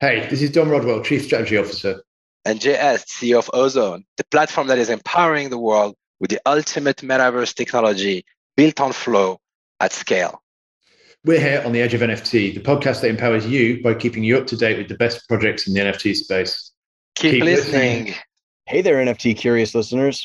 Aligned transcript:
Hey, 0.00 0.28
this 0.30 0.42
is 0.42 0.52
Dom 0.52 0.68
Rodwell, 0.68 1.02
Chief 1.02 1.24
Strategy 1.24 1.56
Officer. 1.56 2.04
And 2.44 2.60
JS, 2.60 3.06
CEO 3.06 3.40
of 3.40 3.50
Ozone, 3.52 4.04
the 4.16 4.22
platform 4.30 4.68
that 4.68 4.78
is 4.78 4.90
empowering 4.90 5.50
the 5.50 5.58
world 5.58 5.96
with 6.20 6.30
the 6.30 6.38
ultimate 6.46 6.98
metaverse 6.98 7.52
technology 7.52 8.24
built 8.56 8.80
on 8.80 8.92
flow 8.92 9.40
at 9.80 9.92
scale. 9.92 10.40
We're 11.24 11.40
here 11.40 11.64
on 11.66 11.72
the 11.72 11.82
Edge 11.82 11.94
of 11.94 12.00
NFT, 12.00 12.54
the 12.54 12.60
podcast 12.60 13.00
that 13.00 13.08
empowers 13.10 13.44
you 13.44 13.82
by 13.82 13.94
keeping 13.94 14.22
you 14.22 14.38
up 14.38 14.46
to 14.46 14.56
date 14.56 14.78
with 14.78 14.86
the 14.86 14.94
best 14.94 15.28
projects 15.28 15.66
in 15.66 15.74
the 15.74 15.80
NFT 15.80 16.14
space. 16.14 16.70
Keep, 17.16 17.32
Keep 17.32 17.42
listening. 17.42 18.04
listening. 18.04 18.14
Hey 18.66 18.82
there, 18.82 19.04
NFT 19.04 19.36
curious 19.36 19.74
listeners. 19.74 20.24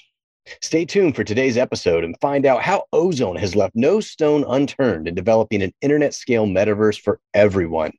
Stay 0.62 0.86
tuned 0.86 1.16
for 1.16 1.24
today's 1.24 1.58
episode 1.58 2.04
and 2.04 2.16
find 2.22 2.46
out 2.46 2.62
how 2.62 2.84
Ozone 2.94 3.38
has 3.38 3.56
left 3.56 3.76
no 3.76 4.02
stone 4.02 4.46
unturned 4.48 5.08
in 5.08 5.16
developing 5.16 5.64
an 5.64 5.74
internet 5.82 6.14
scale 6.14 6.46
metaverse 6.46 7.02
for 7.02 7.20
everyone 7.34 7.92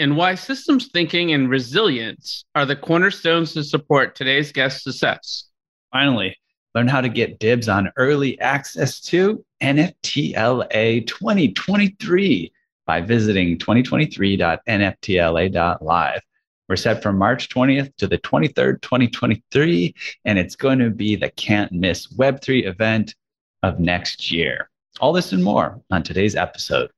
and 0.00 0.16
why 0.16 0.34
systems 0.34 0.88
thinking 0.88 1.32
and 1.32 1.48
resilience 1.50 2.46
are 2.54 2.64
the 2.64 2.74
cornerstones 2.74 3.52
to 3.52 3.62
support 3.62 4.16
today's 4.16 4.50
guest 4.50 4.82
success. 4.82 5.44
Finally, 5.92 6.34
learn 6.74 6.88
how 6.88 7.02
to 7.02 7.10
get 7.10 7.38
dibs 7.38 7.68
on 7.68 7.92
early 7.96 8.40
access 8.40 9.02
to 9.02 9.44
NFTLA 9.62 11.06
2023 11.06 12.50
by 12.86 13.02
visiting 13.02 13.58
2023.nftla.live. 13.58 16.22
We're 16.68 16.76
set 16.76 17.02
from 17.02 17.18
March 17.18 17.50
20th 17.50 17.94
to 17.96 18.06
the 18.06 18.16
23rd, 18.18 18.80
2023, 18.80 19.94
and 20.24 20.38
it's 20.38 20.56
going 20.56 20.78
to 20.78 20.88
be 20.88 21.14
the 21.14 21.28
can't 21.30 21.72
miss 21.72 22.06
Web3 22.14 22.66
event 22.66 23.14
of 23.62 23.80
next 23.80 24.32
year. 24.32 24.70
All 24.98 25.12
this 25.12 25.32
and 25.32 25.44
more 25.44 25.78
on 25.90 26.02
today's 26.02 26.36
episode. 26.36 26.90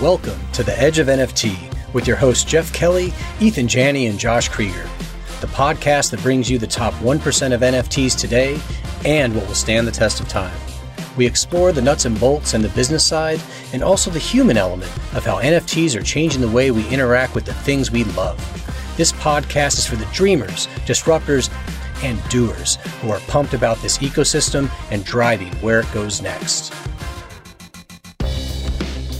Welcome 0.00 0.38
to 0.52 0.62
the 0.62 0.78
Edge 0.78 0.98
of 0.98 1.06
NFT 1.06 1.56
with 1.94 2.06
your 2.06 2.18
hosts 2.18 2.44
Jeff 2.44 2.70
Kelley, 2.74 3.14
Eathan 3.40 3.66
Janney, 3.66 4.08
and 4.08 4.18
Josh 4.18 4.50
Kriger, 4.50 4.86
the 5.40 5.46
podcast 5.46 6.10
that 6.10 6.20
brings 6.20 6.50
you 6.50 6.58
the 6.58 6.66
top 6.66 6.92
1% 6.96 7.54
of 7.54 7.62
NFTs 7.62 8.20
today 8.20 8.60
and 9.06 9.34
what 9.34 9.46
will 9.46 9.54
stand 9.54 9.86
the 9.86 9.92
test 9.92 10.20
of 10.20 10.28
time. 10.28 10.54
We 11.16 11.24
explore 11.24 11.72
the 11.72 11.80
nuts 11.80 12.04
and 12.04 12.20
bolts 12.20 12.52
and 12.52 12.62
the 12.62 12.68
business 12.68 13.06
side, 13.06 13.40
and 13.72 13.82
also 13.82 14.10
the 14.10 14.18
human 14.18 14.58
element 14.58 14.94
of 15.14 15.24
how 15.24 15.40
NFTs 15.40 15.98
are 15.98 16.02
changing 16.02 16.42
the 16.42 16.50
way 16.50 16.70
we 16.70 16.86
interact 16.90 17.34
with 17.34 17.46
the 17.46 17.54
things 17.54 17.90
we 17.90 18.04
love. 18.04 18.36
This 18.98 19.12
podcast 19.12 19.78
is 19.78 19.86
for 19.86 19.96
the 19.96 20.04
dreamers, 20.12 20.66
disruptors, 20.84 21.50
and 22.02 22.22
doers 22.28 22.76
who 23.00 23.10
are 23.12 23.20
pumped 23.20 23.54
about 23.54 23.78
this 23.78 23.96
ecosystem 23.96 24.70
and 24.90 25.06
driving 25.06 25.54
where 25.62 25.80
it 25.80 25.90
goes 25.94 26.20
next. 26.20 26.74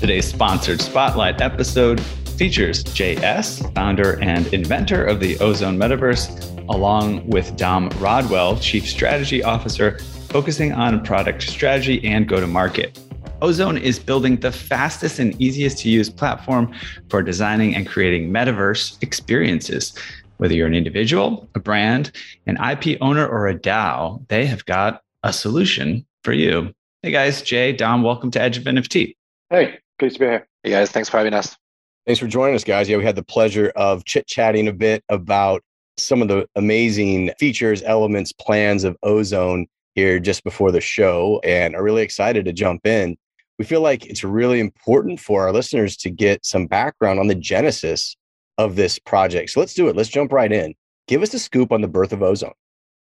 Today's 0.01 0.29
sponsored 0.29 0.83
spotlight 0.83 1.41
episode 1.41 2.03
features 2.37 2.85
JS, 2.85 3.75
founder 3.75 4.23
and 4.23 4.47
inventor 4.53 5.03
of 5.03 5.21
the 5.21 5.39
Ozone 5.39 5.79
Metaverse, 5.79 6.69
along 6.69 7.27
with 7.27 7.57
Dom 7.57 7.89
Rodwell, 7.99 8.59
Chief 8.59 8.87
Strategy 8.87 9.43
Officer, 9.43 9.99
focusing 10.29 10.73
on 10.73 11.03
product 11.03 11.43
strategy 11.43 12.07
and 12.07 12.29
go 12.29 12.39
to 12.41 12.47
market. 12.47 13.01
Ozone 13.41 13.79
is 13.79 13.99
building 13.99 14.37
the 14.37 14.53
fastest 14.53 15.19
and 15.19 15.41
easiest 15.41 15.79
to 15.79 15.89
use 15.89 16.11
platform 16.11 16.75
for 17.09 17.23
designing 17.23 17.75
and 17.75 17.89
creating 17.89 18.31
metaverse 18.31 19.03
experiences. 19.03 19.99
Whether 20.37 20.55
you're 20.55 20.67
an 20.67 20.75
individual, 20.75 21.49
a 21.55 21.59
brand, 21.59 22.13
an 22.47 22.59
IP 22.59 22.99
owner, 23.01 23.27
or 23.27 23.49
a 23.49 23.59
DAO, 23.59 24.29
they 24.29 24.45
have 24.45 24.67
got 24.67 25.03
a 25.23 25.33
solution 25.33 26.05
for 26.23 26.35
you. 26.35 26.75
Hey 27.03 27.13
guys, 27.13 27.41
Jay, 27.41 27.73
Dom, 27.73 28.03
welcome 28.03 28.31
to 28.33 28.41
Edge 28.41 28.59
of 28.59 28.65
NFT. 28.65 29.15
Hey, 29.49 29.79
Pleased 29.99 30.17
to 30.17 30.21
be 30.21 30.27
here. 30.27 30.47
Hey 30.63 30.71
guys, 30.71 30.91
thanks 30.91 31.09
for 31.09 31.17
having 31.17 31.33
us. 31.33 31.57
Thanks 32.05 32.21
for 32.21 32.27
joining 32.27 32.55
us, 32.55 32.65
guys. 32.65 32.89
Yeah, 32.89 32.99
we 32.99 33.05
had 33.05 33.17
the 33.17 33.23
pleasure 33.23 33.73
of 33.77 34.05
chit 34.05 34.27
chatting 34.27 34.69
a 34.69 34.73
bit 34.73 35.03
about 35.09 35.63
some 35.97 36.21
of 36.21 36.29
the 36.29 36.47
amazing 36.55 37.33
features, 37.39 37.83
elements, 37.83 38.31
plans 38.33 38.85
of 38.85 38.97
Ozone 39.03 39.67
here 39.95 40.21
just 40.21 40.45
before 40.45 40.71
the 40.71 40.81
show, 40.81 41.41
and 41.43 41.75
are 41.75 41.83
really 41.83 42.03
excited 42.03 42.45
to 42.45 42.53
jump 42.53 42.87
in. 42.87 43.17
We 43.59 43.65
feel 43.65 43.81
like 43.81 44.05
it's 44.05 44.23
really 44.23 44.61
important 44.61 45.19
for 45.19 45.47
our 45.47 45.53
listeners 45.53 45.97
to 45.99 46.11
get 46.11 46.45
some 46.45 46.67
background 46.67 47.19
on 47.19 47.29
the 47.29 47.35
genesis 47.35 48.15
of 48.59 48.77
this 48.77 48.99
project. 48.99 49.51
So 49.51 49.61
let's 49.61 49.73
do 49.73 49.89
it. 49.89 49.97
Let's 49.97 50.11
jump 50.11 50.31
right 50.31 50.53
in. 50.53 50.75
Give 51.09 51.23
us 51.23 51.33
a 51.33 51.39
scoop 51.39 51.73
on 51.73 51.81
the 51.81 51.89
birth 51.89 52.13
of 52.13 52.23
Ozone. 52.23 52.53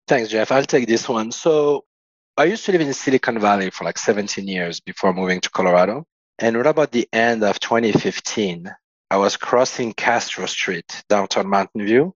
Thanks, 0.08 0.30
Jeff. 0.30 0.50
I'll 0.50 0.64
take 0.64 0.88
this 0.88 1.08
one. 1.08 1.30
So 1.30 1.84
I 2.38 2.44
used 2.44 2.64
to 2.66 2.72
live 2.72 2.80
in 2.80 2.92
Silicon 2.94 3.38
Valley 3.38 3.68
for 3.68 3.84
like 3.84 3.98
17 3.98 4.48
years 4.48 4.80
before 4.80 5.12
moving 5.12 5.42
to 5.42 5.50
Colorado. 5.50 6.06
And 6.38 6.56
right 6.56 6.66
about 6.66 6.92
the 6.92 7.08
end 7.12 7.42
of 7.42 7.58
2015, 7.60 8.70
I 9.10 9.16
was 9.16 9.36
crossing 9.36 9.94
Castro 9.94 10.44
Street, 10.46 11.02
downtown 11.08 11.48
Mountain 11.48 11.86
View. 11.86 12.14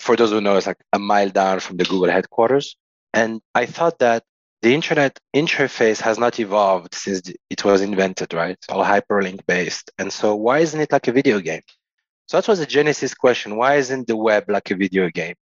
For 0.00 0.16
those 0.16 0.30
who 0.30 0.40
know, 0.40 0.56
it's 0.56 0.66
like 0.66 0.82
a 0.92 0.98
mile 0.98 1.28
down 1.28 1.60
from 1.60 1.76
the 1.76 1.84
Google 1.84 2.10
headquarters. 2.10 2.76
And 3.14 3.40
I 3.54 3.66
thought 3.66 3.98
that 4.00 4.24
the 4.62 4.74
internet 4.74 5.18
interface 5.34 6.00
has 6.00 6.18
not 6.18 6.40
evolved 6.40 6.94
since 6.94 7.30
it 7.48 7.64
was 7.64 7.80
invented, 7.80 8.34
right? 8.34 8.58
All 8.68 8.84
hyperlink 8.84 9.46
based. 9.46 9.90
And 9.98 10.12
so 10.12 10.34
why 10.34 10.58
isn't 10.58 10.80
it 10.80 10.90
like 10.90 11.06
a 11.06 11.12
video 11.12 11.38
game? 11.40 11.62
So 12.26 12.38
that 12.38 12.48
was 12.48 12.60
a 12.60 12.66
genesis 12.66 13.14
question. 13.14 13.56
Why 13.56 13.76
isn't 13.76 14.06
the 14.08 14.16
web 14.16 14.44
like 14.48 14.70
a 14.70 14.76
video 14.76 15.10
game? 15.10 15.36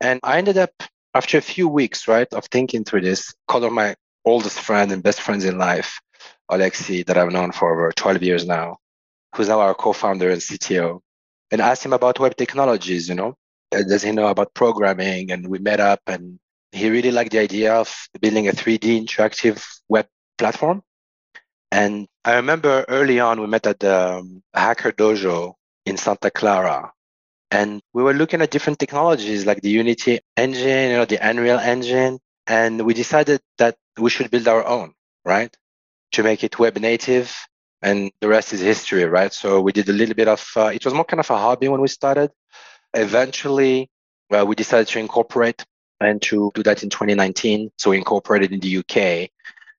And 0.00 0.18
I 0.22 0.38
ended 0.38 0.58
up, 0.58 0.72
after 1.14 1.38
a 1.38 1.42
few 1.42 1.68
weeks, 1.68 2.08
right, 2.08 2.32
of 2.32 2.46
thinking 2.46 2.84
through 2.84 3.02
this, 3.02 3.34
called 3.46 3.72
my 3.72 3.94
oldest 4.24 4.58
friend 4.60 4.90
and 4.90 5.02
best 5.02 5.20
friends 5.20 5.44
in 5.44 5.58
life 5.58 6.00
Alexi, 6.50 7.04
that 7.06 7.18
I've 7.18 7.32
known 7.32 7.52
for 7.52 7.72
over 7.72 7.92
12 7.92 8.22
years 8.22 8.46
now, 8.46 8.78
who's 9.34 9.48
now 9.48 9.60
our 9.60 9.74
co-founder 9.74 10.30
and 10.30 10.40
CTO, 10.40 11.00
and 11.50 11.60
asked 11.60 11.84
him 11.84 11.92
about 11.92 12.18
web 12.18 12.36
technologies, 12.36 13.08
you 13.08 13.14
know, 13.14 13.34
uh, 13.72 13.82
does 13.82 14.02
he 14.02 14.12
know 14.12 14.28
about 14.28 14.54
programming? 14.54 15.30
And 15.30 15.48
we 15.48 15.58
met 15.58 15.80
up 15.80 16.00
and 16.06 16.38
he 16.72 16.90
really 16.90 17.10
liked 17.10 17.32
the 17.32 17.38
idea 17.38 17.74
of 17.74 17.94
building 18.20 18.48
a 18.48 18.52
3D 18.52 19.06
interactive 19.06 19.64
web 19.88 20.06
platform. 20.38 20.82
And 21.72 22.06
I 22.24 22.34
remember 22.34 22.84
early 22.88 23.20
on, 23.20 23.40
we 23.40 23.46
met 23.46 23.66
at 23.66 23.80
the 23.80 24.18
um, 24.18 24.42
Hacker 24.54 24.92
Dojo 24.92 25.54
in 25.84 25.96
Santa 25.96 26.30
Clara. 26.30 26.92
And 27.50 27.80
we 27.92 28.02
were 28.02 28.14
looking 28.14 28.42
at 28.42 28.50
different 28.50 28.78
technologies 28.78 29.46
like 29.46 29.60
the 29.62 29.70
Unity 29.70 30.20
engine, 30.36 30.90
you 30.90 30.96
know, 30.96 31.04
the 31.04 31.26
Unreal 31.26 31.58
engine. 31.58 32.18
And 32.46 32.84
we 32.84 32.94
decided 32.94 33.40
that 33.58 33.76
we 33.98 34.10
should 34.10 34.30
build 34.30 34.48
our 34.48 34.64
own, 34.66 34.94
right? 35.24 35.54
To 36.12 36.22
make 36.22 36.44
it 36.44 36.58
web 36.58 36.76
native 36.78 37.34
and 37.82 38.10
the 38.20 38.28
rest 38.28 38.52
is 38.52 38.60
history, 38.60 39.04
right? 39.04 39.32
So 39.32 39.60
we 39.60 39.72
did 39.72 39.88
a 39.88 39.92
little 39.92 40.14
bit 40.14 40.28
of, 40.28 40.50
uh, 40.56 40.70
it 40.74 40.84
was 40.84 40.94
more 40.94 41.04
kind 41.04 41.20
of 41.20 41.30
a 41.30 41.36
hobby 41.36 41.68
when 41.68 41.80
we 41.80 41.88
started. 41.88 42.30
Eventually, 42.94 43.90
uh, 44.34 44.44
we 44.46 44.54
decided 44.54 44.88
to 44.88 44.98
incorporate 44.98 45.64
and 46.00 46.20
to 46.22 46.50
do 46.54 46.62
that 46.62 46.82
in 46.82 46.90
2019. 46.90 47.70
So 47.76 47.90
we 47.90 47.98
incorporated 47.98 48.52
in 48.52 48.60
the 48.60 48.78
UK 48.78 49.30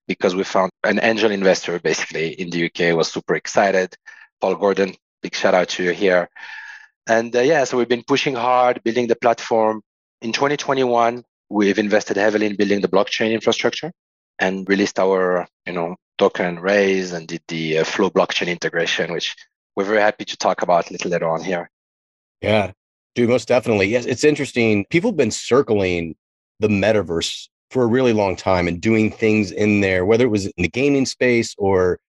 because 0.08 0.36
we 0.36 0.44
found 0.44 0.72
an 0.84 1.00
angel 1.02 1.32
investor 1.32 1.80
basically 1.80 2.30
in 2.34 2.50
the 2.50 2.66
UK 2.66 2.96
was 2.96 3.12
super 3.12 3.36
excited. 3.36 3.96
Paul 4.40 4.56
Gordon, 4.56 4.96
big 5.22 5.36
shout 5.36 5.54
out 5.54 5.70
to 5.70 5.84
you 5.84 5.92
here. 5.92 6.30
And 7.08 7.36
uh, 7.36 7.42
yeah, 7.42 7.64
so 7.64 7.78
we've 7.78 7.90
been 7.90 8.04
pushing 8.04 8.36
hard, 8.36 8.84
building 8.84 9.08
the 9.08 9.16
platform. 9.16 9.82
In 10.22 10.32
2021, 10.32 11.24
we've 11.50 11.80
invested 11.80 12.18
heavily 12.18 12.48
in 12.48 12.56
building 12.56 12.82
the 12.82 12.88
blockchain 12.88 13.32
infrastructure 13.32 13.92
and 14.40 14.68
released 14.70 15.00
our, 15.00 15.48
you 15.66 15.74
know, 15.74 15.96
token 16.18 16.60
raise 16.60 17.14
and 17.14 17.28
did 17.28 17.42
the 17.48 17.80
uh, 17.80 17.84
Flow 17.84 18.10
blockchain 18.10 18.48
integration, 18.48 19.12
which 19.14 19.36
we're 19.76 19.86
very 19.86 20.02
happy 20.02 20.26
to 20.26 20.38
talk 20.38 20.62
about 20.62 20.90
a 20.90 20.94
little 20.94 21.12
later 21.12 21.30
on 21.30 21.44
here. 21.44 21.70
Yeah, 22.42 22.72
dude, 23.16 23.30
most 23.30 23.48
definitely. 23.48 23.88
Yes, 23.88 24.06
it's 24.06 24.24
interesting. 24.24 24.86
People 24.90 25.12
have 25.12 25.18
been 25.18 25.32
circling 25.32 26.16
the 26.60 26.68
metaverse 26.68 27.48
for 27.72 27.84
a 27.84 27.88
really 27.88 28.14
long 28.14 28.36
time 28.36 28.68
and 28.68 28.82
doing 28.82 29.12
things 29.12 29.52
in 29.52 29.82
there, 29.82 30.06
whether 30.06 30.26
it 30.26 30.30
was 30.30 30.46
in 30.46 30.64
the 30.64 30.70
gaming 30.70 31.06
space 31.06 31.54
or 31.58 32.00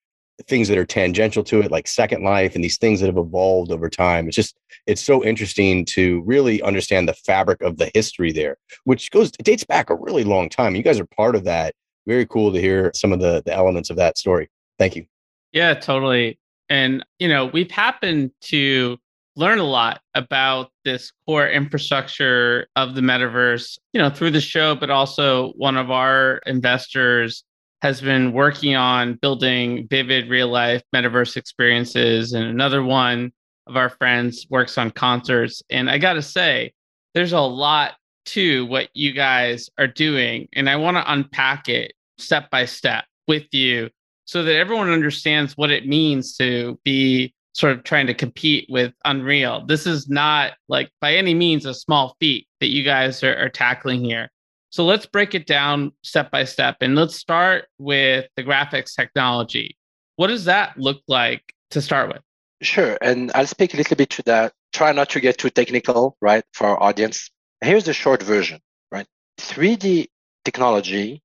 things 0.47 0.69
that 0.69 0.79
are 0.79 0.87
tangential 0.87 1.43
to 1.43 1.61
it, 1.61 1.71
like 1.71 1.89
Second 1.89 2.23
Life 2.23 2.55
and 2.55 2.63
these 2.63 2.79
things 2.79 3.01
that 3.01 3.07
have 3.07 3.19
evolved 3.19 3.73
over 3.73 3.89
time. 3.89 4.29
It's 4.29 4.37
just, 4.37 4.57
it's 4.87 5.03
so 5.03 5.25
interesting 5.25 5.85
to 5.87 6.23
really 6.23 6.63
understand 6.63 7.09
the 7.09 7.15
fabric 7.15 7.61
of 7.61 7.77
the 7.77 7.91
history 7.93 8.33
there, 8.33 8.57
which 8.85 9.11
goes, 9.11 9.33
it 9.39 9.43
dates 9.43 9.65
back 9.65 9.91
a 9.91 9.97
really 9.97 10.25
long 10.25 10.49
time. 10.49 10.77
You 10.77 10.83
guys 10.83 11.01
are 11.01 11.07
part 11.07 11.35
of 11.35 11.45
that 11.45 11.75
very 12.09 12.27
cool 12.27 12.53
to 12.53 12.61
hear 12.61 12.91
some 12.95 13.13
of 13.13 13.21
the, 13.21 13.43
the 13.45 13.55
elements 13.55 13.91
of 13.91 13.97
that 13.97 14.19
story. 14.19 14.49
Thank 14.79 14.97
you. 14.97 15.07
Yeah, 15.53 15.75
totally. 15.75 16.39
And, 16.69 17.05
you 17.19 17.29
know, 17.29 17.47
we've 17.47 17.71
happened 17.71 18.33
to 18.43 18.99
learn 19.37 19.59
a 19.59 19.65
lot 19.65 20.01
about 20.15 20.71
this 20.85 21.13
core 21.27 21.49
infrastructure 21.49 22.67
of 22.75 22.95
the 22.95 23.01
metaverse, 23.01 23.79
you 23.93 24.01
know, 24.01 24.11
through 24.11 24.33
the 24.33 24.41
show, 24.41 24.75
but 24.75 24.91
also 24.91 25.53
one 25.53 25.77
of 25.77 25.91
our 25.91 26.41
investors 26.47 27.45
has 27.83 28.01
been 28.01 28.33
working 28.33 28.75
on 28.75 29.15
building 29.15 29.87
vivid 29.89 30.29
real 30.29 30.49
life 30.49 30.83
metaverse 30.95 31.37
experiences. 31.37 32.33
And 32.33 32.45
another 32.45 32.83
one 32.83 33.33
of 33.69 33.77
our 33.77 33.91
friends 33.91 34.47
works 34.51 34.77
on 34.79 34.91
concerts. 34.91 35.63
And 35.71 35.89
I 35.89 35.99
got 35.99 36.15
to 36.15 36.23
say, 36.23 36.73
there's 37.15 37.33
a 37.33 37.41
lot 37.41 37.95
to 38.27 38.67
what 38.67 38.89
you 38.95 39.13
guys 39.13 39.71
are 39.79 39.87
doing. 39.87 40.49
And 40.55 40.69
I 40.69 40.77
want 40.77 40.97
to 40.97 41.13
unpack 41.13 41.69
it 41.69 41.93
step 42.19 42.51
by 42.51 42.65
step 42.65 43.05
with 43.27 43.47
you 43.53 43.91
so 44.25 44.43
that 44.43 44.57
everyone 44.57 44.91
understands 44.91 45.57
what 45.57 45.71
it 45.71 45.87
means 45.87 46.37
to 46.37 46.79
be 46.85 47.35
sort 47.55 47.73
of 47.73 47.83
trying 47.83 48.07
to 48.07 48.15
compete 48.15 48.67
with 48.69 48.93
Unreal. 49.05 49.65
This 49.67 49.87
is 49.87 50.09
not 50.09 50.53
like 50.69 50.91
by 51.01 51.15
any 51.15 51.35
means 51.35 51.67
a 51.67 51.75
small 51.75 52.17
feat 52.21 52.47
that 52.61 52.69
you 52.69 52.83
guys 52.85 53.23
are, 53.25 53.37
are 53.37 53.49
tackling 53.49 54.05
here. 54.05 54.31
So 54.71 54.85
let's 54.85 55.07
break 55.07 55.35
it 55.35 55.47
down 55.47 55.93
step 56.03 56.31
by 56.31 56.45
step 56.45 56.77
and 56.83 56.95
let's 56.95 57.17
start 57.17 57.67
with 57.79 58.27
the 58.37 58.45
graphics 58.45 58.95
technology. 58.95 59.77
What 60.17 60.27
does 60.29 60.45
that 60.45 60.79
look 60.79 61.01
like 61.09 61.43
to 61.71 61.81
start 61.81 62.09
with? 62.09 62.21
Sure. 62.61 62.99
And 63.01 63.33
I'll 63.35 63.47
speak 63.47 63.75
a 63.75 63.77
little 63.77 63.97
bit 63.97 64.11
to 64.11 64.23
that. 64.25 64.53
Try 64.73 64.93
not 64.93 65.09
to 65.11 65.21
get 65.21 65.39
too 65.39 65.51
technical, 65.51 66.17
right, 66.21 66.45
for 66.53 66.67
our 66.67 66.83
audience. 66.83 67.31
Here's 67.63 67.85
the 67.85 67.93
short 67.93 68.23
version, 68.23 68.61
right? 68.93 69.07
3D 69.39 70.09
technology, 70.45 71.23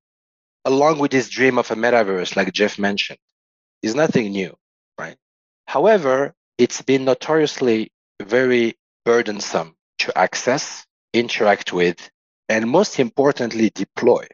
along 0.66 1.00
with 1.00 1.12
this 1.12 1.30
dream 1.30 1.58
of 1.58 1.72
a 1.72 1.76
metaverse, 1.76 2.36
like 2.36 2.52
Jeff 2.54 2.80
mentioned, 2.80 3.20
is 3.82 3.96
nothing 3.96 4.32
new, 4.32 4.56
right? 4.98 5.18
However, 5.68 6.34
it's 6.58 6.82
been 6.82 7.06
notoriously 7.06 7.92
very 8.22 8.76
burdensome 9.06 9.76
to 10.00 10.18
access, 10.18 10.86
interact 11.14 11.74
with, 11.74 12.10
and 12.50 12.70
most 12.70 13.00
importantly, 13.00 13.72
deploy. 13.74 14.26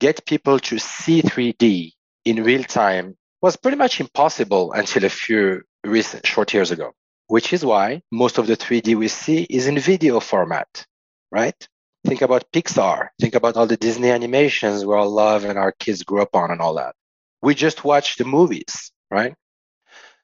Get 0.00 0.26
people 0.26 0.58
to 0.60 0.78
see 0.78 1.22
3D 1.22 1.92
in 2.24 2.42
real 2.44 2.64
time 2.64 3.16
was 3.40 3.56
pretty 3.56 3.76
much 3.76 4.00
impossible 4.00 4.72
until 4.72 5.04
a 5.04 5.08
few 5.08 5.62
recent 5.84 6.26
short 6.26 6.54
years 6.54 6.70
ago, 6.70 6.92
which 7.26 7.52
is 7.52 7.64
why 7.64 8.02
most 8.10 8.38
of 8.38 8.46
the 8.46 8.56
3D 8.56 8.96
we 8.96 9.08
see 9.08 9.42
is 9.50 9.66
in 9.66 9.78
video 9.78 10.20
format, 10.20 10.86
right? 11.30 11.68
Think 12.04 12.22
about 12.22 12.50
Pixar. 12.52 13.08
Think 13.20 13.34
about 13.34 13.56
all 13.56 13.66
the 13.66 13.76
Disney 13.76 14.10
animations 14.10 14.84
we 14.84 14.94
all 14.94 15.10
love 15.10 15.44
and 15.44 15.58
our 15.58 15.72
kids 15.72 16.02
grew 16.02 16.22
up 16.22 16.34
on 16.34 16.50
and 16.50 16.60
all 16.60 16.74
that. 16.74 16.94
We 17.42 17.54
just 17.54 17.84
watch 17.84 18.16
the 18.16 18.24
movies, 18.24 18.92
right? 19.10 19.34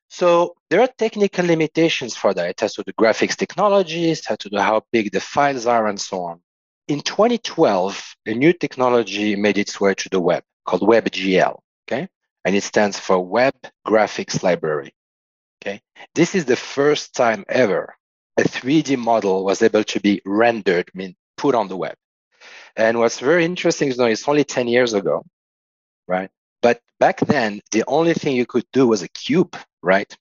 So 0.08 0.54
there 0.70 0.80
are 0.80 0.88
technical 0.98 1.46
limitations 1.46 2.16
for 2.16 2.34
that. 2.34 2.48
It 2.48 2.60
has 2.60 2.74
to 2.74 2.82
do 2.82 2.92
graphics 2.92 3.36
technologies, 3.36 4.26
has 4.26 4.38
to 4.38 4.48
do 4.48 4.58
how 4.58 4.82
big 4.90 5.12
the 5.12 5.20
files 5.20 5.66
are, 5.66 5.86
and 5.86 6.00
so 6.00 6.22
on. 6.22 6.40
In 6.88 7.00
2012, 7.00 8.16
a 8.26 8.34
new 8.34 8.52
technology 8.52 9.36
made 9.36 9.58
its 9.58 9.80
way 9.80 9.94
to 9.94 10.08
the 10.08 10.20
web 10.20 10.42
called 10.64 10.82
WebGL, 10.82 11.58
okay? 11.86 12.08
And 12.44 12.56
it 12.56 12.62
stands 12.62 12.98
for 12.98 13.20
Web 13.20 13.54
Graphics 13.86 14.42
Library. 14.42 14.94
Okay. 15.60 15.80
This 16.14 16.34
is 16.34 16.44
the 16.44 16.56
first 16.56 17.14
time 17.14 17.44
ever 17.48 17.94
a 18.38 18.42
3D 18.42 18.96
model 18.96 19.44
was 19.44 19.62
able 19.62 19.82
to 19.82 20.00
be 20.00 20.22
rendered, 20.24 20.88
mean 20.94 21.16
put 21.38 21.54
on 21.54 21.68
the 21.68 21.76
web. 21.76 21.96
And 22.76 22.98
what's 22.98 23.20
very 23.20 23.44
interesting 23.44 23.88
is 23.88 23.98
know 23.98 24.04
it's 24.04 24.28
only 24.28 24.44
10 24.44 24.68
years 24.68 24.92
ago, 24.92 25.24
right? 26.06 26.30
But 26.60 26.80
back 27.00 27.20
then, 27.20 27.60
the 27.72 27.84
only 27.86 28.14
thing 28.14 28.36
you 28.36 28.46
could 28.46 28.66
do 28.72 28.86
was 28.86 29.02
a 29.02 29.08
cube, 29.08 29.56
right? 29.82 30.14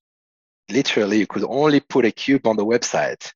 Literally, 0.69 1.19
you 1.19 1.27
could 1.27 1.43
only 1.43 1.79
put 1.79 2.05
a 2.05 2.11
cube 2.11 2.47
on 2.47 2.55
the 2.55 2.65
website. 2.65 3.31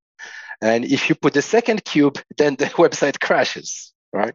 And 0.62 0.86
if 0.86 1.10
you 1.10 1.16
put 1.16 1.34
the 1.34 1.42
second 1.42 1.84
cube, 1.84 2.20
then 2.38 2.56
the 2.56 2.66
website 2.66 3.20
crashes, 3.20 3.94
right? 4.14 4.34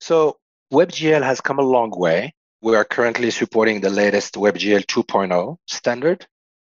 So 0.00 0.38
WebGL 0.72 1.22
has 1.22 1.40
come 1.40 1.58
a 1.58 1.62
long 1.76 1.90
way. 1.90 2.34
We 2.60 2.76
are 2.76 2.84
currently 2.84 3.30
supporting 3.30 3.80
the 3.80 3.90
latest 3.90 4.34
WebGL 4.34 4.86
2.0 4.86 5.56
standard. 5.66 6.26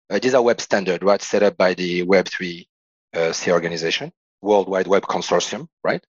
Uh, 0.10 0.20
these 0.20 0.34
are 0.34 0.42
web 0.42 0.62
standard, 0.62 1.04
right? 1.04 1.22
Set 1.22 1.44
up 1.44 1.58
by 1.58 1.74
the 1.74 2.04
Web3 2.04 2.66
uh, 3.14 3.32
C 3.32 3.52
organization, 3.52 4.12
World 4.42 4.70
Wide 4.70 4.88
Web 4.88 5.04
Consortium, 5.04 5.68
right? 5.84 6.04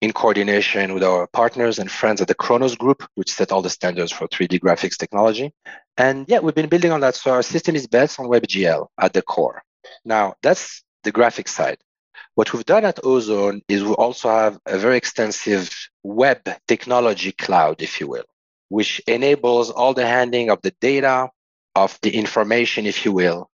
in 0.00 0.12
coordination 0.12 0.94
with 0.94 1.02
our 1.02 1.26
partners 1.26 1.78
and 1.78 1.90
friends 1.90 2.20
at 2.20 2.28
the 2.28 2.34
Khronos 2.34 2.78
Group, 2.78 3.02
which 3.16 3.32
set 3.32 3.50
all 3.50 3.62
the 3.62 3.70
standards 3.70 4.12
for 4.12 4.28
3D 4.28 4.60
graphics 4.60 4.96
technology. 4.96 5.52
And 5.96 6.24
yeah, 6.28 6.38
we've 6.38 6.54
been 6.54 6.68
building 6.68 6.92
on 6.92 7.00
that. 7.00 7.16
So 7.16 7.32
our 7.32 7.42
system 7.42 7.74
is 7.74 7.86
based 7.86 8.20
on 8.20 8.26
WebGL 8.26 8.86
at 8.98 9.12
the 9.12 9.22
core. 9.22 9.62
Now, 10.04 10.34
that's 10.42 10.84
the 11.02 11.12
graphics 11.12 11.48
side. 11.48 11.78
What 12.34 12.52
we've 12.52 12.64
done 12.64 12.84
at 12.84 13.00
Ozone 13.04 13.62
is 13.68 13.82
we 13.82 13.92
also 13.94 14.28
have 14.28 14.58
a 14.66 14.78
very 14.78 14.96
extensive 14.96 15.70
web 16.04 16.48
technology 16.68 17.32
cloud, 17.32 17.82
if 17.82 18.00
you 18.00 18.06
will, 18.06 18.24
which 18.68 19.00
enables 19.08 19.70
all 19.70 19.94
the 19.94 20.06
handling 20.06 20.50
of 20.50 20.62
the 20.62 20.72
data, 20.80 21.30
of 21.74 21.98
the 22.02 22.14
information, 22.14 22.86
if 22.86 23.04
you 23.04 23.12
will, 23.12 23.50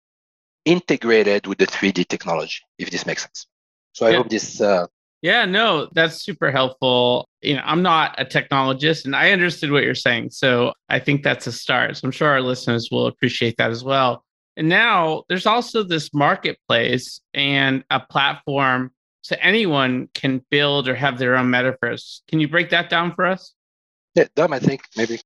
integrated 0.65 1.47
with 1.47 1.59
the 1.59 1.67
3D 1.67 2.09
technology, 2.09 2.61
if 2.79 2.91
this 2.91 3.05
makes 3.05 3.23
sense. 3.23 3.47
So 3.93 4.07
I 4.07 4.11
yeah. 4.11 4.17
hope 4.19 4.29
this 4.29 4.61
uh, 4.61 4.87
yeah, 5.23 5.45
no, 5.45 5.89
that's 5.93 6.23
super 6.23 6.51
helpful. 6.51 7.29
You 7.43 7.57
know, 7.57 7.63
I'm 7.65 7.83
not 7.83 8.19
a 8.19 8.25
technologist 8.25 9.05
and 9.05 9.15
I 9.15 9.33
understood 9.33 9.71
what 9.71 9.85
you're 9.85 9.95
saying. 9.95 10.31
So 10.31 10.73
I 10.89 10.99
think 10.99 11.23
that's 11.23 11.47
a 11.47 11.53
start. 11.53 11.97
So 11.97 12.07
I'm 12.07 12.13
sure 12.13 12.29
our 12.29 12.41
listeners 12.41 12.89
will 12.91 13.07
appreciate 13.07 13.57
that 13.59 13.71
as 13.71 13.85
well. 13.85 14.25
And 14.57 14.69
now 14.69 15.25
there's 15.29 15.47
also 15.47 15.83
this 15.83 16.13
marketplace 16.15 17.21
and 17.35 17.85
a 17.91 18.01
platform 18.01 18.93
so 19.23 19.37
anyone 19.41 20.09
can 20.15 20.45
build 20.51 20.89
or 20.89 20.95
have 20.95 21.19
their 21.19 21.37
own 21.37 21.47
metaverse. 21.47 22.21
Can 22.29 22.41
you 22.41 22.49
break 22.49 22.71
that 22.71 22.89
down 22.89 23.15
for 23.15 23.27
us? 23.27 23.55
Yeah, 24.15 24.25
Dom, 24.35 24.53
I 24.55 24.59
think 24.59 24.83
maybe. 24.97 25.21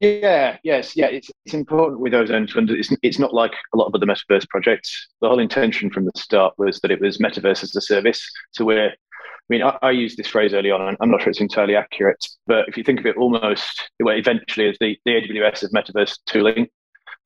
Yeah, 0.00 0.58
yes, 0.62 0.94
yeah. 0.94 1.06
It's 1.06 1.30
it's 1.46 1.54
important 1.54 2.00
with 2.00 2.12
Ozone 2.12 2.46
to 2.48 2.74
it's 2.74 2.92
it's 3.02 3.18
not 3.18 3.32
like 3.32 3.52
a 3.72 3.78
lot 3.78 3.86
of 3.86 3.94
other 3.94 4.06
metaverse 4.06 4.46
projects. 4.48 5.08
The 5.22 5.28
whole 5.28 5.38
intention 5.38 5.90
from 5.90 6.04
the 6.04 6.12
start 6.16 6.54
was 6.58 6.80
that 6.80 6.90
it 6.90 7.00
was 7.00 7.16
metaverse 7.18 7.62
as 7.62 7.74
a 7.74 7.80
service. 7.80 8.30
So 8.50 8.64
we're 8.64 8.90
I 8.90 9.48
mean, 9.48 9.62
I, 9.62 9.78
I, 9.80 9.90
used 9.92 10.18
this 10.18 10.26
phrase 10.26 10.52
early 10.52 10.72
on, 10.72 10.80
and 10.80 10.96
I'm 11.00 11.10
not 11.10 11.22
sure 11.22 11.30
it's 11.30 11.40
entirely 11.40 11.76
accurate, 11.76 12.26
but 12.48 12.68
if 12.68 12.76
you 12.76 12.82
think 12.82 12.98
of 12.98 13.06
it 13.06 13.16
almost 13.16 13.88
well, 14.00 14.16
eventually 14.16 14.68
as 14.68 14.76
the, 14.80 14.98
the 15.04 15.12
AWS 15.12 15.62
of 15.62 15.70
metaverse 15.70 16.18
tooling. 16.26 16.66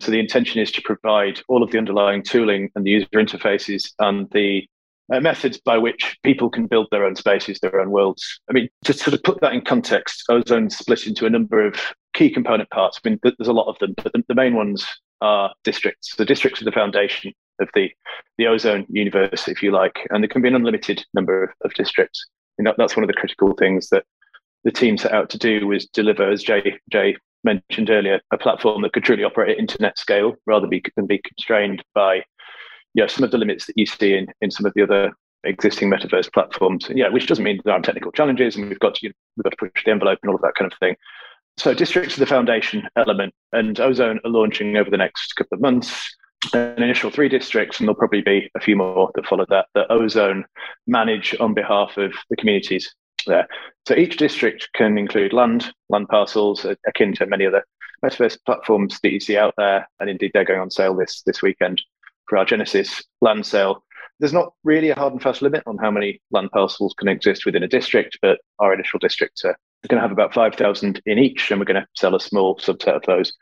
So 0.00 0.10
the 0.10 0.20
intention 0.20 0.60
is 0.60 0.70
to 0.72 0.82
provide 0.82 1.40
all 1.48 1.62
of 1.62 1.70
the 1.70 1.78
underlying 1.78 2.22
tooling 2.22 2.70
and 2.74 2.84
the 2.84 2.90
user 2.90 3.08
interfaces 3.14 3.92
and 3.98 4.28
the 4.32 4.66
uh, 5.12 5.20
methods 5.20 5.58
by 5.60 5.76
which 5.76 6.18
people 6.22 6.48
can 6.50 6.66
build 6.66 6.88
their 6.90 7.04
own 7.04 7.16
spaces, 7.16 7.58
their 7.58 7.80
own 7.80 7.90
worlds. 7.90 8.40
I 8.48 8.52
mean, 8.52 8.68
to 8.84 8.92
sort 8.92 9.14
of 9.14 9.22
put 9.22 9.40
that 9.40 9.54
in 9.54 9.62
context, 9.62 10.24
Ozone 10.28 10.70
split 10.70 11.06
into 11.06 11.26
a 11.26 11.30
number 11.30 11.66
of 11.66 11.74
key 12.14 12.30
component 12.30 12.70
parts. 12.70 13.00
I 13.04 13.08
mean, 13.08 13.20
there's 13.22 13.48
a 13.48 13.52
lot 13.52 13.68
of 13.68 13.78
them, 13.78 13.94
but 14.02 14.12
the, 14.12 14.24
the 14.28 14.34
main 14.34 14.54
ones 14.54 14.86
are 15.20 15.52
districts. 15.64 16.16
The 16.16 16.24
districts 16.24 16.60
are 16.60 16.64
the 16.64 16.72
foundation 16.72 17.32
of 17.60 17.68
the, 17.74 17.90
the 18.38 18.46
ozone 18.46 18.86
universe, 18.88 19.48
if 19.48 19.62
you 19.62 19.70
like, 19.70 19.98
and 20.10 20.22
there 20.22 20.28
can 20.28 20.42
be 20.42 20.48
an 20.48 20.54
unlimited 20.54 21.04
number 21.14 21.44
of, 21.44 21.50
of 21.64 21.74
districts. 21.74 22.26
And 22.58 22.66
that, 22.66 22.76
that's 22.78 22.96
one 22.96 23.04
of 23.04 23.08
the 23.08 23.14
critical 23.14 23.54
things 23.54 23.88
that 23.90 24.04
the 24.64 24.72
team 24.72 24.96
set 24.96 25.12
out 25.12 25.30
to 25.30 25.38
do 25.38 25.66
was 25.66 25.86
deliver, 25.86 26.28
as 26.28 26.42
Jay, 26.42 26.78
Jay 26.90 27.16
mentioned 27.44 27.90
earlier, 27.90 28.20
a 28.32 28.38
platform 28.38 28.82
that 28.82 28.92
could 28.92 29.04
truly 29.04 29.24
operate 29.24 29.52
at 29.52 29.58
internet 29.58 29.98
scale 29.98 30.36
rather 30.46 30.66
than 30.68 31.06
be 31.06 31.18
constrained 31.18 31.82
by 31.94 32.16
you 32.94 33.02
know, 33.02 33.06
some 33.06 33.24
of 33.24 33.30
the 33.30 33.38
limits 33.38 33.66
that 33.66 33.78
you 33.78 33.86
see 33.86 34.14
in, 34.14 34.26
in 34.40 34.50
some 34.50 34.66
of 34.66 34.74
the 34.74 34.82
other 34.82 35.12
existing 35.44 35.90
metaverse 35.90 36.32
platforms. 36.32 36.86
Yeah, 36.94 37.08
which 37.08 37.26
doesn't 37.26 37.44
mean 37.44 37.60
there 37.64 37.72
aren't 37.72 37.84
technical 37.84 38.12
challenges 38.12 38.56
and 38.56 38.68
we've 38.68 38.80
got 38.80 38.96
to 38.96 39.00
you 39.02 39.08
know, 39.10 39.14
we've 39.36 39.44
got 39.44 39.50
to 39.50 39.56
push 39.56 39.84
the 39.84 39.90
envelope 39.90 40.18
and 40.22 40.30
all 40.30 40.36
of 40.36 40.42
that 40.42 40.54
kind 40.54 40.70
of 40.70 40.78
thing. 40.78 40.96
So 41.60 41.74
districts 41.74 42.16
are 42.16 42.20
the 42.20 42.26
foundation 42.26 42.88
element, 42.96 43.34
and 43.52 43.78
Ozone 43.78 44.18
are 44.24 44.30
launching 44.30 44.78
over 44.78 44.88
the 44.88 44.96
next 44.96 45.34
couple 45.34 45.56
of 45.56 45.60
months 45.60 46.16
an 46.54 46.82
initial 46.82 47.10
three 47.10 47.28
districts, 47.28 47.78
and 47.78 47.86
there'll 47.86 47.98
probably 47.98 48.22
be 48.22 48.50
a 48.54 48.60
few 48.60 48.76
more 48.76 49.10
that 49.14 49.26
follow 49.26 49.44
that, 49.50 49.66
that 49.74 49.90
Ozone 49.90 50.46
manage 50.86 51.36
on 51.38 51.52
behalf 51.52 51.98
of 51.98 52.14
the 52.30 52.36
communities 52.36 52.94
there. 53.26 53.46
So 53.86 53.94
each 53.94 54.16
district 54.16 54.70
can 54.74 54.96
include 54.96 55.34
land, 55.34 55.70
land 55.90 56.08
parcels, 56.08 56.64
akin 56.86 57.12
to 57.16 57.26
many 57.26 57.44
other 57.44 57.62
metaverse 58.02 58.38
platforms 58.46 58.98
that 59.02 59.12
you 59.12 59.20
see 59.20 59.36
out 59.36 59.52
there. 59.58 59.86
And 60.00 60.08
indeed, 60.08 60.30
they're 60.32 60.46
going 60.46 60.60
on 60.60 60.70
sale 60.70 60.96
this, 60.96 61.20
this 61.26 61.42
weekend 61.42 61.82
for 62.26 62.38
our 62.38 62.46
Genesis 62.46 63.04
land 63.20 63.44
sale. 63.44 63.84
There's 64.18 64.32
not 64.32 64.54
really 64.64 64.88
a 64.88 64.94
hard 64.94 65.12
and 65.12 65.22
fast 65.22 65.42
limit 65.42 65.64
on 65.66 65.76
how 65.76 65.90
many 65.90 66.22
land 66.30 66.52
parcels 66.52 66.94
can 66.96 67.08
exist 67.08 67.44
within 67.44 67.64
a 67.64 67.68
district, 67.68 68.16
but 68.22 68.38
our 68.60 68.72
initial 68.72 68.98
districts 68.98 69.44
are 69.44 69.58
going 69.88 70.00
to 70.00 70.02
have 70.02 70.12
about 70.12 70.34
5,000 70.34 71.00
in 71.06 71.18
each, 71.18 71.50
and 71.50 71.60
we're 71.60 71.64
going 71.64 71.80
to 71.80 71.86
sell 71.96 72.14
a 72.14 72.20
small 72.20 72.56
subset 72.58 72.96
of 72.96 73.02
those 73.06 73.32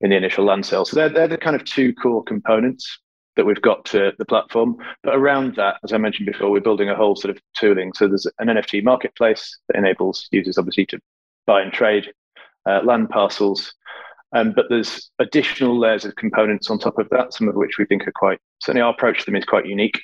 in 0.00 0.10
the 0.10 0.16
initial 0.16 0.44
land 0.44 0.66
sale. 0.66 0.84
So 0.84 0.96
they're, 0.96 1.08
they're 1.08 1.28
the 1.28 1.38
kind 1.38 1.56
of 1.56 1.64
two 1.64 1.94
core 1.94 2.22
components 2.22 2.98
that 3.36 3.46
we've 3.46 3.62
got 3.62 3.84
to 3.86 4.12
the 4.18 4.24
platform. 4.24 4.76
But 5.02 5.16
around 5.16 5.56
that, 5.56 5.76
as 5.84 5.92
I 5.92 5.98
mentioned 5.98 6.26
before, 6.26 6.50
we're 6.50 6.60
building 6.60 6.90
a 6.90 6.96
whole 6.96 7.16
sort 7.16 7.34
of 7.34 7.42
tooling. 7.56 7.92
So 7.94 8.08
there's 8.08 8.26
an 8.38 8.48
NFT 8.48 8.82
marketplace 8.82 9.58
that 9.68 9.78
enables 9.78 10.28
users 10.30 10.58
obviously 10.58 10.86
to 10.86 11.00
buy 11.46 11.62
and 11.62 11.72
trade 11.72 12.12
uh, 12.68 12.80
land 12.84 13.10
parcels. 13.10 13.72
Um, 14.34 14.52
but 14.52 14.66
there's 14.68 15.10
additional 15.18 15.78
layers 15.78 16.04
of 16.04 16.16
components 16.16 16.70
on 16.70 16.78
top 16.78 16.98
of 16.98 17.08
that, 17.10 17.34
some 17.34 17.48
of 17.48 17.54
which 17.54 17.78
we 17.78 17.84
think 17.84 18.06
are 18.08 18.12
quite, 18.14 18.38
certainly 18.62 18.82
our 18.82 18.92
approach 18.92 19.20
to 19.20 19.26
them 19.26 19.36
is 19.36 19.44
quite 19.44 19.66
unique. 19.66 20.00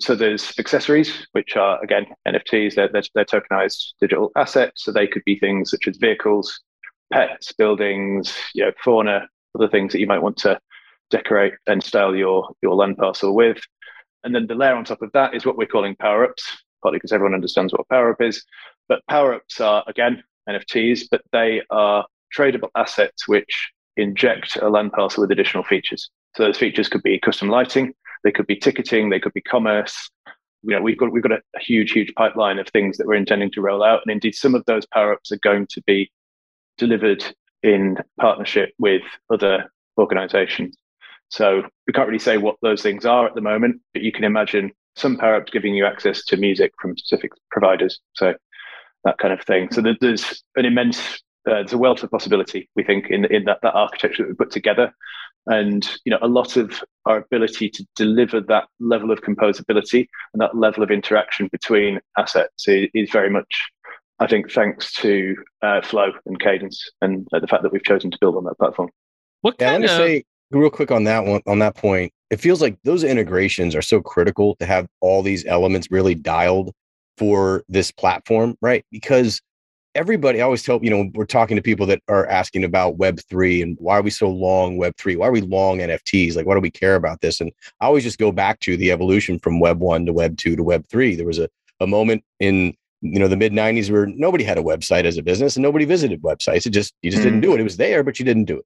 So 0.00 0.14
there's 0.14 0.58
accessories, 0.58 1.26
which 1.32 1.56
are, 1.56 1.82
again, 1.82 2.06
NFTs, 2.26 2.74
they're, 2.74 2.88
they're, 2.92 3.02
they're 3.14 3.24
tokenized 3.24 3.92
digital 4.00 4.32
assets. 4.36 4.84
So 4.84 4.92
they 4.92 5.06
could 5.06 5.24
be 5.24 5.38
things 5.38 5.70
such 5.70 5.88
as 5.88 5.96
vehicles, 5.96 6.60
pets, 7.12 7.52
buildings, 7.52 8.34
you 8.54 8.64
know, 8.64 8.72
fauna, 8.82 9.28
other 9.54 9.68
things 9.68 9.92
that 9.92 10.00
you 10.00 10.06
might 10.06 10.22
want 10.22 10.36
to 10.38 10.58
decorate 11.10 11.54
and 11.66 11.82
style 11.82 12.14
your 12.14 12.48
your 12.62 12.74
land 12.74 12.96
parcel 12.96 13.34
with. 13.34 13.60
And 14.24 14.34
then 14.34 14.46
the 14.46 14.54
layer 14.54 14.74
on 14.74 14.84
top 14.84 15.02
of 15.02 15.12
that 15.12 15.34
is 15.34 15.44
what 15.44 15.56
we're 15.56 15.66
calling 15.66 15.96
power 15.96 16.24
ups, 16.24 16.44
partly 16.82 16.98
because 16.98 17.12
everyone 17.12 17.34
understands 17.34 17.72
what 17.72 17.80
a 17.82 17.94
power 17.94 18.10
up 18.12 18.20
is. 18.20 18.44
But 18.88 19.02
power 19.08 19.34
ups 19.34 19.60
are 19.60 19.84
again 19.86 20.22
NFTs, 20.48 21.08
but 21.10 21.22
they 21.32 21.62
are 21.70 22.06
tradable 22.36 22.70
assets 22.76 23.28
which 23.28 23.70
inject 23.96 24.56
a 24.56 24.68
land 24.68 24.92
parcel 24.92 25.22
with 25.22 25.30
additional 25.30 25.64
features. 25.64 26.10
So 26.36 26.44
those 26.44 26.58
features 26.58 26.88
could 26.88 27.02
be 27.02 27.18
custom 27.18 27.48
lighting, 27.48 27.92
they 28.24 28.30
could 28.32 28.46
be 28.46 28.56
ticketing, 28.56 29.10
they 29.10 29.20
could 29.20 29.32
be 29.32 29.40
commerce. 29.40 30.10
You 30.62 30.76
know, 30.76 30.82
we've 30.82 30.98
got 30.98 31.12
we've 31.12 31.22
got 31.22 31.32
a, 31.32 31.40
a 31.56 31.60
huge, 31.60 31.92
huge 31.92 32.12
pipeline 32.14 32.58
of 32.58 32.68
things 32.68 32.98
that 32.98 33.06
we're 33.06 33.14
intending 33.14 33.50
to 33.52 33.62
roll 33.62 33.82
out, 33.82 34.02
and 34.04 34.12
indeed, 34.12 34.34
some 34.34 34.54
of 34.54 34.64
those 34.66 34.86
power 34.86 35.12
ups 35.12 35.32
are 35.32 35.38
going 35.42 35.66
to 35.70 35.82
be 35.86 36.10
delivered 36.76 37.24
in 37.62 37.96
partnership 38.20 38.72
with 38.78 39.02
other 39.30 39.70
organizations. 39.98 40.76
So 41.28 41.62
we 41.86 41.92
can't 41.92 42.08
really 42.08 42.18
say 42.18 42.36
what 42.36 42.56
those 42.62 42.82
things 42.82 43.06
are 43.06 43.26
at 43.26 43.34
the 43.34 43.40
moment, 43.40 43.80
but 43.94 44.02
you 44.02 44.12
can 44.12 44.24
imagine 44.24 44.72
some 44.96 45.16
power 45.16 45.36
ups 45.36 45.52
giving 45.52 45.74
you 45.74 45.86
access 45.86 46.24
to 46.26 46.36
music 46.36 46.72
from 46.80 46.96
specific 46.96 47.32
providers. 47.50 48.00
So 48.14 48.34
that 49.04 49.18
kind 49.18 49.32
of 49.32 49.42
thing. 49.42 49.68
So 49.70 49.82
there's 50.00 50.42
an 50.56 50.64
immense, 50.64 51.22
uh, 51.48 51.54
there's 51.54 51.72
a 51.72 51.78
wealth 51.78 52.02
of 52.02 52.10
possibility, 52.10 52.68
we 52.76 52.84
think, 52.84 53.06
in, 53.10 53.24
in 53.26 53.44
that, 53.44 53.58
that 53.62 53.74
architecture 53.74 54.22
that 54.22 54.28
we 54.28 54.34
put 54.34 54.50
together. 54.50 54.92
And 55.46 55.88
you 56.04 56.10
know, 56.10 56.18
a 56.20 56.28
lot 56.28 56.56
of 56.56 56.82
our 57.06 57.18
ability 57.18 57.70
to 57.70 57.86
deliver 57.96 58.40
that 58.42 58.68
level 58.78 59.10
of 59.10 59.22
composability 59.22 60.06
and 60.32 60.40
that 60.40 60.56
level 60.56 60.82
of 60.82 60.90
interaction 60.90 61.48
between 61.50 61.98
assets 62.18 62.68
is, 62.68 62.88
is 62.94 63.10
very 63.10 63.30
much 63.30 63.70
I 64.20 64.26
think 64.26 64.52
thanks 64.52 64.92
to 64.96 65.34
uh, 65.62 65.80
Flow 65.80 66.12
and 66.26 66.38
Cadence 66.38 66.90
and 67.00 67.26
uh, 67.32 67.40
the 67.40 67.46
fact 67.46 67.62
that 67.62 67.72
we've 67.72 67.82
chosen 67.82 68.10
to 68.10 68.18
build 68.20 68.36
on 68.36 68.44
that 68.44 68.58
platform. 68.58 68.90
What 69.40 69.56
yeah, 69.58 69.72
let 69.72 69.80
me 69.80 69.86
of... 69.86 69.92
say 69.92 70.24
real 70.50 70.68
quick 70.68 70.90
on 70.90 71.04
that 71.04 71.24
one 71.24 71.40
on 71.46 71.58
that 71.60 71.74
point. 71.74 72.12
It 72.28 72.38
feels 72.38 72.60
like 72.60 72.78
those 72.84 73.02
integrations 73.02 73.74
are 73.74 73.82
so 73.82 74.00
critical 74.02 74.56
to 74.56 74.66
have 74.66 74.86
all 75.00 75.22
these 75.22 75.46
elements 75.46 75.90
really 75.90 76.14
dialed 76.14 76.72
for 77.16 77.64
this 77.68 77.90
platform, 77.90 78.56
right? 78.60 78.84
Because 78.92 79.40
everybody 79.94 80.40
I 80.40 80.44
always 80.44 80.62
tell, 80.62 80.82
you 80.82 80.90
know, 80.90 81.10
we're 81.14 81.24
talking 81.24 81.56
to 81.56 81.62
people 81.62 81.86
that 81.86 82.02
are 82.08 82.26
asking 82.26 82.64
about 82.64 82.98
Web3 82.98 83.62
and 83.62 83.76
why 83.80 83.98
are 83.98 84.02
we 84.02 84.10
so 84.10 84.28
long 84.28 84.78
Web3? 84.78 85.16
Why 85.16 85.28
are 85.28 85.32
we 85.32 85.40
long 85.40 85.78
NFTs? 85.78 86.36
Like, 86.36 86.46
why 86.46 86.54
do 86.54 86.60
we 86.60 86.70
care 86.70 86.94
about 86.94 87.20
this? 87.20 87.40
And 87.40 87.50
I 87.80 87.86
always 87.86 88.04
just 88.04 88.18
go 88.18 88.30
back 88.30 88.60
to 88.60 88.76
the 88.76 88.92
evolution 88.92 89.38
from 89.38 89.60
Web 89.60 89.80
1 89.80 90.06
to 90.06 90.12
Web 90.12 90.36
2 90.36 90.56
to 90.56 90.62
Web 90.62 90.86
3. 90.88 91.16
There 91.16 91.26
was 91.26 91.38
a, 91.38 91.48
a 91.80 91.86
moment 91.86 92.22
in 92.38 92.74
you 93.02 93.18
know 93.18 93.28
the 93.28 93.36
mid 93.36 93.52
90s 93.52 93.90
where 93.90 94.06
nobody 94.06 94.44
had 94.44 94.58
a 94.58 94.62
website 94.62 95.04
as 95.04 95.16
a 95.16 95.22
business 95.22 95.56
and 95.56 95.62
nobody 95.62 95.86
visited 95.86 96.20
websites 96.20 96.66
it 96.66 96.70
just 96.70 96.94
you 97.00 97.10
just 97.10 97.22
mm. 97.22 97.24
didn't 97.24 97.40
do 97.40 97.54
it 97.54 97.60
it 97.60 97.64
was 97.64 97.78
there 97.78 98.04
but 98.04 98.18
you 98.18 98.26
didn't 98.26 98.44
do 98.44 98.58
it 98.58 98.64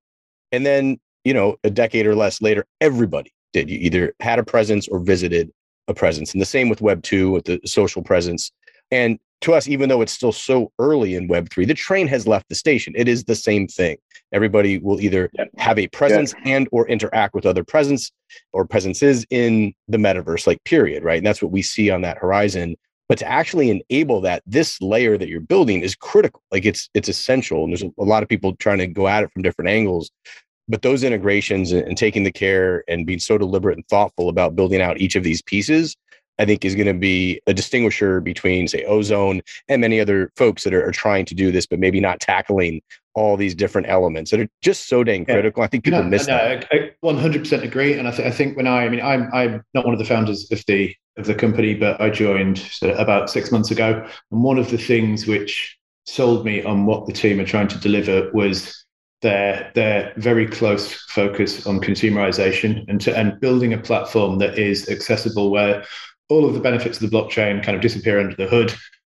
and 0.51 0.67
then 0.67 0.99
you 1.23 1.33
know 1.33 1.57
a 1.63 1.71
decade 1.71 2.05
or 2.05 2.17
less 2.17 2.43
later 2.43 2.67
everybody 2.81 3.33
did 3.53 3.71
you 3.71 3.79
either 3.79 4.13
had 4.19 4.41
a 4.41 4.43
presence 4.43 4.89
or 4.89 4.99
visited 4.99 5.53
a 5.87 5.95
presence 5.95 6.33
and 6.33 6.41
the 6.41 6.47
same 6.47 6.69
with 6.69 6.81
web 6.81 7.01
2 7.05 7.31
with 7.31 7.45
the 7.45 7.61
social 7.65 8.03
presence 8.03 8.51
and 8.95 9.19
to 9.41 9.53
us 9.53 9.69
even 9.69 9.89
though 9.89 10.01
it's 10.01 10.13
still 10.13 10.33
so 10.33 10.73
early 10.79 11.17
in 11.17 11.29
web 11.29 11.51
3 11.51 11.67
the 11.67 11.75
train 11.75 12.07
has 12.07 12.27
left 12.27 12.49
the 12.49 12.55
station. 12.55 12.95
It 12.97 13.09
is 13.09 13.25
the 13.25 13.35
same 13.35 13.67
thing. 13.67 13.97
Everybody 14.33 14.79
will 14.79 15.01
either 15.01 15.31
yeah. 15.35 15.45
have 15.59 15.79
a 15.79 15.89
presence 15.89 16.33
yeah. 16.45 16.57
and 16.57 16.69
or 16.73 16.89
interact 16.89 17.35
with 17.35 17.45
other 17.45 17.65
presence 17.65 18.11
or 18.53 18.65
presences 18.65 19.27
in 19.31 19.75
the 19.89 19.99
metaverse 19.99 20.47
like 20.47 20.63
period 20.65 21.05
right? 21.05 21.19
And 21.19 21.27
that's 21.27 21.43
what 21.43 21.53
we 21.53 21.63
see 21.63 21.91
on 21.91 22.03
that 22.03 22.19
horizon. 22.19 22.77
But 23.09 23.19
to 23.19 23.27
actually 23.27 23.69
enable 23.69 24.23
that 24.23 24.43
this 24.47 24.81
layer 24.81 25.19
that 25.19 25.29
you're 25.29 25.41
building 25.41 25.83
is 25.83 25.95
critical. 25.95 26.43
Like 26.51 26.65
it's 26.65 26.89
it's 26.95 27.09
essential 27.09 27.65
and 27.65 27.73
there's 27.73 27.83
a, 27.83 28.05
lot 28.05 28.23
of 28.23 28.29
people 28.29 28.57
trying 28.57 28.79
to 28.79 28.87
go 28.87 29.09
at 29.09 29.25
it 29.25 29.33
from 29.33 29.43
different 29.43 29.69
angles. 29.69 30.11
But 30.69 30.81
those 30.81 31.05
integrations 31.05 31.73
and, 31.73 31.87
and 31.87 31.99
taking 31.99 32.25
the 32.25 32.33
care 32.33 32.83
and 32.89 33.07
being 33.07 33.19
so 33.19 33.37
deliberate 33.37 33.77
and 33.77 33.87
thoughtful 33.89 34.31
about 34.31 34.57
building 34.57 34.81
out 34.81 34.99
each 34.99 35.17
of 35.17 35.23
these 35.23 35.43
pieces 35.43 35.97
I 36.39 36.45
think 36.45 36.65
is 36.65 36.75
going 36.75 36.87
to 36.87 36.95
be 36.95 37.41
a 37.47 37.55
distinguisher 37.55 38.21
between, 38.21 38.67
say, 38.69 38.85
Ozone 38.85 39.41
and 39.69 39.81
many 39.81 40.01
other 40.01 40.33
folks 40.37 40.65
that 40.65 40.75
are, 40.75 40.87
are, 40.87 40.93
trying 40.93 41.25
to 41.27 41.35
do 41.35 41.53
this, 41.53 41.67
but 41.67 41.79
maybe 41.79 42.01
not 42.01 42.21
tackling 42.21 42.83
all 43.15 43.37
these 43.37 43.55
different 43.55 43.89
elements 43.89 44.31
that 44.31 44.41
are 44.41 44.49
just 44.61 44.89
so 44.89 45.05
dang 45.05 45.25
critical. 45.25 45.61
Yeah. 45.61 45.65
I 45.65 45.69
think 45.69 45.85
people 45.85 46.03
no, 46.03 46.09
miss 46.09 46.27
no, 46.27 46.37
that. 46.37 46.69
I 46.73 46.91
100% 47.05 47.63
agree. 47.63 47.95
And 47.95 48.09
I, 48.09 48.11
th- 48.11 48.27
I 48.27 48.31
think 48.31 48.57
when 48.57 48.67
I, 48.67 48.85
I 48.85 48.89
mean, 48.89 49.01
I'm, 49.01 49.31
I'm 49.33 49.65
not 49.75 49.85
one 49.85 49.95
of 49.95 49.99
the 49.99 50.05
founders 50.05 50.51
of 50.51 50.65
the, 50.67 50.95
of 51.17 51.27
the 51.27 51.35
company, 51.35 51.75
but 51.75 52.01
I 52.01 52.11
joined 52.11 52.69
about 52.83 53.31
six 53.31 53.53
months 53.53 53.71
ago. 53.71 54.05
And 54.33 54.43
one 54.43 54.59
of 54.59 54.71
the 54.71 54.79
things 54.79 55.27
which 55.27 55.79
sold 56.07 56.45
me 56.45 56.63
on 56.65 56.87
what 56.87 57.07
the 57.07 57.13
team 57.13 57.41
are 57.41 57.47
trying 57.47 57.69
to 57.69 57.79
deliver 57.79 58.31
was 58.33 58.85
their 59.23 59.73
their 59.75 60.13
very 60.19 60.47
close 60.47 60.93
focus 61.11 61.67
on 61.67 61.81
consumerization 61.81 62.85
and 62.89 63.01
to, 63.01 63.17
and 63.17 63.41
building 63.41 63.73
a 63.73 63.79
platform 63.79 64.39
that 64.39 64.59
is 64.59 64.89
accessible 64.91 65.51
where 65.51 65.83
all 66.29 66.47
of 66.47 66.55
the 66.55 66.61
benefits 66.61 67.01
of 67.01 67.11
the 67.11 67.17
blockchain 67.17 67.63
kind 67.63 67.77
of 67.77 67.83
disappear 67.83 68.21
under 68.21 68.37
the 68.37 68.47
hood. 68.47 68.75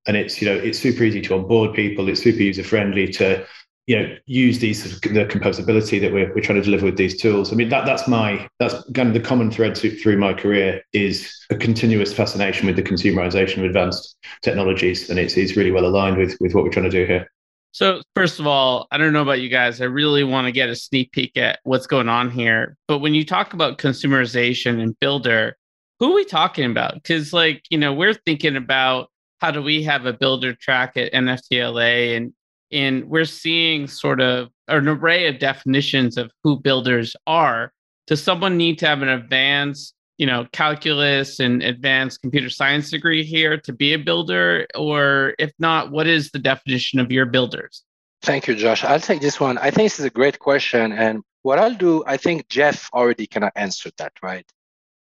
And 0.07 0.15
it's 0.15 0.41
you 0.41 0.47
know 0.47 0.55
it's 0.55 0.79
super 0.79 1.03
easy 1.03 1.21
to 1.21 1.35
onboard 1.35 1.73
people. 1.73 2.07
It's 2.07 2.23
super 2.23 2.41
user 2.41 2.63
friendly 2.63 3.07
to 3.13 3.45
you 3.87 3.97
know 3.97 4.15
use 4.25 4.59
these 4.59 4.83
sort 4.83 4.93
of 4.93 5.13
the 5.13 5.25
composability 5.25 5.99
that 5.99 6.13
we're, 6.13 6.33
we're 6.33 6.41
trying 6.41 6.59
to 6.59 6.63
deliver 6.63 6.85
with 6.85 6.97
these 6.97 7.19
tools. 7.19 7.51
I 7.51 7.55
mean 7.55 7.69
that 7.69 7.85
that's 7.85 8.07
my 8.07 8.47
that's 8.59 8.75
kind 8.91 9.07
of 9.07 9.13
the 9.13 9.19
common 9.19 9.49
thread 9.49 9.77
through 9.77 10.17
my 10.17 10.33
career 10.33 10.81
is 10.93 11.33
a 11.49 11.55
continuous 11.55 12.13
fascination 12.13 12.67
with 12.67 12.75
the 12.75 12.83
consumerization 12.83 13.59
of 13.59 13.63
advanced 13.63 14.17
technologies. 14.41 15.09
And 15.09 15.19
it's, 15.19 15.35
it's 15.35 15.55
really 15.55 15.71
well 15.71 15.85
aligned 15.85 16.17
with 16.17 16.37
with 16.39 16.53
what 16.53 16.63
we're 16.63 16.71
trying 16.71 16.89
to 16.89 16.91
do 16.91 17.05
here. 17.05 17.27
So 17.71 18.01
first 18.15 18.39
of 18.39 18.47
all 18.47 18.87
i 18.91 18.97
don't 18.97 19.13
know 19.13 19.21
about 19.21 19.41
you 19.41 19.49
guys. 19.49 19.81
I 19.81 19.85
really 19.85 20.23
want 20.23 20.45
to 20.45 20.51
get 20.51 20.69
a 20.69 20.75
sneak 20.75 21.11
peek 21.11 21.37
at 21.37 21.59
what's 21.63 21.87
going 21.87 22.09
on 22.09 22.29
here. 22.29 22.77
But 22.87 22.99
when 22.99 23.13
you 23.13 23.25
talk 23.25 23.53
about 23.53 23.77
consumerization 23.77 24.81
and 24.81 24.97
builder 24.99 25.56
who 25.99 26.11
are 26.11 26.15
we 26.15 26.25
talking 26.25 26.69
about 26.69 26.95
because 26.95 27.33
like 27.33 27.63
you 27.69 27.77
know 27.77 27.93
we're 27.93 28.13
thinking 28.13 28.55
about 28.55 29.09
how 29.39 29.51
do 29.51 29.61
we 29.61 29.83
have 29.83 30.05
a 30.05 30.13
builder 30.13 30.53
track 30.53 30.97
at 30.97 31.11
nftla 31.13 32.15
and 32.15 32.33
and 32.71 33.05
we're 33.05 33.25
seeing 33.25 33.87
sort 33.87 34.21
of 34.21 34.49
an 34.67 34.87
array 34.87 35.27
of 35.27 35.39
definitions 35.39 36.17
of 36.17 36.31
who 36.43 36.59
builders 36.59 37.15
are. 37.25 37.71
Does 38.07 38.21
someone 38.23 38.57
need 38.57 38.79
to 38.79 38.87
have 38.87 39.01
an 39.01 39.09
advanced, 39.09 39.93
you 40.17 40.25
know, 40.25 40.47
calculus 40.51 41.39
and 41.39 41.63
advanced 41.63 42.21
computer 42.21 42.49
science 42.49 42.89
degree 42.89 43.23
here 43.23 43.57
to 43.61 43.73
be 43.73 43.93
a 43.93 43.99
builder? 43.99 44.67
Or 44.75 45.35
if 45.39 45.51
not, 45.59 45.91
what 45.91 46.07
is 46.07 46.31
the 46.31 46.39
definition 46.39 46.99
of 46.99 47.11
your 47.11 47.25
builders? 47.25 47.83
Thank 48.21 48.47
you, 48.47 48.55
Josh. 48.55 48.83
I'll 48.83 48.99
take 48.99 49.21
this 49.21 49.39
one. 49.39 49.57
I 49.59 49.71
think 49.71 49.85
this 49.85 49.99
is 49.99 50.05
a 50.05 50.09
great 50.09 50.39
question. 50.39 50.91
And 50.91 51.21
what 51.43 51.59
I'll 51.59 51.75
do, 51.75 52.03
I 52.07 52.17
think 52.17 52.49
Jeff 52.49 52.89
already 52.93 53.27
kind 53.27 53.43
of 53.43 53.51
answered 53.55 53.93
that, 53.99 54.13
right? 54.23 54.45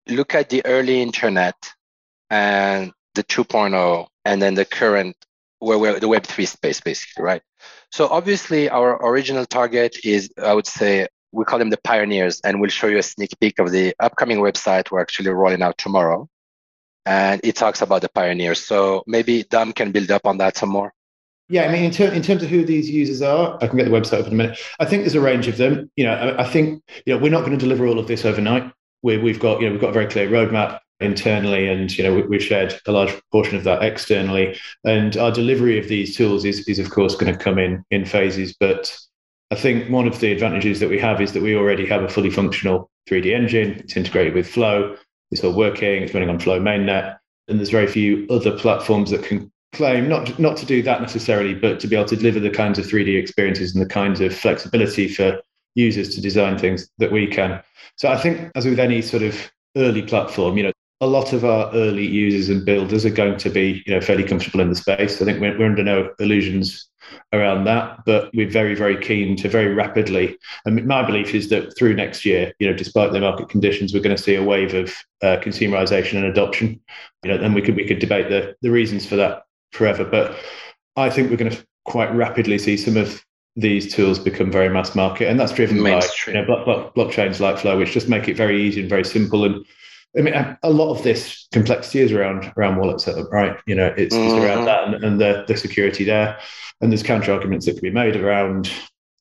Look 0.07 0.35
at 0.35 0.49
the 0.49 0.65
early 0.65 1.01
internet 1.01 1.55
and 2.29 2.91
the 3.15 3.23
2.0 3.23 4.07
and 4.25 4.41
then 4.41 4.55
the 4.55 4.65
current 4.65 5.15
where 5.59 5.79
we're 5.79 5.99
the 5.99 6.07
Web3 6.07 6.47
space, 6.47 6.81
basically, 6.81 7.23
right? 7.23 7.41
So 7.91 8.07
obviously, 8.07 8.69
our 8.69 9.03
original 9.05 9.45
target 9.45 9.97
is, 10.03 10.29
I 10.41 10.53
would 10.53 10.67
say, 10.67 11.07
we 11.31 11.45
call 11.45 11.59
them 11.59 11.69
the 11.69 11.77
pioneers, 11.77 12.39
and 12.41 12.61
we'll 12.61 12.69
show 12.69 12.87
you 12.87 12.97
a 12.97 13.03
sneak 13.03 13.31
peek 13.39 13.59
of 13.59 13.71
the 13.71 13.93
upcoming 13.99 14.39
website 14.39 14.91
we're 14.91 15.01
actually 15.01 15.29
rolling 15.29 15.61
out 15.61 15.77
tomorrow. 15.77 16.29
And 17.05 17.41
it 17.43 17.55
talks 17.55 17.81
about 17.81 18.01
the 18.01 18.09
pioneers. 18.09 18.65
So 18.65 19.03
maybe 19.05 19.43
Dom 19.43 19.73
can 19.73 19.91
build 19.91 20.11
up 20.11 20.25
on 20.25 20.37
that 20.37 20.57
some 20.57 20.69
more. 20.69 20.93
Yeah, 21.47 21.67
I 21.67 21.71
mean, 21.71 21.83
in, 21.83 21.91
ter- 21.91 22.11
in 22.11 22.23
terms 22.23 22.41
of 22.41 22.49
who 22.49 22.65
these 22.65 22.89
users 22.89 23.21
are, 23.21 23.57
I 23.61 23.67
can 23.67 23.77
get 23.77 23.85
the 23.85 23.91
website 23.91 24.21
up 24.21 24.27
in 24.27 24.33
a 24.33 24.35
minute. 24.35 24.57
I 24.79 24.85
think 24.85 25.03
there's 25.03 25.13
a 25.13 25.21
range 25.21 25.47
of 25.47 25.57
them. 25.57 25.91
You 25.95 26.05
know, 26.05 26.13
I, 26.13 26.43
I 26.43 26.49
think 26.49 26.81
you 27.05 27.13
know 27.13 27.21
we're 27.21 27.31
not 27.31 27.41
going 27.41 27.51
to 27.51 27.57
deliver 27.57 27.85
all 27.85 27.99
of 27.99 28.07
this 28.07 28.25
overnight. 28.25 28.71
We 29.03 29.17
we've 29.17 29.39
got 29.39 29.61
you 29.61 29.67
know 29.67 29.73
we've 29.73 29.81
got 29.81 29.91
a 29.91 29.93
very 29.93 30.07
clear 30.07 30.29
roadmap 30.29 30.79
internally 31.01 31.67
and 31.67 31.95
you 31.97 32.03
know 32.03 32.13
we, 32.15 32.37
have 32.37 32.43
shared 32.43 32.79
a 32.87 32.91
large 32.91 33.13
portion 33.31 33.57
of 33.57 33.63
that 33.65 33.83
externally. 33.83 34.57
And 34.83 35.17
our 35.17 35.31
delivery 35.31 35.77
of 35.77 35.87
these 35.87 36.15
tools 36.15 36.45
is, 36.45 36.67
is 36.67 36.79
of 36.79 36.89
course 36.89 37.15
going 37.15 37.31
to 37.31 37.37
come 37.37 37.59
in 37.59 37.83
in 37.91 38.05
phases 38.05 38.55
but 38.59 38.97
i 39.51 39.55
think 39.55 39.89
one 39.89 40.07
of 40.07 40.19
the 40.19 40.31
advantages 40.31 40.79
that 40.79 40.89
we 40.89 40.99
have 40.99 41.21
is 41.21 41.33
that 41.33 41.43
we 41.43 41.55
already 41.55 41.85
have 41.85 42.03
a 42.03 42.09
fully 42.09 42.29
functional 42.29 42.89
3d 43.09 43.33
engine. 43.33 43.71
It's 43.79 43.97
integrated 43.97 44.33
with 44.33 44.47
flow. 44.47 44.95
It's 45.31 45.43
all 45.43 45.53
working. 45.53 46.03
It's 46.03 46.13
running 46.13 46.29
on 46.29 46.39
flow 46.39 46.59
mainnet. 46.59 47.17
And 47.47 47.59
there's 47.59 47.69
very 47.69 47.87
few 47.87 48.25
other 48.29 48.57
platforms 48.57 49.11
that 49.11 49.23
can 49.23 49.51
claim 49.73 50.07
not 50.07 50.39
not 50.39 50.55
to 50.55 50.65
do 50.65 50.81
that 50.81 51.01
necessarily 51.01 51.53
but 51.53 51.81
to 51.81 51.87
be 51.87 51.97
able 51.97 52.07
to 52.07 52.15
deliver 52.15 52.39
the 52.39 52.49
kinds 52.49 52.79
of 52.79 52.85
3d 52.85 53.19
experiences 53.19 53.75
and 53.75 53.83
the 53.83 53.89
kinds 53.89 54.21
of 54.21 54.33
flexibility 54.33 55.05
for 55.05 55.41
users 55.75 56.15
to 56.15 56.21
design 56.21 56.57
things 56.57 56.89
that 56.97 57.11
we 57.11 57.27
can 57.27 57.61
so 57.95 58.09
i 58.09 58.17
think 58.17 58.51
as 58.55 58.65
with 58.65 58.79
any 58.79 59.01
sort 59.01 59.23
of 59.23 59.51
early 59.77 60.01
platform 60.01 60.57
you 60.57 60.63
know 60.63 60.71
a 61.01 61.07
lot 61.07 61.33
of 61.33 61.43
our 61.43 61.71
early 61.73 62.05
users 62.05 62.49
and 62.49 62.65
builders 62.65 63.05
are 63.05 63.09
going 63.09 63.37
to 63.37 63.49
be 63.49 63.83
you 63.85 63.93
know 63.93 64.01
fairly 64.01 64.23
comfortable 64.23 64.61
in 64.61 64.69
the 64.69 64.75
space. 64.75 65.21
I 65.21 65.25
think 65.25 65.41
we're, 65.41 65.57
we're 65.57 65.67
under 65.67 65.83
no 65.83 66.13
illusions 66.19 66.89
around 67.33 67.65
that, 67.65 67.99
but 68.05 68.31
we're 68.33 68.49
very 68.49 68.75
very 68.75 68.97
keen 68.97 69.35
to 69.37 69.49
very 69.49 69.73
rapidly. 69.73 70.37
And 70.65 70.85
my 70.87 71.05
belief 71.05 71.35
is 71.35 71.49
that 71.49 71.77
through 71.77 71.95
next 71.95 72.25
year, 72.25 72.53
you 72.59 72.67
know, 72.67 72.75
despite 72.75 73.11
the 73.11 73.19
market 73.19 73.49
conditions, 73.49 73.93
we're 73.93 74.01
going 74.01 74.15
to 74.15 74.21
see 74.21 74.35
a 74.35 74.43
wave 74.43 74.73
of 74.73 74.89
uh, 75.21 75.37
consumerization 75.41 76.15
and 76.15 76.25
adoption. 76.25 76.79
You 77.23 77.31
know, 77.31 77.43
and 77.43 77.53
we 77.53 77.61
could 77.61 77.75
we 77.75 77.85
could 77.85 77.99
debate 77.99 78.29
the 78.29 78.55
the 78.61 78.71
reasons 78.71 79.05
for 79.05 79.17
that 79.17 79.43
forever, 79.73 80.05
but 80.05 80.37
I 80.95 81.09
think 81.09 81.29
we're 81.29 81.37
going 81.37 81.51
to 81.51 81.65
quite 81.83 82.13
rapidly 82.15 82.57
see 82.57 82.77
some 82.77 82.95
of 82.95 83.21
these 83.55 83.93
tools 83.93 84.19
become 84.19 84.51
very 84.51 84.69
mass 84.69 84.95
market, 84.95 85.29
and 85.29 85.39
that's 85.39 85.53
driven 85.53 85.81
Mainstream. 85.81 86.33
by 86.33 86.39
you 86.39 86.45
know, 86.45 86.63
block, 86.63 86.65
block, 86.65 86.95
blockchains 86.95 87.39
like 87.39 87.57
Flow, 87.57 87.77
which 87.77 87.91
just 87.91 88.09
make 88.09 88.27
it 88.27 88.35
very 88.35 88.61
easy 88.61 88.81
and 88.81 88.89
very 88.89 89.05
simple 89.05 89.45
and 89.45 89.65
I 90.17 90.21
mean, 90.21 90.33
a 90.63 90.69
lot 90.69 90.91
of 90.95 91.03
this 91.03 91.47
complexity 91.51 91.99
is 91.99 92.11
around 92.11 92.51
around 92.57 92.77
wallet 92.77 93.01
setup, 93.01 93.31
right? 93.31 93.57
You 93.65 93.75
know, 93.75 93.93
it's, 93.97 94.15
mm-hmm. 94.15 94.35
it's 94.35 94.45
around 94.45 94.65
that 94.65 94.85
and, 94.85 95.03
and, 95.03 95.19
the 95.19 95.43
the 95.47 95.57
security 95.57 96.05
there, 96.05 96.39
and 96.81 96.91
there's 96.91 97.03
counter 97.03 97.33
arguments 97.33 97.65
that 97.65 97.73
can 97.73 97.81
be 97.81 97.91
made 97.91 98.15
around 98.15 98.71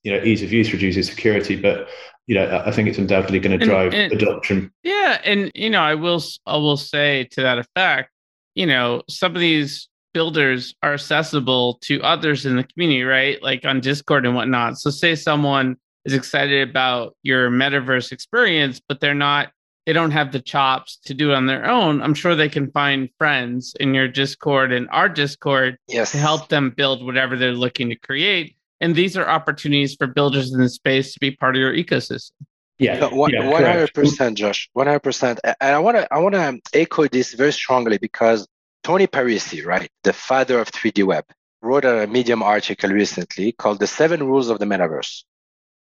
you 0.05 0.13
know 0.13 0.23
ease 0.23 0.43
of 0.43 0.53
use 0.53 0.73
reduces 0.73 1.09
security, 1.09 1.57
but 1.57 1.89
you 2.27 2.35
know, 2.35 2.63
I 2.65 2.71
think 2.71 2.89
it's 2.89 2.99
undoubtedly 2.99 3.41
going 3.41 3.59
to 3.59 3.65
drive 3.65 3.93
and, 3.93 4.13
and, 4.13 4.23
adoption. 4.23 4.73
Yeah, 4.83 5.21
and 5.25 5.51
you 5.55 5.69
know, 5.69 5.81
I 5.81 5.95
will 5.95 6.23
I 6.47 6.57
will 6.57 6.77
say 6.77 7.25
to 7.33 7.43
that 7.43 7.59
effect, 7.59 8.11
you 8.55 8.67
know, 8.67 9.03
some 9.09 9.35
of 9.35 9.41
these 9.41 9.89
builders 10.15 10.75
are 10.83 10.95
accessible 10.95 11.79
to 11.83 12.01
others 12.01 12.47
in 12.47 12.57
the 12.57 12.65
community, 12.65 13.03
right? 13.03 13.43
Like 13.43 13.67
on 13.67 13.81
Discord 13.81 14.25
and 14.25 14.35
whatnot. 14.35 14.79
So, 14.79 14.89
say 14.89 15.15
someone 15.15 15.77
is 16.07 16.15
excited 16.15 16.67
about 16.69 17.15
your 17.23 17.51
metaverse 17.51 18.13
experience, 18.13 18.81
but 18.89 19.01
they're 19.01 19.15
not, 19.15 19.51
they 19.85 19.93
don't 19.93 20.13
have 20.13 20.33
the 20.33 20.41
chops 20.41 20.99
to 21.05 21.13
do 21.13 21.33
it 21.33 21.35
on 21.35 21.47
their 21.47 21.69
own. 21.69 22.01
I'm 22.01 22.15
sure 22.15 22.35
they 22.35 22.49
can 22.49 22.71
find 22.71 23.11
friends 23.19 23.75
in 23.79 23.93
your 23.93 24.09
Discord 24.09 24.73
and 24.73 24.89
our 24.91 25.11
Discord 25.11 25.77
yes. 25.89 26.13
to 26.13 26.19
help 26.19 26.49
them 26.49 26.73
build 26.75 27.05
whatever 27.05 27.37
they're 27.37 27.53
looking 27.53 27.91
to 27.91 27.97
create. 27.97 28.57
And 28.81 28.95
these 28.95 29.17
are 29.17 29.29
opportunities 29.29 29.95
for 29.95 30.07
builders 30.07 30.53
in 30.53 30.61
the 30.61 30.69
space 30.69 31.13
to 31.15 31.21
be 31.21 31.31
part 31.31 31.57
of 31.57 31.61
your 31.61 31.75
ecosystem. 31.75 32.33
Yeah, 32.79 33.07
one 33.07 33.33
hundred 33.33 33.95
percent, 33.95 34.37
Josh. 34.37 34.69
One 34.73 34.87
hundred 34.89 35.05
percent. 35.05 35.39
And 35.45 35.77
I 35.77 35.79
want 35.79 35.97
to 35.97 36.13
I 36.13 36.19
want 36.19 36.35
to 36.35 36.59
echo 36.75 37.07
this 37.07 37.33
very 37.33 37.53
strongly 37.53 37.99
because 37.99 38.49
Tony 38.85 39.07
Parisi, 39.07 39.65
right, 39.65 39.91
the 40.03 40.13
father 40.13 40.59
of 40.61 40.71
3D 40.71 41.05
Web, 41.05 41.25
wrote 41.63 41.87
a 41.87 42.07
Medium 42.07 42.43
article 42.43 42.91
recently 42.91 43.51
called 43.53 43.81
"The 43.81 43.87
Seven 43.87 44.23
Rules 44.23 44.51
of 44.51 44.59
the 44.59 44.67
Metaverse," 44.67 45.25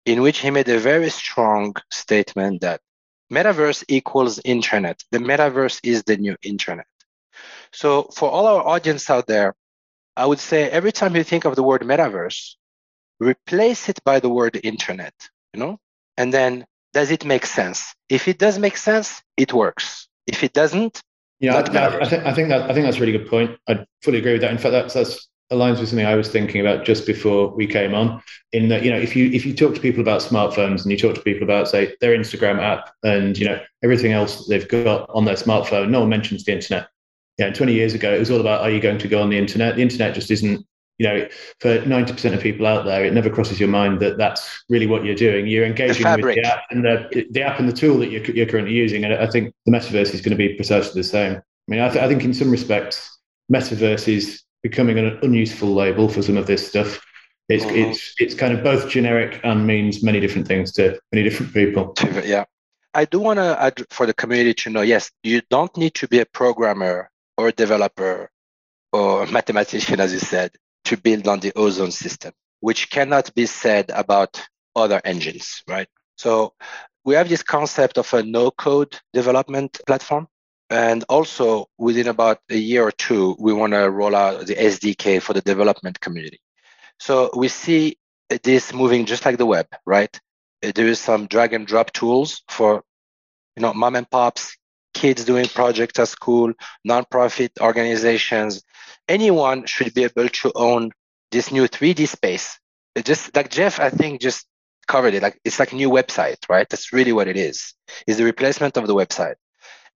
in 0.05 0.21
which 0.21 0.37
he 0.37 0.51
made 0.51 0.69
a 0.69 0.77
very 0.77 1.09
strong 1.09 1.75
statement 1.89 2.61
that 2.61 2.79
metaverse 3.33 3.83
equals 3.87 4.39
internet. 4.45 5.03
The 5.09 5.17
metaverse 5.17 5.79
is 5.81 6.03
the 6.03 6.17
new 6.17 6.35
internet. 6.43 6.85
So 7.71 8.03
for 8.13 8.29
all 8.29 8.45
our 8.45 8.67
audience 8.67 9.09
out 9.09 9.25
there, 9.25 9.55
I 10.15 10.27
would 10.27 10.39
say 10.39 10.69
every 10.69 10.91
time 10.91 11.15
you 11.15 11.23
think 11.23 11.45
of 11.45 11.55
the 11.55 11.63
word 11.63 11.81
metaverse, 11.81 12.55
replace 13.19 13.89
it 13.89 13.99
by 14.03 14.19
the 14.19 14.29
word 14.29 14.59
internet, 14.63 15.15
you 15.53 15.59
know? 15.59 15.79
And 16.17 16.31
then 16.31 16.67
does 16.93 17.09
it 17.09 17.25
make 17.25 17.47
sense? 17.47 17.95
If 18.09 18.27
it 18.27 18.37
does 18.37 18.59
make 18.59 18.77
sense, 18.77 19.23
it 19.37 19.53
works. 19.53 20.07
If 20.27 20.43
it 20.43 20.53
doesn't, 20.53 21.01
yeah, 21.41 21.55
I, 21.55 21.99
I, 21.99 22.07
think, 22.07 22.23
I 22.23 22.33
think 22.33 22.49
that 22.49 22.69
I 22.69 22.73
think 22.73 22.85
that's 22.85 22.97
a 22.97 22.99
really 22.99 23.17
good 23.17 23.27
point. 23.27 23.57
I 23.67 23.83
fully 24.03 24.19
agree 24.19 24.33
with 24.33 24.41
that. 24.41 24.51
In 24.51 24.59
fact, 24.59 24.73
that's 24.73 24.93
that's 24.93 25.27
aligns 25.51 25.79
with 25.79 25.89
something 25.89 26.05
I 26.05 26.15
was 26.15 26.29
thinking 26.29 26.61
about 26.61 26.85
just 26.85 27.05
before 27.05 27.49
we 27.49 27.65
came 27.67 27.95
on. 27.95 28.21
In 28.53 28.69
that, 28.69 28.83
you 28.83 28.91
know, 28.91 28.99
if 28.99 29.15
you 29.15 29.25
if 29.31 29.43
you 29.45 29.53
talk 29.53 29.73
to 29.73 29.81
people 29.81 30.01
about 30.01 30.21
smartphones 30.21 30.83
and 30.83 30.91
you 30.91 30.97
talk 30.97 31.15
to 31.15 31.21
people 31.21 31.43
about 31.43 31.67
say 31.67 31.95
their 31.99 32.15
Instagram 32.15 32.61
app 32.61 32.93
and 33.03 33.37
you 33.37 33.45
know 33.45 33.59
everything 33.83 34.11
else 34.11 34.47
they've 34.47 34.67
got 34.67 35.09
on 35.09 35.25
their 35.25 35.35
smartphone, 35.35 35.89
no 35.89 36.01
one 36.01 36.09
mentions 36.09 36.45
the 36.45 36.53
internet. 36.53 36.87
Yeah, 37.39 37.51
20 37.51 37.73
years 37.73 37.95
ago, 37.95 38.13
it 38.13 38.19
was 38.19 38.29
all 38.29 38.39
about 38.39 38.61
are 38.61 38.69
you 38.69 38.79
going 38.79 38.99
to 38.99 39.07
go 39.07 39.19
on 39.19 39.29
the 39.29 39.37
internet? 39.37 39.75
The 39.75 39.81
internet 39.81 40.13
just 40.13 40.29
isn't 40.29 40.63
you 41.01 41.07
know, 41.07 41.27
for 41.59 41.79
90% 41.79 42.35
of 42.35 42.41
people 42.41 42.67
out 42.67 42.85
there, 42.85 43.03
it 43.03 43.11
never 43.11 43.31
crosses 43.31 43.59
your 43.59 43.69
mind 43.69 43.99
that 44.01 44.19
that's 44.19 44.63
really 44.69 44.85
what 44.85 45.03
you're 45.03 45.15
doing. 45.15 45.47
You're 45.47 45.65
engaging 45.65 46.03
the 46.03 46.21
with 46.21 46.35
the 46.35 46.45
app 46.45 46.65
and 46.69 46.85
the, 46.85 47.25
the 47.31 47.41
app 47.41 47.59
and 47.59 47.67
the 47.67 47.73
tool 47.73 47.97
that 47.97 48.11
you're, 48.11 48.23
you're 48.25 48.45
currently 48.45 48.75
using. 48.75 49.03
And 49.03 49.15
I 49.15 49.25
think 49.25 49.51
the 49.65 49.71
metaverse 49.71 50.13
is 50.13 50.21
going 50.21 50.29
to 50.29 50.35
be 50.35 50.53
precisely 50.53 51.01
the 51.01 51.07
same. 51.07 51.37
I 51.37 51.41
mean, 51.67 51.79
I, 51.79 51.89
th- 51.89 52.03
I 52.03 52.07
think 52.07 52.23
in 52.23 52.35
some 52.35 52.51
respects, 52.51 53.17
metaverse 53.51 54.15
is 54.15 54.43
becoming 54.61 54.99
an 54.99 55.17
unuseful 55.23 55.73
label 55.73 56.07
for 56.07 56.21
some 56.21 56.37
of 56.37 56.45
this 56.45 56.67
stuff. 56.67 57.03
It's, 57.49 57.65
mm-hmm. 57.65 57.89
it's, 57.89 58.13
it's 58.19 58.35
kind 58.35 58.55
of 58.55 58.63
both 58.63 58.87
generic 58.87 59.41
and 59.43 59.65
means 59.65 60.03
many 60.03 60.19
different 60.19 60.47
things 60.47 60.71
to 60.73 60.99
many 61.11 61.27
different 61.27 61.51
people. 61.51 61.95
Yeah. 62.23 62.45
I 62.93 63.05
do 63.05 63.19
want 63.19 63.37
to 63.37 63.59
add 63.59 63.83
for 63.89 64.05
the 64.05 64.13
community 64.13 64.53
to 64.65 64.69
know 64.69 64.81
yes, 64.81 65.09
you 65.23 65.41
don't 65.49 65.75
need 65.77 65.95
to 65.95 66.07
be 66.07 66.19
a 66.19 66.27
programmer 66.27 67.09
or 67.37 67.47
a 67.47 67.51
developer 67.51 68.29
or 68.93 69.23
a 69.23 69.31
mathematician, 69.31 69.99
as 69.99 70.13
you 70.13 70.19
said, 70.19 70.51
to 70.91 70.97
build 70.97 71.25
on 71.27 71.39
the 71.39 71.53
ozone 71.55 71.91
system, 71.91 72.33
which 72.59 72.89
cannot 72.89 73.33
be 73.33 73.45
said 73.45 73.89
about 73.91 74.45
other 74.75 75.01
engines, 75.05 75.63
right? 75.67 75.87
So 76.17 76.53
we 77.05 77.15
have 77.15 77.29
this 77.29 77.43
concept 77.43 77.97
of 77.97 78.13
a 78.13 78.23
no 78.23 78.51
code 78.51 78.99
development 79.13 79.79
platform. 79.87 80.27
And 80.69 81.03
also 81.09 81.67
within 81.77 82.07
about 82.07 82.39
a 82.49 82.57
year 82.57 82.83
or 82.83 82.91
two, 82.91 83.35
we 83.39 83.53
want 83.53 83.73
to 83.73 83.89
roll 83.89 84.15
out 84.15 84.45
the 84.45 84.55
SDK 84.55 85.21
for 85.21 85.33
the 85.33 85.41
development 85.41 85.99
community. 85.99 86.39
So 86.99 87.29
we 87.35 87.47
see 87.47 87.97
this 88.43 88.73
moving 88.73 89.05
just 89.05 89.25
like 89.25 89.37
the 89.37 89.45
web, 89.45 89.67
right? 89.85 90.13
There 90.61 90.87
is 90.87 90.99
some 90.99 91.27
drag 91.27 91.53
and 91.53 91.65
drop 91.65 91.91
tools 91.93 92.43
for, 92.49 92.83
you 93.55 93.61
know, 93.61 93.73
mom 93.73 93.95
and 93.95 94.09
pops, 94.09 94.55
kids 94.93 95.23
doing 95.25 95.47
projects 95.47 95.99
at 95.99 96.09
school, 96.09 96.53
nonprofit 96.87 97.51
organizations, 97.59 98.63
anyone 99.11 99.65
should 99.65 99.93
be 99.93 100.05
able 100.05 100.29
to 100.29 100.51
own 100.55 100.91
this 101.31 101.51
new 101.51 101.67
3D 101.67 102.07
space. 102.07 102.57
It 102.95 103.05
just 103.05 103.35
like 103.35 103.49
Jeff, 103.49 103.79
I 103.79 103.89
think 103.89 104.21
just 104.21 104.45
covered 104.87 105.13
it. 105.13 105.21
Like 105.21 105.39
it's 105.43 105.59
like 105.59 105.73
a 105.73 105.75
new 105.75 105.89
website, 105.89 106.37
right? 106.49 106.67
That's 106.69 106.93
really 106.93 107.13
what 107.13 107.27
it 107.27 107.37
is. 107.37 107.73
Is 108.07 108.17
the 108.17 108.23
replacement 108.23 108.77
of 108.77 108.87
the 108.87 108.95
website. 108.95 109.35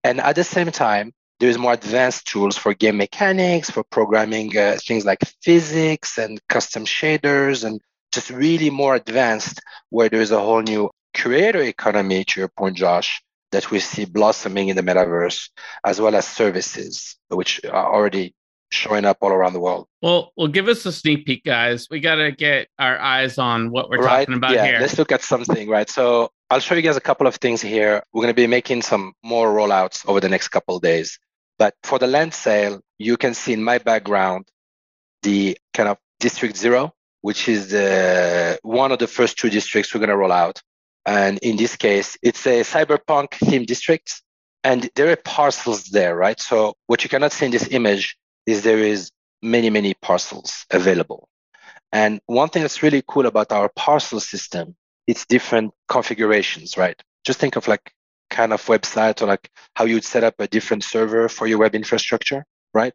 And 0.04 0.19
at 0.19 0.36
the 0.36 0.43
same 0.43 0.71
time, 0.71 1.13
there's 1.39 1.58
more 1.58 1.73
advanced 1.73 2.28
tools 2.28 2.58
for 2.58 2.73
game 2.73 2.97
mechanics, 2.97 3.69
for 3.69 3.84
programming 3.84 4.58
uh, 4.58 4.78
things 4.80 5.06
like 5.06 5.19
physics 5.41 6.17
and 6.17 6.39
custom 6.47 6.86
shaders, 6.86 7.65
and 7.65 7.82
just 8.13 8.30
really 8.30 8.69
more 8.69 8.95
advanced, 8.95 9.60
where 9.89 10.10
there's 10.10 10.32
a 10.32 10.39
whole 10.39 10.62
new 10.62 10.89
creator 11.13 11.62
economy, 11.62 12.23
to 12.23 12.39
your 12.39 12.49
point, 12.49 12.78
Josh, 12.78 13.21
that 13.51 13.69
we 13.71 13.80
see 13.80 14.06
blossoming 14.06 14.69
in 14.69 14.75
the 14.75 14.84
metaverse, 14.84 15.49
as 15.84 15.99
well 15.99 16.15
as 16.15 16.25
services, 16.25 17.17
which 17.30 17.60
are 17.65 17.93
already 17.93 18.34
showing 18.76 19.06
up 19.06 19.18
all 19.22 19.32
around 19.32 19.54
the 19.54 19.60
world. 19.60 19.88
Well, 20.02 20.32
well, 20.38 20.48
give 20.48 20.68
us 20.68 20.86
a 20.86 20.92
sneak 20.92 21.26
peek, 21.26 21.44
guys. 21.44 21.88
We 21.90 22.00
got 22.00 22.16
to 22.16 22.32
get 22.32 22.68
our 22.78 22.98
eyes 23.00 23.38
on 23.38 23.72
what 23.72 23.90
we're 23.90 24.00
right? 24.00 24.20
talking 24.20 24.36
about 24.36 24.54
yeah, 24.54 24.66
here. 24.66 24.80
Let's 24.80 24.98
look 24.98 25.12
at 25.12 25.22
something, 25.22 25.68
right? 25.70 25.90
So 25.90 26.32
I'll 26.50 26.60
show 26.60 26.76
you 26.76 26.82
guys 26.82 26.98
a 26.98 27.02
couple 27.02 27.28
of 27.28 27.36
things 27.36 27.62
here. 27.62 28.04
We're 28.14 28.22
going 28.22 28.34
to 28.34 28.42
be 28.42 28.48
making 28.48 28.84
some 28.84 29.14
more 29.24 29.54
rollouts 29.54 30.08
over 30.08 30.20
the 30.20 30.30
next 30.30 30.50
couple 30.50 30.76
of 30.76 30.82
days. 30.82 31.18
But 31.58 31.74
for 31.84 31.98
the 31.98 32.08
land 32.08 32.34
sale, 32.34 32.82
you 33.00 33.18
can 33.18 33.34
see 33.34 33.54
in 33.54 33.64
my 33.64 33.78
background 33.78 34.48
the 35.24 35.58
kind 35.74 35.90
of 35.90 35.98
district 36.20 36.58
zero, 36.58 36.94
which 37.22 37.50
is 37.50 37.70
the 37.70 38.60
one 38.62 38.92
of 38.92 39.00
the 39.00 39.08
first 39.08 39.38
two 39.38 39.50
districts 39.50 39.94
we're 39.94 40.00
going 40.00 40.10
to 40.10 40.18
roll 40.18 40.32
out. 40.32 40.62
And 41.06 41.38
in 41.40 41.56
this 41.56 41.76
case, 41.76 42.18
it's 42.22 42.46
a 42.46 42.62
cyberpunk 42.62 43.34
theme 43.36 43.66
district. 43.66 44.22
And 44.64 44.90
there 44.96 45.12
are 45.12 45.16
parcels 45.16 45.86
there, 45.86 46.16
right? 46.16 46.40
So 46.40 46.74
what 46.88 47.04
you 47.04 47.10
cannot 47.10 47.32
see 47.32 47.46
in 47.46 47.52
this 47.52 47.68
image 47.72 48.18
is 48.45 48.63
there 48.63 48.79
is 48.79 49.12
many, 49.41 49.69
many 49.69 49.93
parcels 49.93 50.65
available. 50.71 51.29
And 51.91 52.19
one 52.25 52.49
thing 52.49 52.63
that's 52.63 52.84
really 52.84 53.03
cool 53.08 53.25
about 53.25 53.51
our 53.51 53.69
parcel 53.75 54.19
system, 54.19 54.75
it's 55.08 55.25
different 55.25 55.73
configurations, 55.88 56.77
right? 56.77 56.99
Just 57.23 57.39
think 57.39 57.55
of 57.55 57.67
like 57.67 57.91
kind 58.29 58.53
of 58.53 58.65
website 58.65 59.21
or 59.21 59.27
like 59.27 59.49
how 59.75 59.86
you'd 59.86 60.03
set 60.03 60.23
up 60.23 60.36
a 60.39 60.47
different 60.47 60.84
server 60.84 61.29
for 61.29 61.47
your 61.47 61.60
web 61.60 61.75
infrastructure, 61.75 62.45
right? 62.73 62.93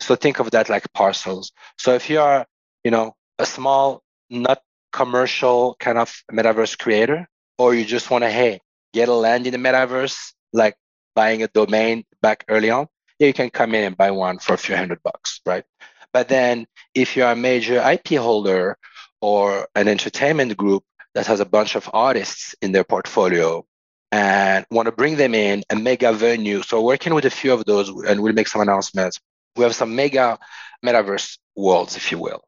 So 0.00 0.16
think 0.16 0.40
of 0.40 0.50
that 0.50 0.68
like 0.68 0.92
parcels. 0.92 1.52
So 1.78 1.94
if 1.94 2.10
you 2.10 2.20
are, 2.20 2.46
you 2.84 2.90
know, 2.90 3.14
a 3.38 3.46
small, 3.46 4.02
not 4.30 4.62
commercial 4.92 5.76
kind 5.78 5.98
of 5.98 6.12
metaverse 6.32 6.78
creator, 6.78 7.28
or 7.58 7.74
you 7.74 7.84
just 7.84 8.10
want 8.10 8.24
to, 8.24 8.30
hey, 8.30 8.60
get 8.92 9.08
a 9.08 9.14
land 9.14 9.46
in 9.46 9.52
the 9.52 9.58
metaverse, 9.58 10.32
like 10.52 10.74
buying 11.14 11.42
a 11.42 11.48
domain 11.48 12.04
back 12.20 12.44
early 12.48 12.70
on, 12.70 12.88
yeah, 13.22 13.28
you 13.28 13.34
can 13.34 13.50
come 13.50 13.72
in 13.76 13.84
and 13.84 13.96
buy 13.96 14.10
one 14.10 14.38
for 14.38 14.54
a 14.54 14.58
few 14.58 14.74
hundred 14.74 15.00
bucks, 15.04 15.40
right? 15.46 15.64
But 16.12 16.28
then 16.28 16.66
if 16.92 17.16
you're 17.16 17.30
a 17.30 17.36
major 17.36 17.76
IP 17.78 18.18
holder 18.18 18.76
or 19.20 19.68
an 19.76 19.86
entertainment 19.86 20.56
group 20.56 20.82
that 21.14 21.28
has 21.28 21.38
a 21.38 21.44
bunch 21.44 21.76
of 21.76 21.88
artists 21.92 22.56
in 22.60 22.72
their 22.72 22.82
portfolio 22.82 23.64
and 24.10 24.66
want 24.72 24.86
to 24.86 24.92
bring 24.92 25.16
them 25.16 25.36
in 25.36 25.62
a 25.70 25.76
mega 25.76 26.12
venue. 26.12 26.62
So 26.62 26.82
working 26.82 27.14
with 27.14 27.24
a 27.24 27.30
few 27.30 27.52
of 27.52 27.64
those 27.64 27.88
and 27.88 28.20
we'll 28.20 28.32
make 28.32 28.48
some 28.48 28.60
announcements. 28.60 29.20
We 29.54 29.62
have 29.62 29.74
some 29.74 29.94
mega 29.94 30.38
metaverse 30.84 31.38
worlds, 31.54 31.96
if 31.96 32.10
you 32.10 32.18
will, 32.18 32.42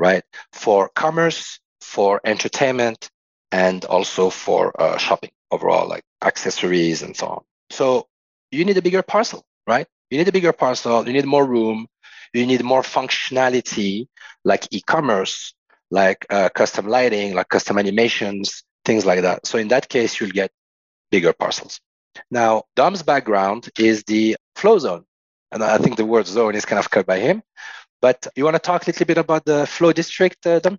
right? 0.00 0.24
For 0.52 0.90
commerce, 0.96 1.60
for 1.80 2.20
entertainment, 2.24 3.08
and 3.52 3.84
also 3.84 4.30
for 4.30 4.78
uh, 4.82 4.98
shopping 4.98 5.30
overall, 5.52 5.88
like 5.88 6.02
accessories 6.22 7.02
and 7.02 7.16
so 7.16 7.26
on. 7.28 7.44
So 7.70 8.08
you 8.50 8.64
need 8.64 8.78
a 8.78 8.82
bigger 8.82 9.02
parcel, 9.02 9.44
right? 9.66 9.86
You 10.10 10.18
need 10.18 10.28
a 10.28 10.32
bigger 10.32 10.52
parcel, 10.52 11.06
you 11.06 11.12
need 11.12 11.26
more 11.26 11.46
room, 11.46 11.86
you 12.32 12.46
need 12.46 12.62
more 12.62 12.82
functionality 12.82 14.08
like 14.44 14.66
e-commerce, 14.70 15.54
like 15.90 16.26
uh, 16.30 16.48
custom 16.50 16.86
lighting, 16.86 17.34
like 17.34 17.48
custom 17.48 17.78
animations, 17.78 18.64
things 18.84 19.04
like 19.04 19.22
that. 19.22 19.46
So 19.46 19.58
in 19.58 19.68
that 19.68 19.88
case, 19.88 20.18
you'll 20.18 20.30
get 20.30 20.50
bigger 21.10 21.32
parcels. 21.32 21.80
Now, 22.30 22.64
Dom's 22.76 23.02
background 23.02 23.68
is 23.78 24.02
the 24.04 24.36
flow 24.56 24.78
zone. 24.78 25.04
And 25.50 25.62
I 25.62 25.78
think 25.78 25.96
the 25.96 26.04
word 26.04 26.26
zone 26.26 26.54
is 26.54 26.64
kind 26.64 26.78
of 26.78 26.90
cut 26.90 27.06
by 27.06 27.18
him. 27.18 27.42
But 28.02 28.26
you 28.36 28.44
want 28.44 28.54
to 28.54 28.60
talk 28.60 28.82
a 28.82 28.86
little 28.86 29.06
bit 29.06 29.18
about 29.18 29.44
the 29.44 29.66
flow 29.66 29.92
district, 29.92 30.46
uh, 30.46 30.60
Dom? 30.60 30.78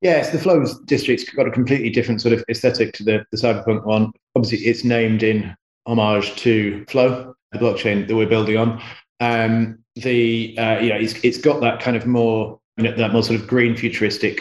Yes, 0.00 0.30
the 0.30 0.38
flows 0.38 0.78
district's 0.80 1.24
got 1.24 1.46
a 1.46 1.50
completely 1.50 1.90
different 1.90 2.20
sort 2.20 2.34
of 2.34 2.44
aesthetic 2.50 2.92
to 2.94 3.04
the, 3.04 3.24
the 3.30 3.38
cyberpunk 3.38 3.84
one. 3.84 4.12
Obviously, 4.34 4.66
it's 4.66 4.84
named 4.84 5.22
in 5.22 5.54
homage 5.86 6.34
to 6.36 6.84
Flow, 6.86 7.34
blockchain 7.58 8.06
that 8.06 8.16
we're 8.16 8.26
building 8.26 8.56
on. 8.56 8.82
Um, 9.20 9.78
the 9.94 10.56
uh, 10.58 10.78
you 10.78 10.90
know 10.90 10.96
it's, 10.96 11.14
it's 11.24 11.38
got 11.38 11.60
that 11.62 11.80
kind 11.80 11.96
of 11.96 12.06
more 12.06 12.60
you 12.76 12.84
know, 12.84 12.94
that 12.96 13.12
more 13.12 13.22
sort 13.22 13.40
of 13.40 13.46
green 13.46 13.76
futuristic 13.76 14.40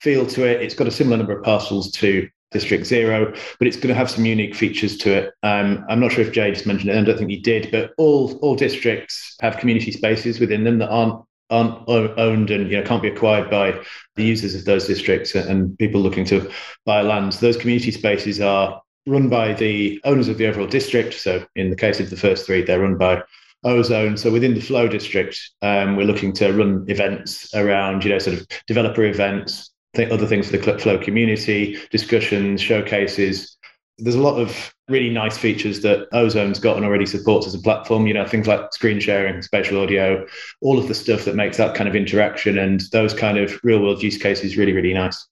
feel 0.00 0.26
to 0.26 0.44
it. 0.46 0.60
It's 0.60 0.74
got 0.74 0.86
a 0.86 0.90
similar 0.90 1.16
number 1.16 1.38
of 1.38 1.44
parcels 1.44 1.90
to 1.92 2.28
District 2.50 2.84
Zero, 2.84 3.32
but 3.58 3.68
it's 3.68 3.76
going 3.76 3.88
to 3.88 3.94
have 3.94 4.10
some 4.10 4.24
unique 4.24 4.54
features 4.54 4.98
to 4.98 5.12
it. 5.12 5.34
Um, 5.42 5.84
I'm 5.88 6.00
not 6.00 6.12
sure 6.12 6.24
if 6.24 6.32
Jay 6.32 6.50
just 6.50 6.66
mentioned 6.66 6.90
it, 6.90 6.98
I 6.98 7.04
don't 7.04 7.16
think 7.16 7.30
he 7.30 7.38
did, 7.38 7.70
but 7.70 7.92
all 7.96 8.38
all 8.42 8.56
districts 8.56 9.36
have 9.40 9.58
community 9.58 9.92
spaces 9.92 10.40
within 10.40 10.64
them 10.64 10.78
that 10.78 10.90
aren't 10.90 11.24
aren't 11.50 11.88
owned 11.88 12.50
and 12.50 12.70
you 12.70 12.78
know 12.78 12.86
can't 12.86 13.02
be 13.02 13.08
acquired 13.08 13.50
by 13.50 13.80
the 14.16 14.24
users 14.24 14.54
of 14.54 14.64
those 14.64 14.86
districts 14.86 15.34
and 15.34 15.76
people 15.78 16.00
looking 16.00 16.24
to 16.26 16.50
buy 16.84 17.02
lands. 17.02 17.40
Those 17.40 17.56
community 17.56 17.90
spaces 17.90 18.40
are 18.40 18.80
run 19.10 19.28
by 19.28 19.52
the 19.52 20.00
owners 20.04 20.28
of 20.28 20.38
the 20.38 20.46
overall 20.46 20.66
district. 20.66 21.14
So 21.14 21.44
in 21.56 21.70
the 21.70 21.76
case 21.76 22.00
of 22.00 22.10
the 22.10 22.16
first 22.16 22.46
three, 22.46 22.62
they're 22.62 22.80
run 22.80 22.96
by 22.96 23.22
Ozone. 23.64 24.16
So 24.16 24.30
within 24.30 24.54
the 24.54 24.60
Flow 24.60 24.88
district, 24.88 25.38
um, 25.60 25.96
we're 25.96 26.06
looking 26.06 26.32
to 26.34 26.52
run 26.52 26.84
events 26.88 27.54
around 27.54 28.04
you 28.04 28.10
know 28.10 28.18
sort 28.18 28.38
of 28.38 28.46
developer 28.66 29.04
events, 29.04 29.70
th- 29.94 30.10
other 30.10 30.26
things 30.26 30.48
for 30.48 30.56
the 30.56 30.78
Flow 30.78 30.98
community, 30.98 31.78
discussions, 31.90 32.60
showcases. 32.60 33.56
There's 33.98 34.14
a 34.14 34.22
lot 34.22 34.40
of 34.40 34.74
really 34.88 35.10
nice 35.10 35.36
features 35.36 35.82
that 35.82 36.10
Ozone's 36.12 36.58
got 36.58 36.76
and 36.76 36.86
already 36.86 37.04
supports 37.04 37.46
as 37.46 37.54
a 37.54 37.58
platform. 37.58 38.06
You 38.06 38.14
know, 38.14 38.26
things 38.26 38.46
like 38.46 38.72
screen 38.72 39.00
sharing, 39.00 39.42
spatial 39.42 39.82
audio, 39.82 40.24
all 40.62 40.78
of 40.78 40.88
the 40.88 40.94
stuff 40.94 41.24
that 41.26 41.34
makes 41.34 41.58
that 41.58 41.74
kind 41.74 41.88
of 41.88 41.96
interaction 41.96 42.58
and 42.58 42.80
those 42.92 43.12
kind 43.12 43.36
of 43.36 43.60
real 43.62 43.82
world 43.82 44.02
use 44.02 44.16
cases 44.16 44.56
really, 44.56 44.72
really 44.72 44.94
nice. 44.94 45.26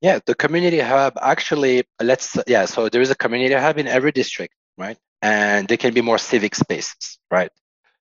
Yeah, 0.00 0.20
the 0.24 0.34
community 0.34 0.78
hub 0.78 1.18
actually, 1.20 1.84
let's, 2.00 2.36
yeah, 2.46 2.66
so 2.66 2.88
there 2.88 3.02
is 3.02 3.10
a 3.10 3.16
community 3.16 3.54
hub 3.54 3.78
in 3.78 3.88
every 3.88 4.12
district, 4.12 4.54
right? 4.76 4.96
And 5.22 5.66
there 5.66 5.76
can 5.76 5.92
be 5.92 6.00
more 6.00 6.18
civic 6.18 6.54
spaces, 6.54 7.18
right? 7.30 7.50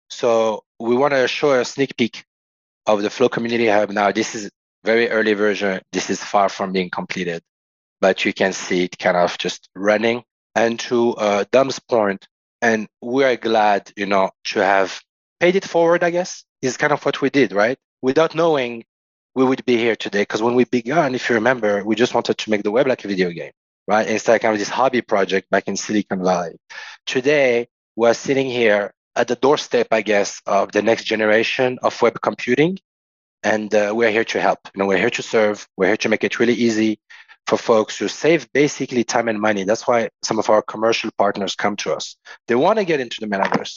So 0.10 0.64
we 0.80 0.96
want 0.96 1.14
to 1.14 1.28
show 1.28 1.60
a 1.60 1.66
sneak 1.66 1.98
peek 1.98 2.24
of 2.86 3.02
the 3.02 3.10
Flow 3.10 3.30
Community 3.30 3.68
Hub. 3.68 3.90
Now, 3.90 4.12
this 4.12 4.36
is 4.36 4.52
very 4.84 5.10
early 5.10 5.34
version. 5.34 5.82
This 5.92 6.10
is 6.10 6.24
far 6.24 6.50
from 6.50 6.72
being 6.72 6.90
completed, 6.90 7.42
but 8.00 8.24
you 8.24 8.34
can 8.34 8.54
see 8.54 8.84
it 8.86 8.98
kind 8.98 9.18
of 9.18 9.38
just 9.38 9.70
running. 9.76 10.24
And 10.56 10.80
to 10.82 11.14
uh, 11.16 11.46
Dom's 11.52 11.80
point, 11.80 12.28
and 12.62 12.88
we're 13.02 13.38
glad, 13.38 13.92
you 13.96 14.06
know, 14.06 14.32
to 14.46 14.64
have 14.64 15.00
paid 15.40 15.56
it 15.56 15.66
forward, 15.66 16.04
I 16.04 16.10
guess, 16.10 16.46
is 16.62 16.78
kind 16.78 16.94
of 16.94 17.04
what 17.04 17.22
we 17.22 17.30
did, 17.30 17.52
right? 17.52 17.78
Without 18.02 18.34
knowing 18.34 18.86
we 19.38 19.46
would 19.46 19.64
be 19.66 19.78
here 19.78 19.96
today. 19.96 20.24
Because 20.24 20.42
when 20.42 20.56
we 20.56 20.66
began, 20.66 21.14
if 21.14 21.30
you 21.30 21.36
remember, 21.36 21.84
we 21.86 21.96
just 21.96 22.16
wanted 22.16 22.40
to 22.40 22.50
make 22.50 22.64
the 22.64 22.72
web 22.72 22.88
like 22.88 23.06
a 23.06 23.08
video 23.08 23.30
game, 23.30 23.52
right? 23.88 24.08
Instead, 24.08 24.42
kind 24.42 24.54
of 24.54 24.58
this 24.58 24.68
hobby 24.68 25.04
project 25.04 25.48
back 25.52 25.68
in 25.68 25.78
Silicon 25.78 26.24
Valley. 26.24 26.58
Today, 27.06 27.68
we're 27.96 28.16
sitting 28.16 28.48
here 28.48 28.92
at 29.16 29.28
the 29.28 29.36
doorstep, 29.36 29.90
I 29.92 30.02
guess, 30.02 30.42
of 30.48 30.72
the 30.72 30.82
next 30.82 31.04
generation 31.04 31.78
of 31.84 32.02
web 32.02 32.20
computing. 32.20 32.80
And 33.44 33.74
uh, 33.76 33.94
we're 33.96 34.10
here 34.10 34.26
to 34.26 34.42
help. 34.42 34.60
You 34.74 34.80
know, 34.80 34.88
we're 34.88 34.98
here 34.98 35.12
to 35.12 35.22
serve. 35.22 35.68
We're 35.78 35.90
here 35.90 35.98
to 35.98 36.10
make 36.10 36.24
it 36.24 36.40
really 36.40 36.56
easy 36.56 37.00
for 37.46 37.58
folks 37.58 38.00
to 38.00 38.10
save 38.10 38.52
basically 38.54 39.04
time 39.04 39.28
and 39.28 39.40
money. 39.40 39.66
That's 39.66 39.88
why 39.88 40.10
some 40.24 40.40
of 40.40 40.50
our 40.50 40.64
commercial 40.64 41.12
partners 41.16 41.54
come 41.54 41.76
to 41.78 41.94
us. 41.94 42.18
They 42.48 42.56
want 42.56 42.80
to 42.80 42.86
get 42.86 43.00
into 43.00 43.18
the 43.22 43.28
metaverse, 43.28 43.76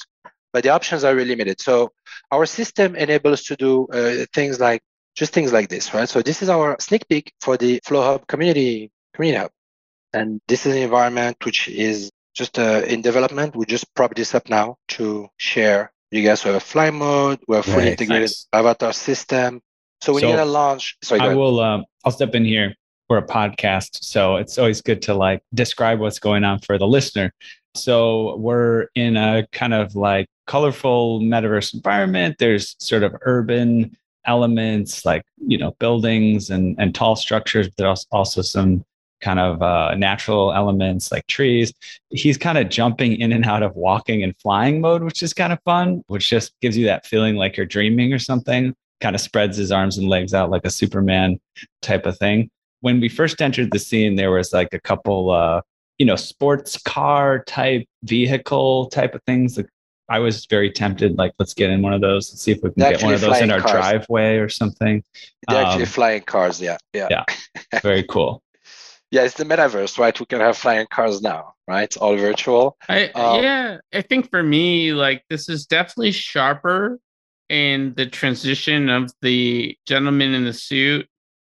but 0.55 0.62
the 0.62 0.70
options 0.70 1.05
are 1.05 1.14
really 1.14 1.29
limited. 1.29 1.61
So 1.61 1.92
our 2.31 2.46
system 2.46 2.96
enables 2.96 3.42
to 3.44 3.57
do 3.57 3.87
uh, 3.88 4.25
things 4.33 4.59
like 4.59 4.81
just 5.14 5.33
things 5.33 5.53
like 5.53 5.68
this, 5.68 5.92
right? 5.94 6.09
So 6.09 6.23
this 6.23 6.42
is 6.42 6.49
our 6.49 6.77
sneak 6.81 7.09
peek 7.09 7.33
for 7.40 7.57
the 7.57 7.81
Flow 7.85 8.03
Hub 8.03 8.27
community 8.27 8.90
community 9.14 9.40
hub, 9.42 9.51
and 10.12 10.40
this 10.49 10.66
is 10.66 10.77
an 10.77 10.83
environment 10.83 11.37
which 11.44 11.68
is 11.68 12.11
just 12.35 12.59
uh, 12.59 12.83
in 12.87 13.03
development. 13.03 13.57
We 13.57 13.66
just 13.66 13.92
prop 13.94 14.14
this 14.14 14.35
up 14.35 14.49
now 14.49 14.77
to 14.88 15.29
share. 15.37 15.92
You 16.11 16.23
guys 16.23 16.42
have 16.42 16.55
a 16.55 16.61
fly 16.61 16.90
mode. 16.90 17.40
We 17.46 17.57
have 17.57 17.64
fully 17.64 17.90
integrated 17.90 18.23
nice. 18.23 18.46
avatar 18.53 18.92
system. 18.92 19.61
So 20.01 20.12
when 20.12 20.23
so 20.23 20.29
you're 20.29 20.37
gonna 20.37 20.51
launch, 20.51 20.96
sorry, 21.03 21.20
I 21.20 21.35
will. 21.35 21.61
Um, 21.61 21.85
I'll 22.05 22.12
step 22.12 22.35
in 22.35 22.44
here 22.44 22.75
for 23.07 23.18
a 23.18 23.27
podcast, 23.27 24.03
so 24.03 24.37
it's 24.37 24.57
always 24.57 24.81
good 24.81 25.03
to 25.03 25.14
like 25.14 25.42
describe 25.53 26.01
what's 26.01 26.18
going 26.18 26.44
on 26.44 26.61
for 26.61 26.79
the 26.79 26.87
listener. 26.87 27.33
So 27.75 28.37
we're 28.37 28.88
in 28.94 29.16
a 29.16 29.46
kind 29.53 29.75
of 29.75 29.94
like 29.94 30.29
colorful 30.46 31.20
metaverse 31.20 31.75
environment. 31.75 32.37
There's 32.38 32.75
sort 32.81 33.03
of 33.03 33.14
urban 33.23 33.96
elements 34.31 35.05
like 35.05 35.25
you 35.47 35.59
know 35.59 35.73
buildings 35.79 36.51
and 36.51 36.77
and 36.79 36.95
tall 36.95 37.16
structures, 37.16 37.66
but 37.69 37.77
there's 37.77 38.07
also 38.11 38.40
some 38.43 38.85
kind 39.21 39.38
of 39.38 39.61
uh, 39.61 39.95
natural 39.97 40.53
elements 40.53 41.12
like 41.12 41.27
trees. 41.27 41.73
He's 42.11 42.38
kind 42.38 42.57
of 42.57 42.71
jumping 42.71 43.21
in 43.21 43.33
and 43.33 43.45
out 43.45 43.62
of 43.62 43.77
walking 43.77 44.23
and 44.23 44.35
flying 44.38 44.81
mode, 44.81 45.03
which 45.03 45.23
is 45.23 45.35
kind 45.35 45.53
of 45.53 45.59
fun, 45.64 46.03
which 46.07 46.31
just 46.31 46.55
gives 46.62 46.77
you 46.77 46.87
that 46.87 47.07
feeling 47.07 47.37
like 47.37 47.57
you're 47.57 47.66
dreaming 47.66 48.12
or 48.12 48.19
something. 48.19 48.75
Kind 49.01 49.14
of 49.14 49.21
spreads 49.21 49.57
his 49.57 49.73
arms 49.73 49.99
and 49.99 50.09
legs 50.09 50.33
out 50.33 50.51
like 50.51 50.64
a 50.64 50.71
Superman 50.71 51.38
type 51.83 52.07
of 52.07 52.16
thing. 52.19 52.51
When 52.81 53.01
we 53.01 53.09
first 53.09 53.43
entered 53.43 53.73
the 53.73 53.79
scene, 53.79 54.16
there 54.16 54.31
was 54.31 54.53
like 54.53 54.73
a 54.73 54.81
couple, 54.81 55.31
uh, 55.31 55.61
you 55.99 56.07
know, 56.07 56.16
sports 56.16 56.79
car 56.83 57.45
type 57.45 57.85
vehicle 58.05 58.87
type 58.87 59.14
of 59.14 59.23
things. 59.25 59.59
I 60.11 60.18
was 60.18 60.44
very 60.46 60.70
tempted, 60.70 61.16
like, 61.16 61.33
let's 61.38 61.55
get 61.55 61.70
in 61.70 61.81
one 61.81 61.94
of 61.94 62.01
those 62.01 62.31
and 62.31 62.38
see 62.38 62.51
if 62.51 62.59
we 62.62 62.70
can 62.70 62.90
get 62.90 63.03
one 63.03 63.14
of 63.14 63.20
those 63.20 63.40
in 63.40 63.51
our 63.51 63.61
cars. 63.61 63.73
driveway 63.73 64.37
or 64.37 64.49
something. 64.49 65.03
They're 65.49 65.59
um, 65.59 65.66
actually 65.66 65.87
flying 65.87 66.23
cars, 66.23 66.61
yeah. 66.61 66.77
Yeah. 66.92 67.09
Yeah. 67.11 67.81
Very 67.81 68.03
cool 68.03 68.42
yeah, 69.11 69.23
it's 69.23 69.35
the 69.35 69.44
metaverse, 69.44 69.99
right? 69.99 70.18
We 70.18 70.27
can 70.27 70.40
have 70.40 70.57
flying 70.57 70.87
cars 70.90 71.20
now, 71.20 71.55
right? 71.66 71.83
It's 71.83 71.96
all 71.96 72.16
virtual. 72.16 72.77
I, 72.88 73.09
um, 73.09 73.42
yeah, 73.42 73.79
I 73.92 74.03
think 74.03 74.31
for 74.31 74.42
me, 74.42 74.92
like 74.92 75.25
this 75.29 75.49
is 75.49 75.66
definitely 75.66 76.12
sharper 76.12 77.01
in 77.49 77.94
the 77.96 78.07
transition 78.07 78.88
of 78.88 79.12
the 79.20 79.77
gentleman 79.87 80.35
in 80.35 80.44
the 80.44 80.53
suit 80.53 81.09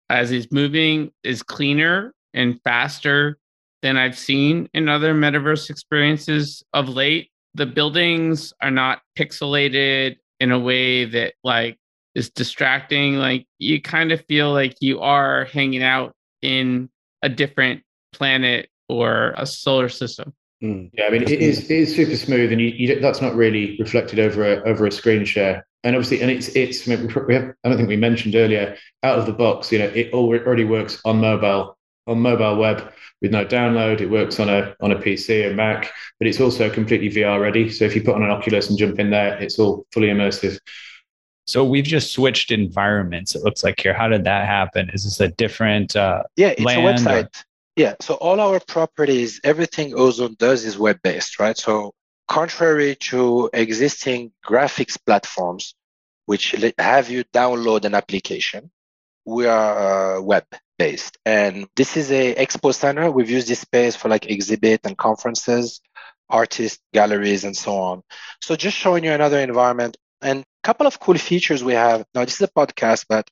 as 0.09 0.29
he's 0.29 0.51
moving 0.51 1.11
is 1.23 1.43
cleaner 1.43 2.13
and 2.33 2.59
faster 2.63 3.37
than 3.83 3.97
I've 3.97 4.17
seen 4.17 4.67
in 4.73 4.89
other 4.89 5.13
metaverse 5.13 5.69
experiences 5.69 6.63
of 6.73 6.89
late. 6.89 7.30
The 7.53 7.65
buildings 7.65 8.53
are 8.61 8.71
not 8.71 9.01
pixelated 9.17 10.17
in 10.39 10.51
a 10.51 10.59
way 10.59 11.05
that 11.05 11.33
like 11.43 11.77
is 12.15 12.29
distracting. 12.29 13.15
Like 13.15 13.47
you 13.59 13.81
kind 13.81 14.11
of 14.11 14.25
feel 14.25 14.51
like 14.51 14.75
you 14.81 14.99
are 15.01 15.45
hanging 15.45 15.83
out 15.83 16.13
in 16.41 16.89
a 17.21 17.29
different 17.29 17.83
planet 18.13 18.69
or 18.89 19.33
a 19.37 19.45
solar 19.45 19.89
system. 19.89 20.33
Mm. 20.63 20.91
Yeah, 20.93 21.05
I 21.05 21.09
mean, 21.09 21.23
it 21.23 21.31
is, 21.31 21.69
it 21.69 21.71
is 21.71 21.95
super 21.95 22.15
smooth, 22.15 22.51
and 22.51 22.61
you, 22.61 22.67
you, 22.67 22.99
that's 22.99 23.21
not 23.21 23.35
really 23.35 23.77
reflected 23.79 24.19
over 24.19 24.43
a, 24.43 24.61
over 24.63 24.85
a 24.85 24.91
screen 24.91 25.25
share. 25.25 25.65
And 25.83 25.95
obviously, 25.95 26.21
and 26.21 26.29
it's 26.29 26.49
it's 26.49 26.85
we 26.85 27.33
have 27.33 27.53
I 27.63 27.69
don't 27.69 27.77
think 27.77 27.89
we 27.89 27.97
mentioned 27.97 28.35
earlier 28.35 28.77
out 29.01 29.17
of 29.17 29.25
the 29.25 29.33
box. 29.33 29.71
You 29.71 29.79
know, 29.79 29.85
it 29.87 30.13
already 30.13 30.63
works 30.63 31.01
on 31.03 31.19
mobile 31.19 31.77
on 32.11 32.19
mobile 32.19 32.57
web 32.57 32.93
with 33.21 33.31
no 33.31 33.45
download. 33.45 34.01
It 34.01 34.09
works 34.09 34.39
on 34.39 34.49
a 34.49 34.75
on 34.81 34.91
a 34.91 34.95
PC 34.95 35.49
or 35.49 35.53
Mac, 35.53 35.91
but 36.19 36.27
it's 36.27 36.39
also 36.39 36.69
completely 36.69 37.09
VR 37.09 37.41
ready. 37.41 37.69
So 37.69 37.85
if 37.85 37.95
you 37.95 38.03
put 38.03 38.15
on 38.15 38.23
an 38.23 38.31
Oculus 38.31 38.69
and 38.69 38.77
jump 38.77 38.99
in 38.99 39.09
there, 39.09 39.37
it's 39.41 39.59
all 39.59 39.85
fully 39.91 40.07
immersive. 40.07 40.59
So 41.45 41.65
we've 41.65 41.85
just 41.85 42.13
switched 42.13 42.51
environments. 42.51 43.35
It 43.35 43.43
looks 43.43 43.63
like 43.63 43.79
here. 43.79 43.93
How 43.93 44.07
did 44.07 44.23
that 44.25 44.45
happen? 44.45 44.89
Is 44.93 45.03
this 45.03 45.19
a 45.19 45.29
different? 45.29 45.95
Uh, 45.95 46.23
yeah, 46.35 46.49
it's 46.49 46.61
a 46.61 46.77
website. 46.77 47.25
Or? 47.25 47.29
Yeah. 47.75 47.95
So 48.01 48.15
all 48.15 48.39
our 48.39 48.59
properties, 48.59 49.39
everything 49.43 49.93
Ozone 49.95 50.35
does 50.37 50.65
is 50.65 50.77
web 50.77 50.99
based, 51.03 51.39
right? 51.39 51.57
So 51.57 51.93
contrary 52.27 52.95
to 52.95 53.49
existing 53.53 54.31
graphics 54.45 54.97
platforms, 55.05 55.75
which 56.25 56.55
have 56.77 57.09
you 57.09 57.23
download 57.33 57.85
an 57.85 57.95
application, 57.95 58.71
we 59.25 59.45
are 59.45 60.17
uh, 60.17 60.21
web 60.21 60.45
based. 60.77 61.17
And 61.25 61.67
this 61.75 61.97
is 61.97 62.11
a 62.11 62.35
expo 62.35 62.73
center. 62.73 63.11
We've 63.11 63.29
used 63.29 63.47
this 63.47 63.59
space 63.59 63.95
for 63.95 64.09
like 64.09 64.29
exhibit 64.29 64.81
and 64.83 64.97
conferences, 64.97 65.81
artist 66.29 66.79
galleries, 66.93 67.43
and 67.43 67.55
so 67.55 67.77
on. 67.77 68.03
So 68.41 68.55
just 68.55 68.77
showing 68.77 69.03
you 69.03 69.11
another 69.11 69.39
environment 69.39 69.97
and 70.21 70.41
a 70.41 70.45
couple 70.63 70.87
of 70.87 70.99
cool 70.99 71.17
features 71.17 71.63
we 71.63 71.73
have. 71.73 72.05
Now, 72.13 72.25
this 72.25 72.35
is 72.35 72.41
a 72.41 72.47
podcast, 72.47 73.05
but 73.09 73.29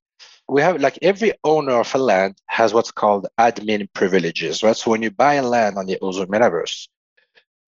we 0.47 0.61
have 0.61 0.81
like 0.81 0.99
every 1.01 1.33
owner 1.43 1.79
of 1.79 1.93
a 1.93 1.97
land 1.97 2.35
has 2.47 2.73
what's 2.73 2.91
called 2.91 3.27
admin 3.39 3.87
privileges, 3.93 4.63
right? 4.63 4.75
So 4.75 4.91
when 4.91 5.03
you 5.03 5.11
buy 5.11 5.35
a 5.35 5.43
land 5.43 5.77
on 5.77 5.85
the 5.85 5.99
Ozone 6.01 6.27
Metaverse 6.27 6.87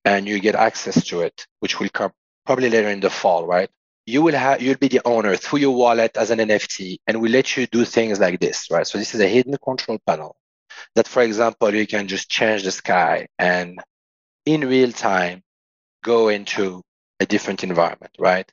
and 0.03 0.27
you 0.27 0.39
get 0.39 0.55
access 0.55 1.05
to 1.07 1.21
it, 1.21 1.45
which 1.59 1.79
will 1.79 1.89
come 1.89 2.11
probably 2.45 2.69
later 2.69 2.89
in 2.89 2.99
the 2.99 3.09
fall, 3.09 3.45
right? 3.45 3.69
You 4.05 4.21
will 4.21 4.35
have 4.35 4.61
you'll 4.61 4.77
be 4.77 4.87
the 4.87 5.01
owner 5.05 5.35
through 5.35 5.59
your 5.59 5.75
wallet 5.75 6.17
as 6.17 6.31
an 6.31 6.39
NFT, 6.39 6.97
and 7.07 7.21
we 7.21 7.29
let 7.29 7.55
you 7.55 7.67
do 7.67 7.85
things 7.85 8.19
like 8.19 8.39
this, 8.39 8.69
right? 8.71 8.87
So 8.87 8.97
this 8.97 9.13
is 9.13 9.21
a 9.21 9.27
hidden 9.27 9.55
control 9.63 9.99
panel 10.05 10.35
that, 10.95 11.07
for 11.07 11.21
example, 11.21 11.73
you 11.73 11.87
can 11.87 12.07
just 12.07 12.29
change 12.29 12.63
the 12.63 12.71
sky 12.71 13.27
and 13.37 13.79
in 14.45 14.67
real 14.67 14.91
time 14.91 15.43
go 16.03 16.29
into 16.29 16.81
a 17.19 17.25
different 17.25 17.63
environment, 17.63 18.11
right? 18.17 18.51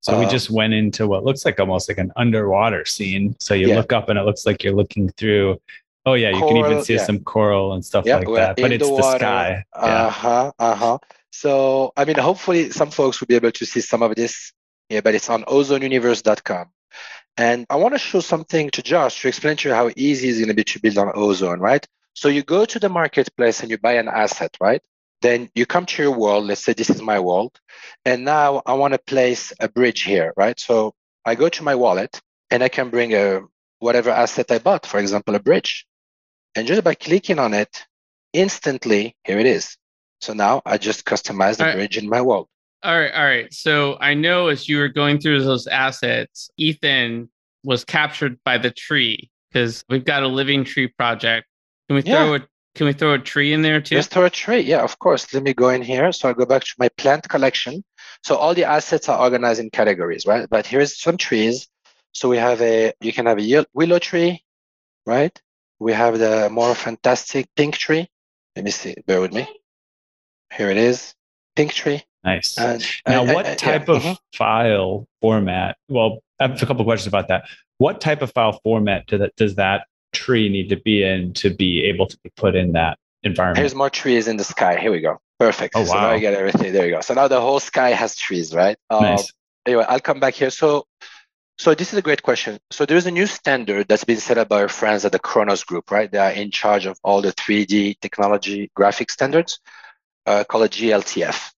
So 0.00 0.16
uh, 0.16 0.20
we 0.20 0.26
just 0.26 0.50
went 0.50 0.72
into 0.72 1.06
what 1.06 1.24
looks 1.24 1.44
like 1.44 1.60
almost 1.60 1.88
like 1.88 1.98
an 1.98 2.12
underwater 2.16 2.84
scene. 2.84 3.36
So 3.38 3.54
you 3.54 3.68
yeah. 3.68 3.76
look 3.76 3.92
up 3.92 4.08
and 4.08 4.18
it 4.18 4.22
looks 4.22 4.46
like 4.46 4.62
you're 4.62 4.74
looking 4.74 5.10
through. 5.10 5.60
Oh 6.06 6.14
yeah, 6.14 6.30
you 6.30 6.38
coral, 6.38 6.62
can 6.62 6.72
even 6.72 6.84
see 6.84 6.94
yeah. 6.94 7.04
some 7.04 7.20
coral 7.20 7.74
and 7.74 7.84
stuff 7.84 8.06
yeah, 8.06 8.16
like 8.16 8.28
that. 8.34 8.56
But 8.56 8.72
it's 8.72 8.88
the, 8.88 8.96
the 8.96 9.18
sky. 9.18 9.64
Uh 9.72 10.08
huh. 10.08 10.52
Uh 10.58 10.74
huh. 10.74 10.98
So 11.30 11.92
I 11.96 12.04
mean, 12.06 12.16
hopefully 12.16 12.70
some 12.70 12.90
folks 12.90 13.20
will 13.20 13.26
be 13.26 13.34
able 13.34 13.52
to 13.52 13.66
see 13.66 13.80
some 13.80 14.02
of 14.02 14.14
this. 14.14 14.52
Yeah, 14.90 15.00
but 15.00 15.14
it's 15.14 15.30
on 15.30 15.44
ozoneuniverse.com. 15.44 16.66
And 17.36 17.64
I 17.70 17.76
want 17.76 17.94
to 17.94 17.98
show 17.98 18.20
something 18.20 18.70
to 18.70 18.82
Josh 18.82 19.22
to 19.22 19.28
explain 19.28 19.56
to 19.58 19.68
you 19.68 19.74
how 19.74 19.90
easy 19.96 20.28
it's 20.28 20.38
going 20.38 20.48
to 20.48 20.54
be 20.54 20.64
to 20.64 20.80
build 20.80 20.98
on 20.98 21.12
Ozone, 21.14 21.60
right? 21.60 21.86
So 22.12 22.28
you 22.28 22.42
go 22.42 22.64
to 22.64 22.78
the 22.78 22.88
marketplace 22.88 23.60
and 23.60 23.70
you 23.70 23.78
buy 23.78 23.94
an 23.94 24.08
asset, 24.08 24.56
right? 24.60 24.82
Then 25.22 25.48
you 25.54 25.64
come 25.64 25.86
to 25.86 26.02
your 26.02 26.12
world. 26.12 26.44
Let's 26.46 26.64
say 26.64 26.72
this 26.72 26.90
is 26.90 27.00
my 27.00 27.20
world. 27.20 27.58
And 28.04 28.24
now 28.24 28.62
I 28.66 28.74
want 28.74 28.94
to 28.94 28.98
place 28.98 29.52
a 29.60 29.68
bridge 29.68 30.02
here, 30.02 30.34
right? 30.36 30.58
So 30.58 30.94
I 31.24 31.36
go 31.36 31.48
to 31.48 31.62
my 31.62 31.76
wallet 31.76 32.20
and 32.50 32.62
I 32.62 32.68
can 32.68 32.90
bring 32.90 33.14
a 33.14 33.42
whatever 33.78 34.10
asset 34.10 34.50
I 34.50 34.58
bought, 34.58 34.86
for 34.86 34.98
example, 34.98 35.34
a 35.36 35.40
bridge. 35.40 35.86
And 36.56 36.66
just 36.66 36.82
by 36.82 36.94
clicking 36.94 37.38
on 37.38 37.54
it, 37.54 37.86
instantly, 38.32 39.16
here 39.24 39.38
it 39.38 39.46
is. 39.46 39.76
So 40.20 40.32
now 40.32 40.62
I 40.66 40.78
just 40.78 41.04
customize 41.04 41.58
the 41.58 41.72
bridge 41.72 41.96
in 41.96 42.08
my 42.08 42.20
world. 42.22 42.48
All 42.82 42.98
right, 42.98 43.12
all 43.12 43.24
right. 43.24 43.52
So 43.52 43.98
I 44.00 44.14
know 44.14 44.48
as 44.48 44.68
you 44.68 44.78
were 44.78 44.88
going 44.88 45.20
through 45.20 45.42
those 45.44 45.66
assets, 45.66 46.50
Eathan 46.58 47.28
was 47.62 47.84
captured 47.84 48.38
by 48.44 48.56
the 48.56 48.70
tree 48.70 49.30
because 49.52 49.84
we've 49.88 50.04
got 50.04 50.22
a 50.22 50.28
living 50.28 50.64
tree 50.64 50.88
project. 50.88 51.46
Can 51.88 51.96
we 51.96 52.02
throw 52.02 52.34
yeah. 52.34 52.36
a 52.36 52.40
can 52.74 52.86
we 52.86 52.92
throw 52.92 53.14
a 53.14 53.18
tree 53.18 53.52
in 53.52 53.62
there 53.62 53.80
too? 53.80 53.96
Just 53.96 54.10
throw 54.10 54.24
a 54.24 54.30
tree. 54.30 54.60
Yeah, 54.60 54.82
of 54.82 54.98
course. 54.98 55.34
Let 55.34 55.42
me 55.42 55.52
go 55.52 55.70
in 55.70 55.82
here. 55.82 56.12
So 56.12 56.30
I 56.30 56.32
go 56.32 56.46
back 56.46 56.62
to 56.62 56.74
my 56.78 56.88
plant 56.96 57.28
collection. 57.28 57.84
So 58.22 58.36
all 58.36 58.54
the 58.54 58.64
assets 58.64 59.08
are 59.08 59.20
organized 59.20 59.60
in 59.60 59.70
categories, 59.70 60.24
right? 60.24 60.48
But 60.48 60.66
here's 60.66 61.00
some 61.00 61.16
trees. 61.16 61.68
So 62.12 62.28
we 62.28 62.38
have 62.38 62.60
a 62.62 62.92
you 63.00 63.12
can 63.12 63.26
have 63.26 63.40
a 63.40 63.66
willow 63.74 63.98
tree, 63.98 64.44
right? 65.04 65.38
We 65.78 65.92
have 65.92 66.18
the 66.18 66.48
more 66.50 66.74
fantastic 66.74 67.48
pink 67.56 67.76
tree. 67.76 68.08
Let 68.56 68.64
me 68.64 68.70
see. 68.70 68.94
Bear 69.06 69.20
with 69.20 69.32
me. 69.32 69.48
Here 70.54 70.70
it 70.70 70.76
is. 70.76 71.14
Pink 71.56 71.72
tree. 71.72 72.02
Nice. 72.24 72.58
And, 72.58 72.84
now, 73.06 73.24
what 73.24 73.58
type 73.58 73.88
yeah. 73.88 73.94
of 73.94 74.04
uh-huh. 74.04 74.16
file 74.34 75.06
format? 75.20 75.76
Well, 75.88 76.18
I 76.38 76.48
have 76.48 76.62
a 76.62 76.66
couple 76.66 76.84
questions 76.84 77.08
about 77.08 77.28
that. 77.28 77.44
What 77.78 78.00
type 78.00 78.22
of 78.22 78.32
file 78.32 78.60
format 78.62 79.06
do 79.06 79.18
that, 79.18 79.34
does 79.36 79.54
that 79.54 79.86
tree 80.12 80.48
need 80.48 80.68
to 80.68 80.76
be 80.76 81.02
in 81.02 81.32
to 81.34 81.50
be 81.50 81.84
able 81.84 82.06
to 82.06 82.18
be 82.22 82.30
put 82.36 82.54
in 82.54 82.72
that 82.72 82.98
environment? 83.22 83.58
Here's 83.58 83.74
more 83.74 83.90
trees 83.90 84.28
in 84.28 84.36
the 84.36 84.44
sky. 84.44 84.78
Here 84.78 84.90
we 84.90 85.00
go. 85.00 85.18
Perfect. 85.38 85.74
Oh, 85.76 85.80
wow. 85.80 85.86
So 85.86 85.94
now 85.94 86.10
I 86.10 86.18
get 86.18 86.34
everything. 86.34 86.72
There 86.72 86.86
you 86.86 86.94
go. 86.94 87.00
So 87.00 87.14
now 87.14 87.28
the 87.28 87.40
whole 87.40 87.60
sky 87.60 87.90
has 87.90 88.16
trees, 88.16 88.54
right? 88.54 88.76
Um, 88.90 89.02
nice. 89.02 89.32
Anyway, 89.64 89.84
I'll 89.88 90.00
come 90.00 90.20
back 90.20 90.34
here. 90.34 90.50
So, 90.50 90.86
so 91.58 91.74
this 91.74 91.92
is 91.92 91.98
a 91.98 92.02
great 92.02 92.22
question. 92.22 92.58
So 92.70 92.84
there's 92.84 93.06
a 93.06 93.10
new 93.10 93.26
standard 93.26 93.88
that's 93.88 94.04
been 94.04 94.18
set 94.18 94.36
up 94.36 94.48
by 94.48 94.62
our 94.62 94.68
friends 94.68 95.06
at 95.06 95.12
the 95.12 95.18
Khronos 95.18 95.64
Group, 95.64 95.90
right? 95.90 96.10
They 96.10 96.18
are 96.18 96.30
in 96.30 96.50
charge 96.50 96.84
of 96.84 96.98
all 97.02 97.22
the 97.22 97.32
3D 97.32 98.00
technology 98.00 98.70
graphic 98.74 99.10
standards 99.10 99.60
uh, 100.26 100.44
called 100.44 100.70
GLTF. 100.70 101.50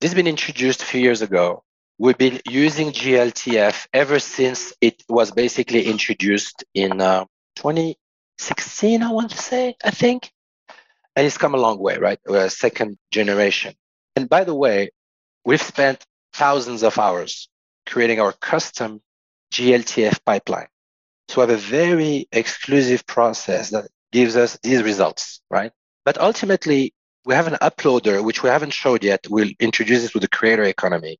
This 0.00 0.10
has 0.10 0.14
been 0.14 0.26
introduced 0.26 0.82
a 0.82 0.86
few 0.86 1.00
years 1.00 1.22
ago 1.22 1.64
We've 1.96 2.18
been 2.18 2.40
using 2.50 2.90
GLTF 2.90 3.86
ever 3.92 4.18
since 4.18 4.72
it 4.80 5.04
was 5.08 5.30
basically 5.30 5.86
introduced 5.86 6.64
in 6.74 7.00
uh, 7.00 7.26
2016, 7.54 9.00
I 9.00 9.12
want 9.12 9.30
to 9.30 9.38
say, 9.38 9.76
I 9.84 9.92
think. 9.92 10.32
And 11.14 11.24
it's 11.24 11.38
come 11.38 11.54
a 11.54 11.58
long 11.58 11.78
way, 11.78 11.98
right? 11.98 12.18
We're 12.26 12.46
a 12.46 12.50
second 12.50 12.98
generation. 13.12 13.74
And 14.16 14.28
by 14.28 14.42
the 14.42 14.54
way, 14.56 14.90
we've 15.44 15.62
spent 15.62 16.04
thousands 16.32 16.82
of 16.82 16.98
hours 16.98 17.48
creating 17.86 18.18
our 18.18 18.32
custom 18.32 19.00
GLTF 19.52 20.18
pipeline. 20.24 20.66
So 21.28 21.46
we 21.46 21.52
have 21.52 21.58
a 21.58 21.62
very 21.62 22.26
exclusive 22.32 23.06
process 23.06 23.70
that 23.70 23.86
gives 24.10 24.34
us 24.34 24.58
these 24.64 24.82
results, 24.82 25.40
right? 25.48 25.70
But 26.04 26.18
ultimately, 26.18 26.92
we 27.24 27.34
have 27.34 27.46
an 27.46 27.58
uploader, 27.62 28.22
which 28.22 28.42
we 28.42 28.48
haven't 28.50 28.72
showed 28.72 29.04
yet. 29.04 29.26
We'll 29.28 29.50
introduce 29.60 30.02
this 30.02 30.14
with 30.14 30.22
the 30.22 30.28
creator 30.28 30.64
economy, 30.64 31.18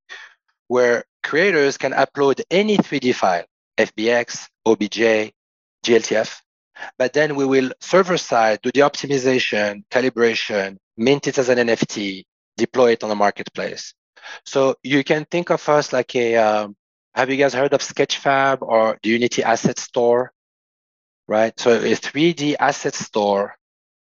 where 0.69 1.05
creators 1.23 1.79
can 1.79 1.93
upload 1.93 2.43
any 2.51 2.77
3D 2.77 3.15
file, 3.15 3.45
FBX, 3.79 4.49
OBJ, 4.67 5.33
GLTF, 5.85 6.41
but 6.99 7.13
then 7.13 7.37
we 7.37 7.45
will 7.45 7.71
server 7.81 8.19
side 8.19 8.61
do 8.63 8.71
the 8.73 8.81
optimization, 8.81 9.85
calibration, 9.91 10.77
mint 10.97 11.27
it 11.27 11.39
as 11.39 11.49
an 11.49 11.59
NFT, 11.59 12.25
deploy 12.57 12.93
it 12.93 13.03
on 13.03 13.09
the 13.09 13.15
marketplace. 13.15 13.95
So 14.45 14.77
you 14.83 15.05
can 15.05 15.25
think 15.31 15.51
of 15.51 15.69
us 15.69 15.93
like 15.93 16.15
a, 16.17 16.37
um, 16.37 16.77
have 17.15 17.31
you 17.31 17.37
guys 17.37 17.55
heard 17.55 17.73
of 17.73 17.81
Sketchfab 17.81 18.63
or 18.63 18.99
the 19.03 19.11
Unity 19.11 19.43
Asset 19.43 19.79
Store? 19.79 20.33
Right. 21.27 21.59
So 21.59 21.73
a 21.73 21.95
3D 21.95 22.57
asset 22.61 22.95
store 22.95 23.55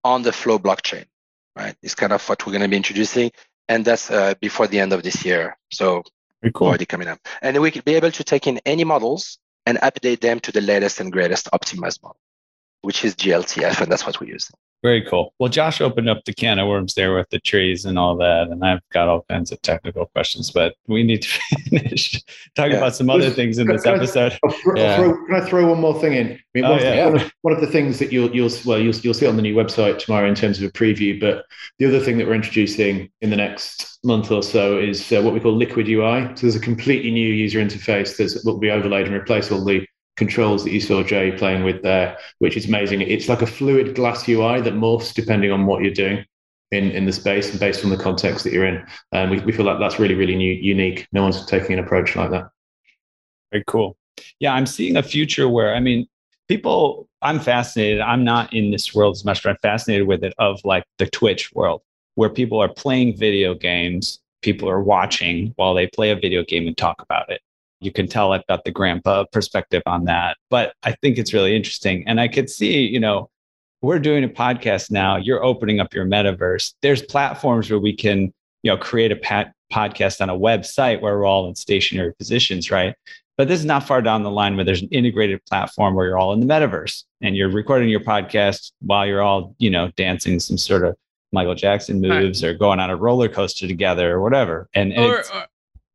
on 0.04 0.24
the 0.24 0.32
Flow 0.32 0.58
blockchain, 0.58 1.06
right? 1.56 1.76
It's 1.82 1.96
kind 1.96 2.14
of 2.14 2.28
what 2.28 2.46
we're 2.46 2.54
going 2.54 2.64
to 2.64 2.68
be 2.68 2.78
introducing. 2.78 3.32
And 3.68 3.86
that's 3.86 4.12
uh, 4.12 4.34
before 4.42 4.68
the 4.68 4.80
end 4.80 4.94
of 4.94 5.04
this 5.04 5.24
year. 5.24 5.58
So 5.72 6.04
very 6.42 6.52
cool. 6.52 6.68
already 6.68 6.86
coming 6.86 7.08
up. 7.08 7.20
And 7.42 7.60
we 7.62 7.72
could 7.72 7.86
be 7.86 7.96
able 7.96 8.12
to 8.12 8.24
take 8.24 8.48
in 8.48 8.60
any 8.66 8.84
models 8.84 9.38
and 9.66 9.78
update 9.80 10.22
them 10.22 10.40
to 10.42 10.52
the 10.52 10.62
latest 10.62 11.00
and 11.00 11.12
greatest 11.12 11.50
optimized 11.54 12.02
model, 12.02 12.20
which 12.82 13.06
is 13.06 13.16
GLTF, 13.16 13.82
and 13.82 13.92
that's 13.92 14.06
what 14.06 14.20
we 14.20 14.28
use. 14.28 14.50
Very 14.84 15.04
cool. 15.04 15.34
Well, 15.38 15.50
Josh 15.50 15.80
opened 15.80 16.10
up 16.10 16.26
the 16.26 16.34
can 16.34 16.58
of 16.58 16.68
worms 16.68 16.96
there 16.96 17.14
with 17.14 17.30
the 17.30 17.40
trees 17.40 17.86
and 17.86 18.00
all 18.00 18.16
that, 18.18 18.48
and 18.48 18.66
I've 18.66 18.82
got 18.90 19.08
all 19.08 19.24
kinds 19.30 19.52
of 19.52 19.62
technical 19.62 20.08
questions, 20.08 20.50
but 20.50 20.74
we 20.88 21.04
need 21.04 21.22
to 21.22 21.28
finish 21.70 22.20
talking 22.56 22.72
yeah. 22.72 22.78
about 22.80 22.96
some 22.96 23.10
other 23.10 23.30
things 23.30 23.60
in 23.60 23.68
this 23.68 23.86
episode. 23.86 24.40
I, 24.44 24.54
yeah. 24.76 24.96
throw, 24.96 25.26
can 25.28 25.36
I 25.36 25.46
throw 25.46 25.68
one 25.68 25.80
more 25.80 26.00
thing 26.02 26.14
in? 26.14 26.32
I 26.32 26.40
mean, 26.56 26.66
oh, 26.66 26.72
one, 26.72 26.82
yeah. 26.82 27.06
of, 27.06 27.14
one, 27.14 27.22
of, 27.22 27.34
one, 27.42 27.54
of, 27.54 27.62
the 27.62 27.68
things 27.68 28.00
that 28.00 28.12
you'll 28.12 28.36
you'll 28.36 28.50
well 28.66 28.80
you'll 28.80 28.96
you'll 28.96 29.14
see 29.14 29.28
on 29.28 29.36
the 29.36 29.44
new 29.44 29.56
website 29.56 30.00
tomorrow 30.00 30.28
in 30.28 30.34
terms 30.34 30.58
of 30.58 30.68
a 30.68 30.72
preview, 30.72 31.20
but 31.20 31.46
the 31.78 31.86
other 31.86 32.00
thing 32.00 32.18
that 32.18 32.26
we're 32.26 32.34
introducing 32.34 33.12
in 33.22 33.30
the 33.30 33.38
next 33.38 34.00
month 34.04 34.32
or 34.32 34.42
so 34.42 34.80
is 34.80 35.12
uh, 35.12 35.22
what 35.22 35.34
we 35.34 35.40
call 35.40 35.56
Liquid 35.56 35.88
UI. 35.88 36.24
So 36.36 36.42
there's 36.42 36.56
a 36.56 36.60
completely 36.60 37.12
new 37.12 37.30
user 37.32 37.60
interface 37.60 38.18
that 38.18 38.42
will 38.46 38.58
be 38.58 38.72
overlaid 38.72 39.06
and 39.06 39.16
replace 39.16 39.52
all 39.52 39.64
the 39.64 39.86
controls 40.18 40.64
that 40.64 40.72
you 40.72 40.82
saw 40.82 41.04
Jay 41.04 41.32
playing 41.32 41.64
with 41.64 41.82
there, 41.82 42.18
which 42.40 42.58
is 42.58 42.68
amazing. 42.68 43.02
It's 43.02 43.30
like 43.30 43.42
a 43.42 43.48
fluid 43.48 43.96
glass 43.96 44.28
UI 44.28 44.62
that 44.62 44.74
morphs 44.74 45.14
depending 45.14 45.52
on 45.52 45.66
what 45.66 45.84
you're 45.84 45.94
doing 45.94 46.26
in, 46.72 46.92
in 46.92 47.06
the 47.06 47.12
space 47.12 47.50
and 47.50 47.60
based 47.60 47.84
on 47.84 47.90
the 47.90 47.98
context 47.98 48.44
that 48.44 48.54
you're 48.54 48.66
in. 48.66 48.86
And 49.12 49.32
we, 49.32 49.40
we 49.40 49.52
feel 49.52 49.66
like 49.66 49.80
that's 49.80 50.00
really, 50.00 50.16
really 50.16 50.36
new, 50.36 50.54
unique. 50.54 51.08
No 51.12 51.24
one's 51.24 51.46
taking 51.46 51.74
an 51.74 51.80
approach 51.84 52.16
like 52.16 52.32
that. 52.32 52.50
Very 53.52 53.64
cool. 53.68 53.98
Yeah, 54.40 54.54
I'm 54.54 54.66
seeing 54.66 54.98
a 54.98 55.04
future 55.04 55.50
where, 55.50 55.74
I 55.74 55.80
mean, 55.80 56.08
people, 56.48 57.08
I'm 57.22 57.40
fascinated. 57.40 58.02
I'm 58.02 58.24
not 58.24 58.54
in 58.54 58.72
this 58.72 58.94
world 58.94 59.16
as 59.16 59.26
much, 59.26 59.44
but 59.44 59.50
I'm 59.50 59.58
fascinated 59.62 60.08
with 60.08 60.24
it 60.24 60.34
of 60.38 60.60
like 60.64 60.84
the 60.98 61.08
Twitch 61.08 61.52
world 61.54 61.82
where 62.16 62.30
people 62.30 62.62
are 62.62 62.70
playing 62.70 63.18
video 63.18 63.54
games, 63.54 64.20
people 64.42 64.70
are 64.70 64.82
watching 64.82 65.54
while 65.56 65.74
they 65.74 65.88
play 65.88 66.12
a 66.12 66.16
video 66.16 66.44
game 66.44 66.68
and 66.68 66.78
talk 66.78 67.02
about 67.02 67.30
it 67.30 67.42
you 67.82 67.92
can 67.92 68.08
tell 68.08 68.32
I've 68.32 68.46
got 68.48 68.64
the 68.64 68.72
grandpa 68.72 69.26
perspective 69.32 69.82
on 69.86 70.06
that. 70.06 70.38
But 70.50 70.74
I 70.84 70.94
think 70.94 71.18
it's 71.18 71.34
really 71.34 71.56
interesting. 71.56 72.08
And 72.08 72.22
I 72.22 72.28
could 72.28 72.50
see, 72.50 72.86
you 72.86 73.00
know, 73.00 73.30
we're 73.82 74.00
doing 74.00 74.24
a 74.24 74.30
podcast 74.30 74.92
now. 74.92 75.18
You're 75.18 75.44
opening 75.44 75.80
up 75.80 75.94
your 75.94 76.06
metaverse. 76.06 76.76
There's 76.82 77.02
platforms 77.02 77.70
where 77.70 77.80
we 77.80 77.94
can, 77.94 78.32
you 78.62 78.72
know, 78.72 78.78
create 78.78 79.12
a 79.12 79.16
pat- 79.16 79.54
podcast 79.74 80.22
on 80.22 80.30
a 80.30 80.38
website 80.38 81.02
where 81.02 81.18
we're 81.18 81.26
all 81.26 81.50
in 81.50 81.56
stationary 81.56 82.14
positions, 82.14 82.70
right? 82.70 82.96
But 83.38 83.48
this 83.48 83.60
is 83.60 83.66
not 83.66 83.88
far 83.88 84.04
down 84.04 84.22
the 84.22 84.30
line 84.30 84.56
where 84.56 84.66
there's 84.66 84.84
an 84.84 84.90
integrated 84.90 85.44
platform 85.46 85.96
where 85.96 86.06
you're 86.06 86.18
all 86.18 86.34
in 86.34 86.40
the 86.40 86.46
metaverse 86.46 87.06
and 87.22 87.36
you're 87.36 87.50
recording 87.50 87.90
your 87.90 88.02
podcast 88.02 88.72
while 88.82 89.08
you're 89.08 89.24
all, 89.24 89.56
you 89.58 89.72
know, 89.72 89.90
dancing 89.96 90.40
some 90.40 90.58
sort 90.58 90.86
of 90.86 90.96
Michael 91.32 91.56
Jackson 91.56 92.02
moves 92.02 92.44
right. 92.44 92.50
or 92.50 92.54
going 92.54 92.80
on 92.80 92.92
a 92.92 92.96
roller 92.96 93.30
coaster 93.30 93.68
together 93.68 94.14
or 94.14 94.22
whatever. 94.22 94.70
And, 94.76 94.94
and 94.94 95.04
or, 95.04 95.20
or, 95.34 95.46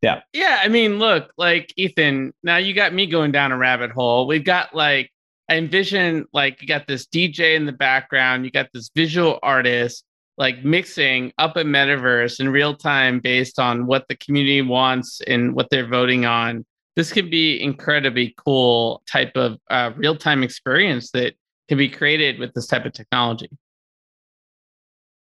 yeah. 0.03 0.21
Yeah. 0.33 0.61
I 0.63 0.69
mean, 0.69 0.99
look, 0.99 1.31
like 1.37 1.73
Eathan, 1.79 2.33
now 2.43 2.57
you 2.59 2.75
got 2.75 2.93
me 2.93 3.07
going 3.07 3.33
down 3.33 3.53
a 3.53 3.57
rabbit 3.57 3.91
hole. 3.91 4.27
We've 4.27 4.45
got 4.45 4.75
like, 4.75 5.11
I 5.49 5.57
envision 5.57 6.27
like 6.33 6.61
you 6.61 6.69
got 6.69 6.87
this 6.87 7.07
DJ 7.07 7.57
in 7.57 7.67
the 7.67 7.73
background, 7.73 8.45
you 8.45 8.51
got 8.51 8.69
this 8.73 8.91
visual 8.95 9.39
artist 9.43 10.05
like 10.39 10.65
mixing 10.65 11.33
up 11.39 11.57
a 11.57 11.65
metaverse 11.65 12.41
in 12.41 12.49
real 12.49 12.75
time 12.75 13.21
based 13.21 13.59
on 13.59 13.87
what 13.87 14.07
the 14.09 14.17
community 14.17 14.63
wants 14.63 15.21
and 15.27 15.55
what 15.55 15.71
they're 15.71 15.89
voting 15.89 16.27
on. 16.27 16.65
This 16.95 17.13
could 17.13 17.31
be 17.31 17.61
incredibly 17.61 18.35
cool 18.45 19.03
type 19.11 19.33
of 19.37 19.59
uh, 19.71 19.93
real 19.97 20.17
time 20.17 20.43
experience 20.43 21.11
that 21.13 21.35
can 21.69 21.79
be 21.79 21.89
created 21.89 22.39
with 22.39 22.53
this 22.55 22.67
type 22.67 22.85
of 22.85 22.93
technology. 22.93 23.49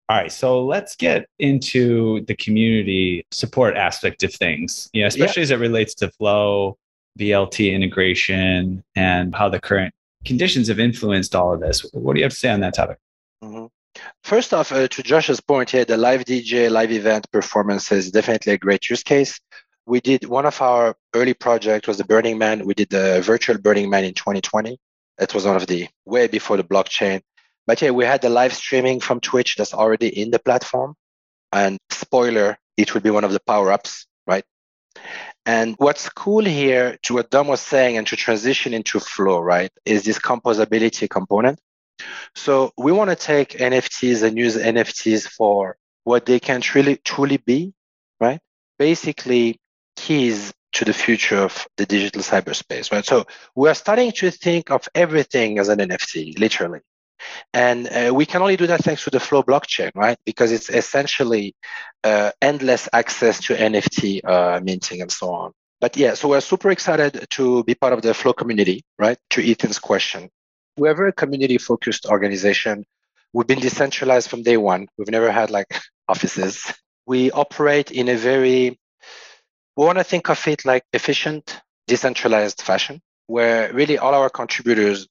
All 0.08 0.16
right, 0.16 0.30
so 0.30 0.64
let's 0.64 0.94
get 0.94 1.26
into 1.40 2.24
the 2.26 2.36
community 2.36 3.26
support 3.32 3.76
aspect 3.76 4.22
of 4.22 4.32
things, 4.32 4.88
you 4.92 5.02
know, 5.02 5.08
especially 5.08 5.40
yeah. 5.40 5.44
as 5.44 5.50
it 5.50 5.58
relates 5.58 5.94
to 5.96 6.10
flow, 6.12 6.78
VLT 7.18 7.72
integration, 7.72 8.84
and 8.94 9.34
how 9.34 9.48
the 9.48 9.58
current 9.58 9.92
conditions 10.24 10.68
have 10.68 10.78
influenced 10.78 11.34
all 11.34 11.52
of 11.52 11.60
this. 11.60 11.84
What 11.92 12.14
do 12.14 12.20
you 12.20 12.24
have 12.24 12.32
to 12.32 12.38
say 12.38 12.50
on 12.50 12.60
that 12.60 12.74
topic? 12.74 12.98
Mm-hmm. 13.42 13.66
First 14.22 14.54
off, 14.54 14.70
uh, 14.70 14.86
to 14.86 15.02
Josh's 15.02 15.40
point 15.40 15.70
here, 15.70 15.84
the 15.84 15.96
live 15.96 16.24
DJ, 16.24 16.70
live 16.70 16.92
event 16.92 17.30
performance 17.32 17.90
is 17.90 18.12
definitely 18.12 18.52
a 18.52 18.58
great 18.58 18.88
use 18.88 19.02
case. 19.02 19.40
We 19.86 20.00
did 20.00 20.24
one 20.26 20.46
of 20.46 20.60
our 20.62 20.94
early 21.14 21.34
projects 21.34 21.88
was 21.88 21.98
the 21.98 22.04
Burning 22.04 22.38
Man. 22.38 22.64
We 22.64 22.74
did 22.74 22.90
the 22.90 23.22
virtual 23.22 23.58
Burning 23.58 23.88
Man 23.88 24.04
in 24.04 24.14
2020. 24.14 24.78
It 25.18 25.34
was 25.34 25.46
one 25.46 25.56
of 25.56 25.66
the 25.66 25.88
way 26.04 26.26
before 26.26 26.56
the 26.56 26.64
blockchain. 26.64 27.22
But 27.66 27.82
yeah, 27.82 27.90
we 27.90 28.04
had 28.04 28.22
the 28.22 28.28
live 28.28 28.54
streaming 28.54 29.00
from 29.00 29.20
Twitch 29.20 29.56
that's 29.56 29.74
already 29.74 30.08
in 30.08 30.30
the 30.30 30.38
platform. 30.38 30.94
And 31.52 31.78
spoiler, 31.90 32.58
it 32.76 32.94
will 32.94 33.00
be 33.00 33.10
one 33.10 33.24
of 33.24 33.32
the 33.32 33.40
power 33.40 33.72
ups, 33.72 34.06
right? 34.26 34.44
And 35.44 35.74
what's 35.78 36.08
cool 36.08 36.44
here, 36.44 36.98
to 37.04 37.14
what 37.14 37.30
Dom 37.30 37.48
was 37.48 37.60
saying, 37.60 37.96
and 37.96 38.06
to 38.08 38.16
transition 38.16 38.74
into 38.74 38.98
flow, 38.98 39.40
right, 39.40 39.70
is 39.84 40.04
this 40.04 40.18
composability 40.18 41.08
component. 41.08 41.60
So 42.34 42.72
we 42.76 42.92
want 42.92 43.10
to 43.10 43.16
take 43.16 43.50
NFTs 43.50 44.22
and 44.22 44.36
use 44.36 44.56
NFTs 44.56 45.28
for 45.28 45.76
what 46.04 46.26
they 46.26 46.40
can 46.40 46.60
truly 46.60 46.96
truly 46.96 47.38
be, 47.38 47.72
right? 48.20 48.40
Basically, 48.78 49.58
keys 49.96 50.52
to 50.72 50.84
the 50.84 50.92
future 50.92 51.38
of 51.38 51.66
the 51.76 51.86
digital 51.86 52.22
cyberspace, 52.22 52.92
right? 52.92 53.04
So 53.04 53.26
we 53.54 53.68
are 53.68 53.74
starting 53.74 54.12
to 54.12 54.30
think 54.30 54.70
of 54.70 54.88
everything 54.94 55.58
as 55.58 55.68
an 55.68 55.78
NFT, 55.78 56.38
literally. 56.38 56.80
And 57.52 57.88
uh, 57.88 58.12
we 58.14 58.26
can 58.26 58.42
only 58.42 58.56
do 58.56 58.66
that 58.66 58.84
thanks 58.84 59.04
to 59.04 59.10
the 59.10 59.20
Flow 59.20 59.42
blockchain, 59.42 59.90
right? 59.94 60.18
Because 60.24 60.52
it's 60.52 60.68
essentially 60.70 61.54
uh, 62.04 62.32
endless 62.42 62.88
access 62.92 63.40
to 63.44 63.54
NFT 63.54 64.24
uh, 64.24 64.60
minting 64.62 65.02
and 65.02 65.10
so 65.10 65.30
on. 65.30 65.52
But 65.80 65.96
yeah, 65.96 66.14
so 66.14 66.28
we're 66.28 66.40
super 66.40 66.70
excited 66.70 67.26
to 67.30 67.64
be 67.64 67.74
part 67.74 67.92
of 67.92 68.02
the 68.02 68.14
Flow 68.14 68.32
community, 68.32 68.82
right? 68.98 69.18
To 69.30 69.42
Eathan's 69.42 69.78
question. 69.78 70.30
We're 70.78 70.92
a 70.92 70.94
very 70.94 71.12
community 71.12 71.58
focused 71.58 72.06
organization. 72.06 72.84
We've 73.32 73.46
been 73.46 73.60
decentralized 73.60 74.30
from 74.30 74.42
day 74.42 74.56
one. 74.56 74.88
We've 74.96 75.10
never 75.10 75.30
had 75.30 75.50
like 75.50 75.78
offices. 76.08 76.72
We 77.06 77.30
operate 77.30 77.90
in 77.90 78.08
a 78.08 78.16
very 78.16 78.78
we 79.76 79.84
want 79.84 79.98
to 79.98 80.04
think 80.04 80.30
of 80.30 80.46
it 80.48 80.64
like 80.64 80.84
efficient, 80.94 81.60
decentralized 81.86 82.62
fashion, 82.62 83.02
where 83.26 83.72
really 83.74 83.98
all 83.98 84.14
our 84.14 84.30
contributors, 84.30 85.06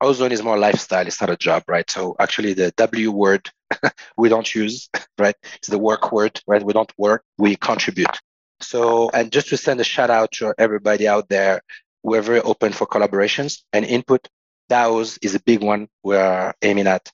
Ozone 0.00 0.32
is 0.32 0.42
more 0.42 0.58
lifestyle, 0.58 1.06
it's 1.06 1.20
not 1.20 1.30
a 1.30 1.36
job, 1.36 1.64
right? 1.68 1.88
So 1.90 2.16
actually 2.18 2.52
the 2.52 2.72
W 2.76 3.10
word 3.10 3.50
we 4.16 4.28
don't 4.28 4.54
use, 4.54 4.88
right? 5.18 5.34
It's 5.56 5.68
the 5.68 5.78
work 5.78 6.12
word, 6.12 6.40
right? 6.46 6.62
We 6.62 6.72
don't 6.72 6.92
work, 6.98 7.24
we 7.38 7.56
contribute. 7.56 8.16
So, 8.60 9.10
and 9.10 9.30
just 9.30 9.48
to 9.48 9.56
send 9.56 9.80
a 9.80 9.84
shout 9.84 10.10
out 10.10 10.32
to 10.32 10.54
everybody 10.58 11.06
out 11.06 11.28
there, 11.28 11.60
we're 12.02 12.22
very 12.22 12.40
open 12.40 12.72
for 12.72 12.86
collaborations 12.86 13.62
and 13.72 13.84
input. 13.84 14.28
DAOs 14.70 15.18
is 15.22 15.34
a 15.34 15.40
big 15.40 15.62
one 15.62 15.88
we're 16.02 16.52
aiming 16.62 16.86
at 16.86 17.10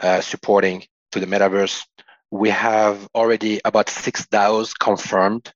uh, 0.00 0.20
supporting 0.20 0.84
to 1.12 1.20
the 1.20 1.26
metaverse. 1.26 1.82
We 2.30 2.50
have 2.50 3.08
already 3.14 3.60
about 3.64 3.88
six 3.88 4.26
DAOs 4.26 4.72
confirmed 4.78 5.52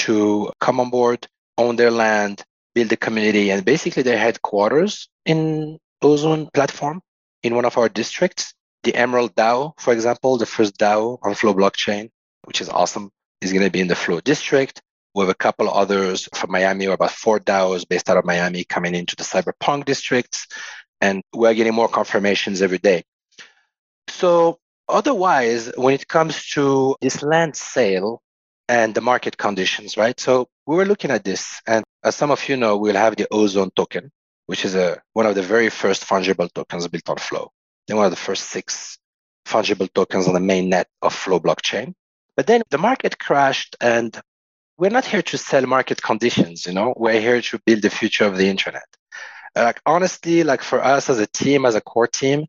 to 0.00 0.50
come 0.60 0.80
on 0.80 0.90
board, 0.90 1.26
own 1.58 1.76
their 1.76 1.90
land, 1.90 2.42
build 2.74 2.92
a 2.92 2.96
community, 2.96 3.50
and 3.50 3.64
basically 3.64 4.02
their 4.02 4.18
headquarters 4.18 5.08
in 5.24 5.78
Ozone 6.02 6.48
platform 6.52 7.00
in 7.42 7.54
one 7.54 7.64
of 7.64 7.78
our 7.78 7.88
districts. 7.88 8.54
The 8.82 8.94
Emerald 8.94 9.34
DAO, 9.36 9.78
for 9.78 9.92
example, 9.92 10.38
the 10.38 10.46
first 10.46 10.76
DAO 10.76 11.18
on 11.22 11.34
Flow 11.34 11.54
blockchain, 11.54 12.10
which 12.44 12.60
is 12.60 12.68
awesome, 12.68 13.10
is 13.40 13.52
going 13.52 13.64
to 13.64 13.70
be 13.70 13.80
in 13.80 13.88
the 13.88 13.94
Flow 13.94 14.20
district. 14.20 14.82
We 15.14 15.22
have 15.22 15.30
a 15.30 15.34
couple 15.34 15.70
others 15.70 16.28
from 16.34 16.50
Miami, 16.50 16.86
or 16.86 16.94
about 16.94 17.12
four 17.12 17.38
DAOs 17.38 17.88
based 17.88 18.10
out 18.10 18.16
of 18.16 18.24
Miami 18.24 18.64
coming 18.64 18.94
into 18.94 19.14
the 19.14 19.24
cyberpunk 19.24 19.84
districts. 19.84 20.48
And 21.00 21.22
we're 21.34 21.54
getting 21.54 21.74
more 21.74 21.88
confirmations 21.88 22.62
every 22.62 22.78
day. 22.78 23.04
So 24.08 24.58
otherwise, 24.88 25.70
when 25.76 25.94
it 25.94 26.08
comes 26.08 26.48
to 26.50 26.96
this 27.00 27.22
land 27.22 27.56
sale, 27.56 28.22
and 28.68 28.94
the 28.94 29.00
market 29.00 29.36
conditions, 29.36 29.96
right? 29.96 30.18
So 30.18 30.48
we 30.66 30.76
were 30.76 30.86
looking 30.86 31.10
at 31.10 31.24
this, 31.24 31.60
and 31.66 31.84
as 32.02 32.16
some 32.16 32.30
of 32.30 32.48
you 32.48 32.56
know, 32.56 32.78
we'll 32.78 32.94
have 32.94 33.16
the 33.16 33.26
Ozone 33.30 33.70
token, 33.76 34.10
which 34.46 34.64
is 34.64 34.74
a 34.74 35.00
one 35.12 35.26
of 35.26 35.34
the 35.34 35.42
very 35.42 35.68
first 35.68 36.06
fungible 36.06 36.52
tokens 36.52 36.88
built 36.88 37.08
on 37.08 37.16
Flow. 37.16 37.50
Then 37.86 37.96
one 37.96 38.06
of 38.06 38.12
the 38.12 38.16
first 38.16 38.44
six 38.44 38.98
fungible 39.46 39.92
tokens 39.92 40.28
on 40.28 40.34
the 40.34 40.40
main 40.40 40.68
net 40.68 40.88
of 41.00 41.14
Flow 41.14 41.40
blockchain. 41.40 41.94
But 42.36 42.46
then 42.46 42.62
the 42.70 42.78
market 42.78 43.18
crashed, 43.18 43.76
and 43.80 44.18
we're 44.78 44.90
not 44.90 45.04
here 45.04 45.22
to 45.22 45.38
sell 45.38 45.66
market 45.66 46.00
conditions. 46.00 46.66
You 46.66 46.72
know, 46.72 46.94
we're 46.96 47.20
here 47.20 47.40
to 47.40 47.60
build 47.66 47.82
the 47.82 47.90
future 47.90 48.24
of 48.24 48.36
the 48.36 48.48
internet. 48.48 48.86
Like 49.54 49.80
honestly, 49.84 50.44
like 50.44 50.62
for 50.62 50.82
us 50.82 51.10
as 51.10 51.18
a 51.18 51.26
team, 51.26 51.66
as 51.66 51.74
a 51.74 51.80
core 51.80 52.06
team, 52.06 52.46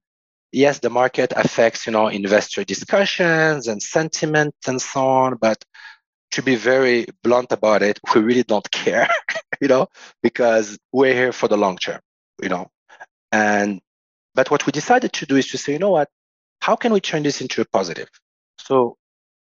yes, 0.51 0.79
the 0.79 0.89
market 0.89 1.33
affects 1.35 1.85
you 1.85 1.91
know 1.91 2.07
investor 2.07 2.63
discussions 2.63 3.67
and 3.67 3.83
sentiment 3.83 4.55
and 4.67 4.81
so 4.81 5.05
on, 5.05 5.35
but 5.35 5.63
to 6.33 6.41
be 6.41 6.55
very 6.55 7.07
blunt 7.23 7.51
about 7.51 7.81
it, 7.81 7.99
we 8.13 8.21
really 8.21 8.43
don't 8.43 8.69
care, 8.71 9.07
you 9.61 9.67
know, 9.67 9.87
because 10.21 10.77
we're 10.91 11.13
here 11.13 11.31
for 11.31 11.47
the 11.47 11.57
long 11.57 11.77
term, 11.77 11.99
you 12.41 12.49
know. 12.49 12.69
And 13.31 13.81
but 14.35 14.49
what 14.49 14.65
we 14.65 14.71
decided 14.71 15.13
to 15.13 15.25
do 15.25 15.35
is 15.35 15.47
to 15.49 15.57
say, 15.57 15.73
you 15.73 15.79
know 15.79 15.91
what, 15.91 16.09
how 16.61 16.75
can 16.75 16.93
we 16.93 17.01
turn 17.01 17.23
this 17.23 17.41
into 17.41 17.61
a 17.61 17.65
positive? 17.65 18.09
So 18.57 18.97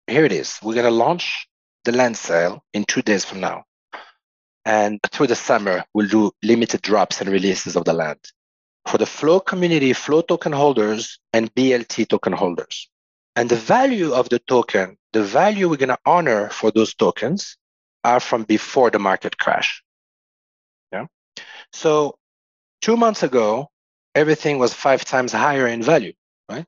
here 0.07 0.25
it 0.25 0.31
is. 0.31 0.59
We're 0.61 0.75
gonna 0.75 0.91
launch 0.91 1.47
the 1.83 1.91
land 1.91 2.17
sale 2.17 2.63
in 2.73 2.85
two 2.85 3.01
days 3.01 3.25
from 3.25 3.39
now. 3.39 3.63
And 4.65 4.99
through 5.11 5.27
the 5.27 5.35
summer, 5.35 5.83
we'll 5.93 6.07
do 6.07 6.31
limited 6.43 6.81
drops 6.81 7.21
and 7.21 7.29
releases 7.29 7.75
of 7.75 7.85
the 7.85 7.93
land 7.93 8.19
for 8.87 8.97
the 8.97 9.05
Flow 9.05 9.39
community, 9.39 9.93
Flow 9.93 10.21
token 10.21 10.51
holders, 10.51 11.19
and 11.33 11.53
BLT 11.53 12.07
token 12.07 12.33
holders. 12.33 12.89
And 13.35 13.49
the 13.49 13.57
value 13.57 14.13
of 14.13 14.29
the 14.29 14.39
token, 14.39 14.97
the 15.11 15.23
value 15.23 15.67
we're 15.67 15.75
going 15.75 15.89
to 15.89 15.99
honor 16.05 16.49
for 16.49 16.71
those 16.71 16.93
tokens 16.93 17.57
are 18.03 18.21
from 18.21 18.43
before 18.43 18.91
the 18.91 18.99
market 18.99 19.37
crash. 19.37 19.83
Yeah. 20.93 21.07
So 21.73 22.17
two 22.81 22.95
months 22.95 23.23
ago, 23.23 23.69
everything 24.13 24.57
was 24.57 24.73
five 24.73 25.03
times 25.03 25.33
higher 25.33 25.67
in 25.67 25.83
value, 25.83 26.13
right? 26.49 26.65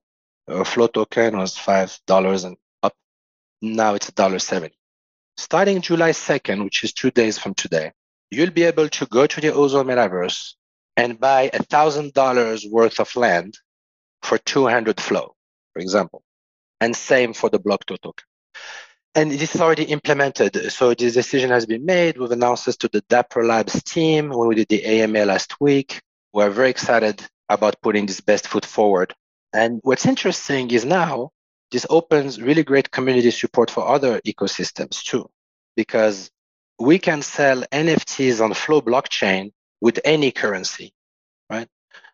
A 0.47 0.65
flow 0.65 0.87
token 0.87 1.37
was 1.37 1.57
five 1.57 1.97
dollars 2.05 2.43
and 2.43 2.57
up. 2.83 2.93
Now 3.61 3.93
it's 3.95 4.09
a 4.09 4.13
dollar 4.13 4.39
seventy. 4.39 4.75
Starting 5.37 5.81
July 5.81 6.09
2nd, 6.11 6.63
which 6.63 6.83
is 6.83 6.93
two 6.93 7.11
days 7.11 7.37
from 7.37 7.53
today, 7.53 7.91
you'll 8.31 8.49
be 8.49 8.63
able 8.63 8.89
to 8.89 9.05
go 9.05 9.27
to 9.27 9.39
the 9.39 9.53
Ozone 9.53 9.85
Metaverse 9.85 10.55
and 10.97 11.19
buy 11.19 11.51
a 11.53 11.61
thousand 11.61 12.13
dollars 12.13 12.65
worth 12.69 12.99
of 12.99 13.15
land 13.15 13.55
for 14.23 14.39
200 14.39 14.99
flow, 14.99 15.35
for 15.73 15.79
example 15.79 16.23
and 16.81 16.95
same 16.95 17.33
for 17.33 17.49
the 17.49 17.59
Blocto 17.59 17.99
token. 17.99 18.25
And 19.15 19.31
this 19.31 19.55
is 19.55 19.61
already 19.61 19.83
implemented. 19.85 20.71
So 20.71 20.93
this 20.93 21.13
decision 21.13 21.49
has 21.49 21.65
been 21.65 21.85
made. 21.85 22.17
We've 22.17 22.31
announced 22.31 22.67
this 22.67 22.77
to 22.77 22.87
the 22.87 23.01
Dapper 23.09 23.43
Labs 23.43 23.81
team 23.83 24.29
when 24.29 24.47
we 24.47 24.55
did 24.55 24.67
the 24.67 24.85
AMA 24.85 25.25
last 25.25 25.59
week. 25.59 26.01
We're 26.33 26.51
very 26.51 26.69
excited 26.69 27.25
about 27.49 27.81
putting 27.81 28.05
this 28.05 28.21
best 28.21 28.47
foot 28.47 28.65
forward. 28.65 29.15
And 29.53 29.79
what's 29.83 30.05
interesting 30.05 30.69
is 30.69 30.85
now 30.85 31.31
this 31.71 31.87
opens 31.89 32.39
really 32.39 32.63
great 32.63 32.91
community 32.91 33.31
support 33.31 33.71
for 33.71 33.87
other 33.87 34.21
ecosystems 34.21 35.03
too, 35.03 35.29
because 35.75 36.29
we 36.79 36.99
can 36.99 37.21
sell 37.21 37.63
NFTs 37.71 38.39
on 38.43 38.53
Flow 38.53 38.81
blockchain 38.81 39.51
with 39.81 39.99
any 40.05 40.31
currency, 40.31 40.93
right? 41.49 41.67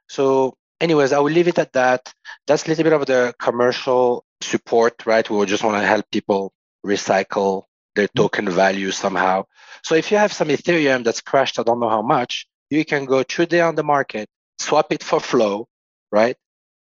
So 0.08 0.56
anyways, 0.80 1.12
I 1.12 1.20
will 1.20 1.32
leave 1.32 1.48
it 1.48 1.60
at 1.60 1.74
that. 1.74 2.14
That's 2.48 2.66
a 2.66 2.70
little 2.70 2.84
bit 2.84 2.94
of 2.94 3.06
the 3.06 3.34
commercial 3.40 4.24
support, 4.44 5.06
right? 5.06 5.28
We 5.30 5.46
just 5.46 5.64
want 5.64 5.78
to 5.82 5.88
help 5.88 6.06
people 6.12 6.54
recycle 6.86 7.64
their 7.96 8.08
mm-hmm. 8.08 8.22
token 8.22 8.50
value 8.50 8.92
somehow. 8.92 9.46
So 9.84 9.96
if 9.96 10.12
you 10.12 10.18
have 10.18 10.34
some 10.34 10.50
Ethereum 10.50 11.04
that's 11.04 11.22
crashed, 11.22 11.60
I 11.60 11.64
don't 11.64 11.80
know 11.80 11.90
how 11.90 12.02
much, 12.02 12.48
you 12.70 12.86
can 12.86 13.06
go 13.06 13.24
today 13.24 13.62
on 13.62 13.76
the 13.76 13.84
market, 13.84 14.28
swap 14.60 14.92
it 14.92 15.04
for 15.04 15.20
Flow, 15.20 15.68
right? 16.12 16.36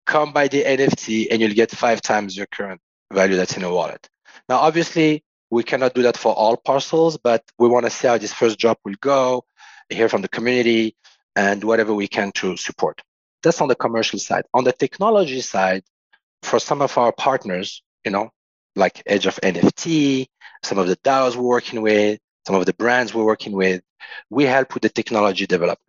Come 0.06 0.34
buy 0.34 0.48
the 0.48 0.64
NFT 0.64 1.28
and 1.32 1.42
you'll 1.42 1.54
get 1.54 1.72
five 1.72 2.02
times 2.02 2.38
your 2.38 2.48
current 2.48 2.82
value 3.12 3.36
that's 3.36 3.58
in 3.58 3.64
a 3.64 3.74
wallet. 3.74 4.08
Now, 4.50 4.58
obviously, 4.58 5.24
we 5.50 5.64
cannot 5.64 5.94
do 5.94 6.04
that 6.04 6.18
for 6.18 6.34
all 6.34 6.58
parcels, 6.58 7.18
but 7.18 7.44
we 7.58 7.68
want 7.68 7.86
to 7.86 7.90
see 7.90 8.08
how 8.08 8.18
this 8.18 8.34
first 8.34 8.60
drop 8.60 8.80
will 8.84 8.96
go, 9.00 9.46
hear 9.90 10.10
from 10.10 10.22
the 10.22 10.28
community, 10.28 10.96
and 11.36 11.64
whatever 11.64 11.94
we 11.94 12.08
can 12.08 12.32
to 12.34 12.58
support. 12.58 13.02
That's 13.44 13.62
on 13.62 13.68
the 13.68 13.76
commercial 13.76 14.20
side. 14.20 14.46
On 14.54 14.64
the 14.64 14.72
technology 14.72 15.42
side, 15.42 15.84
for 16.46 16.60
some 16.60 16.82
of 16.82 16.98
our 16.98 17.12
partners, 17.12 17.84
you 18.04 18.12
know, 18.12 18.30
like 18.76 19.02
Edge 19.06 19.26
of 19.26 19.36
NFT, 19.42 20.28
some 20.64 20.78
of 20.78 20.88
the 20.88 20.98
DAOs 20.98 21.36
we're 21.36 21.44
working 21.44 21.82
with, 21.82 22.20
some 22.46 22.56
of 22.56 22.66
the 22.66 22.74
brands 22.74 23.14
we're 23.14 23.24
working 23.24 23.54
with, 23.54 23.82
we 24.30 24.44
help 24.46 24.74
with 24.74 24.84
the 24.84 24.90
technology 24.90 25.46
development, 25.46 25.80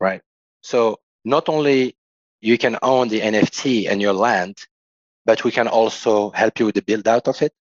right? 0.00 0.20
So 0.62 0.98
not 1.24 1.48
only 1.48 1.96
you 2.40 2.58
can 2.58 2.78
own 2.82 3.08
the 3.08 3.20
NFT 3.20 3.88
and 3.90 4.00
your 4.02 4.12
land, 4.12 4.58
but 5.24 5.44
we 5.44 5.50
can 5.50 5.68
also 5.68 6.30
help 6.30 6.58
you 6.58 6.66
with 6.66 6.74
the 6.74 6.82
build 6.82 7.06
out 7.06 7.28
of 7.28 7.40
it, 7.42 7.52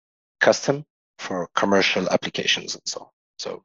custom 0.40 0.84
for 1.18 1.48
commercial 1.54 2.08
applications 2.10 2.74
and 2.74 2.82
so 2.86 3.00
on. 3.00 3.08
So 3.38 3.62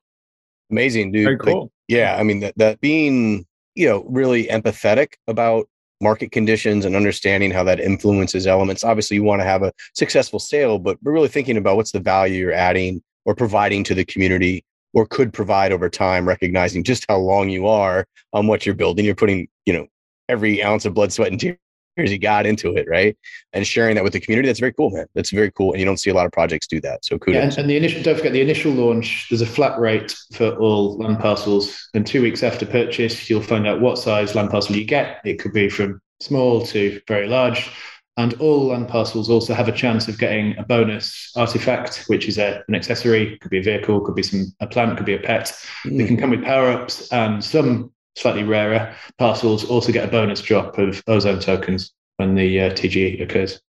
amazing, 0.69 1.11
dude. 1.11 1.25
Very 1.25 1.38
cool. 1.38 1.61
Like, 1.61 1.71
yeah, 1.88 2.17
I 2.19 2.23
mean 2.23 2.41
that 2.41 2.57
that 2.57 2.81
being 2.81 3.45
you 3.75 3.88
know 3.88 4.03
really 4.07 4.47
empathetic 4.47 5.13
about 5.27 5.67
market 6.05 6.31
conditions 6.31 6.85
and 6.85 6.95
understanding 6.95 7.49
how 7.49 7.63
that 7.63 7.79
influences 7.79 8.45
elements. 8.45 8.83
Obviously, 8.83 9.15
you 9.15 9.23
want 9.23 9.41
to 9.41 9.45
have 9.53 9.63
a 9.63 9.73
successful 9.95 10.39
sale, 10.39 10.77
but 10.77 10.97
we're 11.01 11.11
really 11.11 11.27
thinking 11.35 11.57
about 11.57 11.77
what's 11.77 11.91
the 11.91 11.99
value 11.99 12.37
you're 12.39 12.53
adding 12.53 13.01
or 13.25 13.33
providing 13.33 13.83
to 13.83 13.95
the 13.95 14.05
community 14.05 14.63
or 14.93 15.07
could 15.07 15.33
provide 15.33 15.71
over 15.71 15.89
time, 15.89 16.27
recognizing 16.27 16.83
just 16.83 17.05
how 17.09 17.17
long 17.17 17.49
you 17.49 17.65
are 17.65 18.05
on 18.33 18.45
what 18.45 18.65
you're 18.65 18.75
building. 18.75 19.03
You're 19.03 19.15
putting, 19.15 19.47
you 19.65 19.73
know, 19.73 19.87
every 20.29 20.63
ounce 20.63 20.85
of 20.85 20.93
blood, 20.93 21.11
sweat, 21.11 21.31
and 21.31 21.39
tears 21.39 21.57
you 21.97 22.19
got 22.19 22.45
into 22.45 22.75
it, 22.75 22.87
right? 22.89 23.17
And 23.53 23.65
sharing 23.65 23.95
that 23.95 24.03
with 24.03 24.13
the 24.13 24.19
community. 24.19 24.47
That's 24.47 24.59
very 24.59 24.73
cool, 24.73 24.89
man. 24.89 25.05
That's 25.15 25.31
very 25.31 25.51
cool. 25.51 25.71
And 25.71 25.79
you 25.79 25.85
don't 25.85 25.99
see 25.99 26.09
a 26.09 26.13
lot 26.13 26.25
of 26.25 26.31
projects 26.31 26.67
do 26.67 26.81
that. 26.81 27.05
So 27.05 27.17
kudos. 27.17 27.35
Yeah, 27.35 27.43
and, 27.43 27.57
and 27.57 27.69
the 27.69 27.77
initial, 27.77 28.03
don't 28.03 28.17
forget 28.17 28.33
the 28.33 28.41
initial 28.41 28.71
launch, 28.71 29.27
there's 29.29 29.41
a 29.41 29.45
flat 29.45 29.79
rate 29.79 30.15
for 30.33 30.55
all 30.57 30.97
land 30.97 31.19
parcels. 31.19 31.89
And 31.93 32.05
two 32.05 32.21
weeks 32.21 32.43
after 32.43 32.65
purchase, 32.65 33.29
you'll 33.29 33.41
find 33.41 33.65
out 33.67 33.81
what 33.81 33.97
size 33.97 34.35
land 34.35 34.49
parcel 34.49 34.75
you 34.75 34.85
get. 34.85 35.21
It 35.25 35.39
could 35.39 35.53
be 35.53 35.69
from 35.69 36.01
small 36.19 36.65
to 36.67 37.01
very 37.07 37.27
large. 37.27 37.69
And 38.17 38.33
all 38.35 38.67
land 38.67 38.87
parcels 38.87 39.29
also 39.29 39.53
have 39.53 39.67
a 39.67 39.73
chance 39.73 40.07
of 40.07 40.17
getting 40.17 40.57
a 40.57 40.63
bonus 40.63 41.33
artifact, 41.35 42.05
which 42.07 42.29
is 42.29 42.37
a, 42.37 42.63
an 42.69 42.75
accessory, 42.75 43.37
could 43.39 43.51
be 43.51 43.59
a 43.59 43.63
vehicle, 43.63 43.99
could 43.99 44.15
be 44.15 44.23
some 44.23 44.45
a 44.61 44.67
plant, 44.67 44.95
could 44.95 45.05
be 45.05 45.15
a 45.15 45.19
pet. 45.19 45.51
Mm. 45.83 45.97
They 45.97 46.07
can 46.07 46.15
come 46.15 46.29
with 46.29 46.45
power 46.45 46.69
ups, 46.69 47.11
and 47.11 47.43
some 47.43 47.91
slightly 48.16 48.43
rarer 48.43 48.95
parcels 49.18 49.66
also 49.66 49.91
get 49.91 50.07
a 50.07 50.11
bonus 50.11 50.41
drop 50.41 50.78
of 50.78 51.03
ozone 51.07 51.39
tokens 51.39 51.93
when 52.18 52.36
the 52.36 52.61
uh, 52.61 52.70
TGE 52.72 53.22
occurs. 53.22 53.61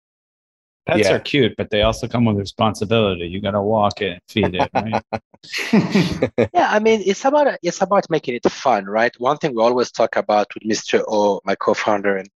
Pets 0.85 0.99
yeah. 0.99 1.15
are 1.15 1.19
cute, 1.19 1.55
but 1.57 1.71
they 1.71 1.81
also 1.81 2.07
come 2.07 2.25
with 2.25 2.37
responsibility. 2.37 3.25
You 3.25 3.41
got 3.41 3.51
to 3.51 3.61
walk 3.61 4.01
it, 4.01 4.21
feed 4.29 4.53
it, 4.53 4.69
right? 4.71 5.03
yeah, 6.53 6.69
I 6.69 6.77
mean, 6.79 7.01
it's 7.03 7.25
about 7.25 7.57
it's 7.63 7.81
about 7.81 8.07
making 8.09 8.35
it 8.35 8.51
fun, 8.51 8.85
right? 8.85 9.11
One 9.19 9.37
thing 9.37 9.55
we 9.55 9.63
always 9.63 9.91
talk 9.91 10.15
about 10.15 10.47
with 10.53 10.63
Mr. 10.63 11.03
O, 11.07 11.41
my 11.43 11.55
co-founder, 11.55 12.17
and 12.17 12.29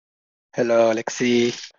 hello, 0.54 0.92
Alexi. 0.94 1.72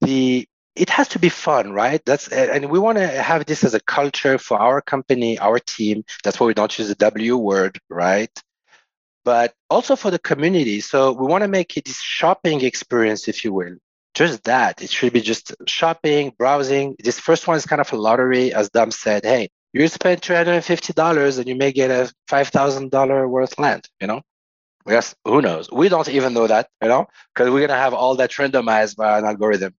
The 0.00 0.48
it 0.74 0.90
has 0.90 1.06
to 1.08 1.20
be 1.20 1.28
fun, 1.28 1.72
right? 1.72 2.04
That's 2.04 2.28
and 2.28 2.68
we 2.68 2.80
want 2.80 2.98
to 2.98 3.06
have 3.06 3.46
this 3.46 3.62
as 3.62 3.74
a 3.74 3.80
culture 3.80 4.38
for 4.38 4.58
our 4.60 4.80
company, 4.80 5.38
our 5.38 5.60
team. 5.60 6.04
That's 6.24 6.40
why 6.40 6.48
we 6.48 6.54
don't 6.54 6.76
use 6.76 6.88
the 6.88 6.96
W 6.96 7.36
word, 7.36 7.78
right? 7.88 8.30
But 9.28 9.52
also 9.68 9.94
for 9.94 10.10
the 10.10 10.18
community. 10.18 10.80
So 10.80 11.12
we 11.12 11.26
want 11.26 11.42
to 11.42 11.48
make 11.48 11.76
it 11.76 11.84
this 11.84 12.00
shopping 12.00 12.62
experience, 12.64 13.28
if 13.28 13.44
you 13.44 13.52
will 13.52 13.76
just 14.14 14.44
that. 14.44 14.80
It 14.80 14.88
should 14.88 15.12
be 15.12 15.20
just 15.20 15.54
shopping, 15.66 16.32
browsing. 16.38 16.96
This 16.98 17.20
first 17.20 17.46
one 17.46 17.58
is 17.58 17.66
kind 17.66 17.82
of 17.82 17.92
a 17.92 17.96
lottery, 17.96 18.54
as 18.54 18.70
Dom 18.70 18.90
said. 18.90 19.26
Hey, 19.26 19.50
you 19.74 19.86
spend 19.88 20.22
two 20.22 20.32
hundred 20.32 20.64
and 21.38 21.46
you 21.46 21.56
may 21.56 21.72
get 21.72 21.90
a 21.90 22.10
five 22.26 22.48
thousand 22.48 22.90
dollar 22.90 23.28
worth 23.28 23.58
land. 23.58 23.86
You 24.00 24.06
know, 24.06 24.22
yes, 24.86 25.14
who 25.26 25.42
knows? 25.42 25.70
We 25.70 25.90
don't 25.90 26.08
even 26.08 26.32
know 26.32 26.46
that. 26.46 26.70
You 26.82 26.88
know, 26.88 27.06
because 27.34 27.50
we're 27.50 27.66
gonna 27.66 27.78
have 27.78 27.92
all 27.92 28.14
that 28.16 28.30
randomized 28.30 28.96
by 28.96 29.18
an 29.18 29.26
algorithm. 29.26 29.74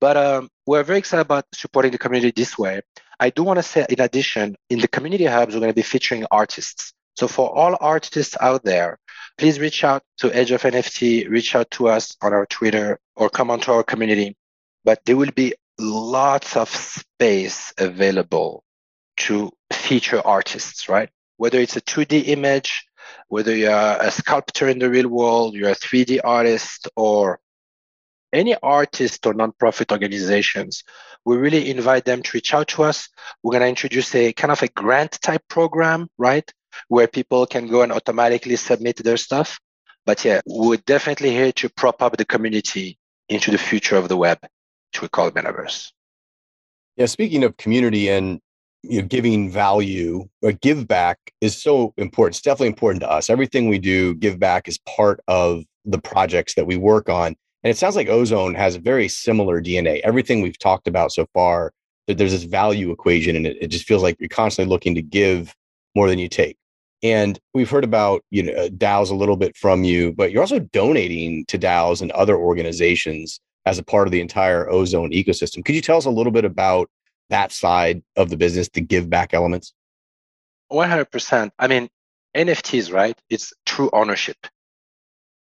But 0.00 0.16
um, 0.16 0.48
we're 0.66 0.82
very 0.82 0.98
excited 0.98 1.22
about 1.22 1.44
supporting 1.54 1.92
the 1.92 1.98
community 1.98 2.32
this 2.34 2.58
way. 2.58 2.80
I 3.20 3.30
do 3.30 3.44
want 3.44 3.58
to 3.58 3.62
say, 3.62 3.86
in 3.88 4.00
addition, 4.00 4.56
in 4.68 4.80
the 4.80 4.88
community 4.88 5.26
hubs, 5.26 5.54
we're 5.54 5.60
going 5.60 5.76
to 5.76 5.82
be 5.84 5.90
featuring 5.94 6.26
artists. 6.30 6.92
So 7.20 7.28
for 7.28 7.54
all 7.54 7.76
artists 7.82 8.34
out 8.40 8.64
there, 8.64 8.98
please 9.36 9.60
reach 9.60 9.84
out 9.84 10.02
to 10.20 10.34
Edge 10.34 10.52
of 10.52 10.62
NFT, 10.62 11.28
reach 11.28 11.54
out 11.54 11.70
to 11.72 11.88
us 11.88 12.16
on 12.22 12.32
our 12.32 12.46
Twitter 12.46 12.98
or 13.14 13.28
come 13.28 13.50
onto 13.50 13.72
our 13.72 13.82
community. 13.82 14.38
But 14.84 15.04
there 15.04 15.18
will 15.18 15.30
be 15.32 15.52
lots 15.78 16.56
of 16.56 16.70
space 16.70 17.74
available 17.76 18.64
to 19.18 19.52
feature 19.70 20.26
artists, 20.26 20.88
right? 20.88 21.10
Whether 21.36 21.60
it's 21.60 21.76
a 21.76 21.82
2D 21.82 22.28
image, 22.28 22.86
whether 23.28 23.54
you're 23.54 23.98
a 24.00 24.10
sculptor 24.10 24.68
in 24.68 24.78
the 24.78 24.88
real 24.88 25.08
world, 25.08 25.52
you're 25.54 25.72
a 25.72 25.74
3D 25.74 26.20
artist, 26.24 26.88
or 26.96 27.38
any 28.32 28.56
artist 28.62 29.26
or 29.26 29.34
nonprofit 29.34 29.92
organizations, 29.92 30.84
we 31.26 31.36
really 31.36 31.68
invite 31.68 32.06
them 32.06 32.22
to 32.22 32.30
reach 32.32 32.54
out 32.54 32.68
to 32.68 32.84
us. 32.84 33.10
We're 33.42 33.52
going 33.52 33.60
to 33.60 33.68
introduce 33.68 34.14
a 34.14 34.32
kind 34.32 34.52
of 34.52 34.62
a 34.62 34.68
grant 34.68 35.20
type 35.20 35.42
program, 35.48 36.08
right? 36.16 36.50
Where 36.88 37.06
people 37.06 37.46
can 37.46 37.66
go 37.66 37.82
and 37.82 37.92
automatically 37.92 38.56
submit 38.56 38.96
their 38.96 39.16
stuff. 39.16 39.58
But 40.06 40.24
yeah, 40.24 40.40
we're 40.46 40.78
definitely 40.78 41.30
here 41.30 41.52
to 41.52 41.68
prop 41.68 42.02
up 42.02 42.16
the 42.16 42.24
community 42.24 42.98
into 43.28 43.50
the 43.50 43.58
future 43.58 43.96
of 43.96 44.08
the 44.08 44.16
web, 44.16 44.38
which 44.42 45.02
we 45.02 45.08
call 45.08 45.30
metaverse. 45.30 45.92
Yeah, 46.96 47.06
speaking 47.06 47.44
of 47.44 47.56
community 47.56 48.08
and 48.08 48.40
you 48.82 49.00
know, 49.00 49.06
giving 49.06 49.50
value 49.50 50.28
or 50.42 50.52
give 50.52 50.88
back 50.88 51.18
is 51.40 51.60
so 51.60 51.92
important. 51.96 52.36
It's 52.36 52.42
definitely 52.42 52.68
important 52.68 53.02
to 53.02 53.10
us. 53.10 53.30
Everything 53.30 53.68
we 53.68 53.78
do, 53.78 54.14
give 54.14 54.38
back 54.38 54.68
is 54.68 54.78
part 54.78 55.20
of 55.28 55.64
the 55.84 55.98
projects 55.98 56.54
that 56.54 56.66
we 56.66 56.76
work 56.76 57.08
on. 57.08 57.36
And 57.62 57.70
it 57.70 57.76
sounds 57.76 57.96
like 57.96 58.08
Ozone 58.08 58.54
has 58.54 58.76
a 58.76 58.80
very 58.80 59.08
similar 59.08 59.60
DNA. 59.60 60.00
Everything 60.00 60.40
we've 60.40 60.58
talked 60.58 60.88
about 60.88 61.12
so 61.12 61.26
far, 61.34 61.72
that 62.06 62.16
there's 62.18 62.32
this 62.32 62.44
value 62.44 62.90
equation, 62.90 63.36
and 63.36 63.46
it, 63.46 63.58
it 63.60 63.66
just 63.68 63.86
feels 63.86 64.02
like 64.02 64.16
you're 64.18 64.28
constantly 64.28 64.70
looking 64.70 64.94
to 64.94 65.02
give 65.02 65.54
more 65.94 66.08
than 66.08 66.18
you 66.18 66.28
take. 66.28 66.56
And 67.02 67.38
we've 67.54 67.70
heard 67.70 67.84
about 67.84 68.22
you 68.30 68.42
know 68.42 68.68
DAOs 68.68 69.10
a 69.10 69.14
little 69.14 69.36
bit 69.36 69.56
from 69.56 69.84
you, 69.84 70.12
but 70.12 70.32
you're 70.32 70.42
also 70.42 70.58
donating 70.58 71.44
to 71.46 71.58
DAOs 71.58 72.02
and 72.02 72.10
other 72.12 72.36
organizations 72.36 73.40
as 73.66 73.78
a 73.78 73.82
part 73.82 74.08
of 74.08 74.12
the 74.12 74.20
entire 74.20 74.70
Ozone 74.70 75.10
ecosystem. 75.10 75.64
Could 75.64 75.74
you 75.74 75.80
tell 75.82 75.96
us 75.96 76.06
a 76.06 76.10
little 76.10 76.32
bit 76.32 76.44
about 76.44 76.90
that 77.28 77.52
side 77.52 78.02
of 78.16 78.30
the 78.30 78.36
business, 78.36 78.68
the 78.68 78.80
give 78.80 79.08
back 79.08 79.34
elements? 79.34 79.74
100%. 80.72 81.50
I 81.58 81.66
mean, 81.66 81.88
NFTs, 82.36 82.92
right? 82.92 83.18
It's 83.28 83.52
true 83.66 83.90
ownership. 83.92 84.36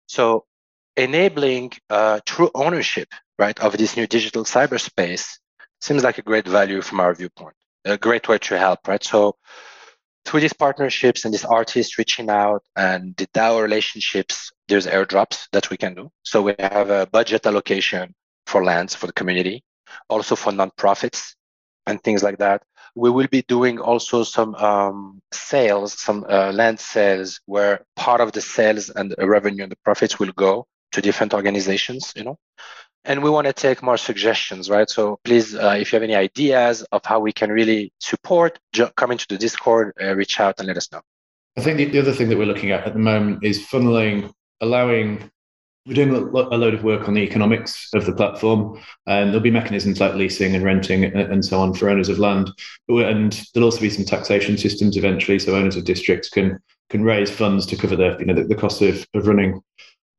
So 0.07 0.45
enabling 0.97 1.73
uh, 1.91 2.21
true 2.27 2.51
ownership, 2.55 3.09
right, 3.39 3.59
of 3.61 3.77
this 3.77 3.97
new 3.97 4.07
digital 4.07 4.45
cyberspace 4.45 5.39
seems 5.81 6.03
like 6.03 6.19
a 6.19 6.23
great 6.23 6.47
value 6.47 6.81
from 6.81 7.01
our 7.01 7.15
viewpoint, 7.15 7.55
a 7.85 7.97
great 7.97 8.29
way 8.29 8.39
to 8.39 8.59
help, 8.59 8.87
right? 8.89 9.03
So 9.03 9.37
through 10.25 10.41
these 10.41 10.53
partnerships 10.53 11.25
and 11.25 11.35
these 11.35 11.45
artists 11.45 11.99
reaching 11.99 12.31
out 12.31 12.63
and 12.77 13.15
the 13.17 13.27
DAO 13.29 13.63
relationships, 13.63 14.51
there's 14.69 14.87
airdrops 14.87 15.49
that 15.53 15.71
we 15.71 15.77
can 15.77 15.95
do. 15.95 16.11
So 16.23 16.43
we 16.43 16.55
have 16.59 16.91
a 16.91 17.07
budget 17.07 17.47
allocation 17.47 18.15
for 18.47 18.65
lands 18.65 18.95
for 18.95 19.07
the 19.07 19.13
community, 19.13 19.63
also 20.09 20.37
for 20.37 20.53
nonprofits 20.53 21.35
and 21.87 22.03
things 22.03 22.23
like 22.23 22.39
that. 22.39 22.63
We 22.95 23.11
will 23.11 23.27
be 23.27 23.43
doing 23.43 23.79
also 23.81 24.23
some 24.23 24.55
um, 24.55 25.21
sales, 25.33 26.01
some 26.01 26.25
uh, 26.29 26.53
land 26.53 26.79
sales, 26.79 27.41
where 27.47 27.85
part 27.97 28.21
of 28.21 28.33
the 28.33 28.41
sales 28.41 28.89
and 28.91 29.11
the 29.11 29.27
revenue 29.27 29.65
and 29.65 29.73
the 29.73 29.79
profits 29.85 30.19
will 30.19 30.33
go 30.33 30.67
to 30.93 31.03
different 31.03 31.35
organizations. 31.35 32.13
You 32.15 32.25
know, 32.25 32.39
and 33.05 33.23
we 33.23 33.31
want 33.31 33.47
to 33.47 33.53
take 33.53 33.83
more 33.83 33.97
suggestions, 33.97 34.71
right? 34.71 34.89
So 34.89 35.19
please, 35.25 35.55
uh, 35.55 35.77
if 35.79 35.93
you 35.93 35.97
have 35.97 36.03
any 36.03 36.15
ideas 36.15 36.83
of 36.93 37.05
how 37.05 37.21
we 37.21 37.33
can 37.33 37.51
really 37.51 37.93
support, 38.01 38.59
come 38.97 39.13
into 39.13 39.27
the 39.29 39.39
Discord, 39.39 39.93
uh, 40.01 40.15
reach 40.15 40.41
out 40.41 40.59
and 40.59 40.69
let 40.69 40.77
us 40.77 40.91
know. 40.91 41.01
I 41.57 41.61
think 41.61 41.77
the, 41.77 41.85
the, 41.87 42.01
other 42.01 42.13
thing 42.13 42.29
that 42.31 42.39
we're 42.39 42.47
looking 42.47 42.73
at 42.73 42.87
at 42.87 42.95
the 42.95 42.99
moment 42.99 43.45
is 43.45 43.67
funneling, 43.67 44.33
allowing. 44.61 45.31
We're 45.87 45.95
doing 45.95 46.15
a, 46.15 46.19
load 46.19 46.73
of 46.73 46.83
work 46.83 47.09
on 47.09 47.15
the 47.15 47.21
economics 47.21 47.91
of 47.93 48.07
the 48.07 48.15
platform, 48.15 48.81
and 49.07 49.29
there'll 49.29 49.41
be 49.41 49.51
mechanisms 49.51 50.01
like 50.01 50.15
leasing 50.15 50.55
and 50.55 50.65
renting 50.65 51.05
and, 51.05 51.15
and 51.15 51.45
so 51.45 51.61
on 51.61 51.75
for 51.75 51.91
owners 51.91 52.09
of 52.09 52.19
land. 52.19 52.51
And 52.89 53.33
there'll 53.53 53.67
also 53.67 53.81
be 53.81 53.91
some 53.91 54.07
taxation 54.07 54.57
systems 54.57 54.97
eventually, 54.97 55.39
so 55.39 55.55
owners 55.55 55.77
of 55.77 55.85
districts 55.85 56.31
can 56.31 56.59
can 56.89 57.03
raise 57.03 57.31
funds 57.31 57.67
to 57.67 57.77
cover 57.77 57.97
the 57.97 58.17
you 58.19 58.25
know 58.25 58.35
the, 58.35 58.45
the 58.45 58.55
cost 58.55 58.81
of, 58.81 59.07
of 59.15 59.27
running 59.27 59.61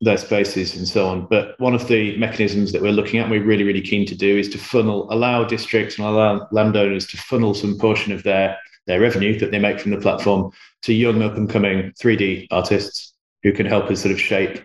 their 0.05 0.17
spaces 0.17 0.75
and 0.75 0.87
so 0.87 1.07
on. 1.07 1.25
But 1.25 1.59
one 1.59 1.75
of 1.75 1.87
the 1.87 2.17
mechanisms 2.17 2.71
that 2.71 2.81
we're 2.81 2.91
looking 2.91 3.19
at, 3.19 3.23
and 3.23 3.31
we're 3.31 3.43
really, 3.43 3.63
really 3.63 3.81
keen 3.81 4.05
to 4.07 4.15
do, 4.15 4.37
is 4.37 4.49
to 4.49 4.57
funnel, 4.57 5.11
allow 5.11 5.43
districts 5.43 5.97
and 5.97 6.07
allow 6.07 6.47
landowners 6.51 7.05
to 7.07 7.17
funnel 7.17 7.53
some 7.53 7.77
portion 7.77 8.13
of 8.13 8.23
their 8.23 8.57
their 8.87 9.01
revenue 9.01 9.37
that 9.39 9.49
they 9.49 9.57
make 9.57 9.79
from 9.79 9.91
the 9.91 9.97
platform 9.97 10.51
to 10.83 10.93
young 10.93 11.23
up 11.23 11.35
and 11.35 11.49
coming 11.49 11.91
3D 11.99 12.45
artists 12.51 13.13
who 13.41 13.51
can 13.51 13.65
help 13.65 13.89
us 13.89 14.01
sort 14.01 14.11
of 14.11 14.21
shape, 14.21 14.63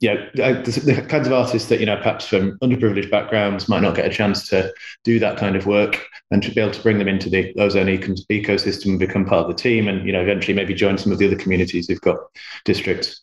yeah, 0.00 0.28
the, 0.34 0.82
the 0.84 1.06
kinds 1.08 1.26
of 1.26 1.32
artists 1.32 1.68
that 1.68 1.78
you 1.78 1.86
know 1.86 1.96
perhaps 1.96 2.26
from 2.26 2.58
underprivileged 2.58 3.10
backgrounds 3.10 3.68
might 3.68 3.82
not 3.82 3.94
get 3.94 4.04
a 4.04 4.10
chance 4.10 4.48
to 4.48 4.72
do 5.04 5.18
that 5.20 5.38
kind 5.38 5.54
of 5.54 5.66
work, 5.66 6.04
and 6.30 6.42
to 6.42 6.50
be 6.50 6.60
able 6.60 6.72
to 6.72 6.82
bring 6.82 6.98
them 6.98 7.08
into 7.08 7.30
the 7.30 7.54
ozone 7.58 7.86
ecosystem 7.86 8.86
and 8.86 8.98
become 8.98 9.24
part 9.24 9.48
of 9.48 9.48
the 9.48 9.62
team, 9.62 9.86
and 9.86 10.04
you 10.04 10.12
know 10.12 10.20
eventually 10.20 10.54
maybe 10.54 10.74
join 10.74 10.98
some 10.98 11.12
of 11.12 11.18
the 11.18 11.26
other 11.26 11.36
communities 11.36 11.86
who've 11.86 12.00
got 12.00 12.18
districts. 12.64 13.22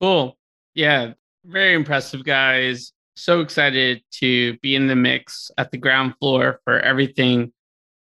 Cool. 0.00 0.38
Yeah, 0.74 1.12
very 1.44 1.74
impressive, 1.74 2.24
guys. 2.24 2.92
So 3.16 3.40
excited 3.40 4.02
to 4.12 4.56
be 4.58 4.74
in 4.74 4.86
the 4.86 4.96
mix 4.96 5.50
at 5.58 5.70
the 5.70 5.78
ground 5.78 6.14
floor 6.20 6.60
for 6.64 6.80
everything 6.80 7.52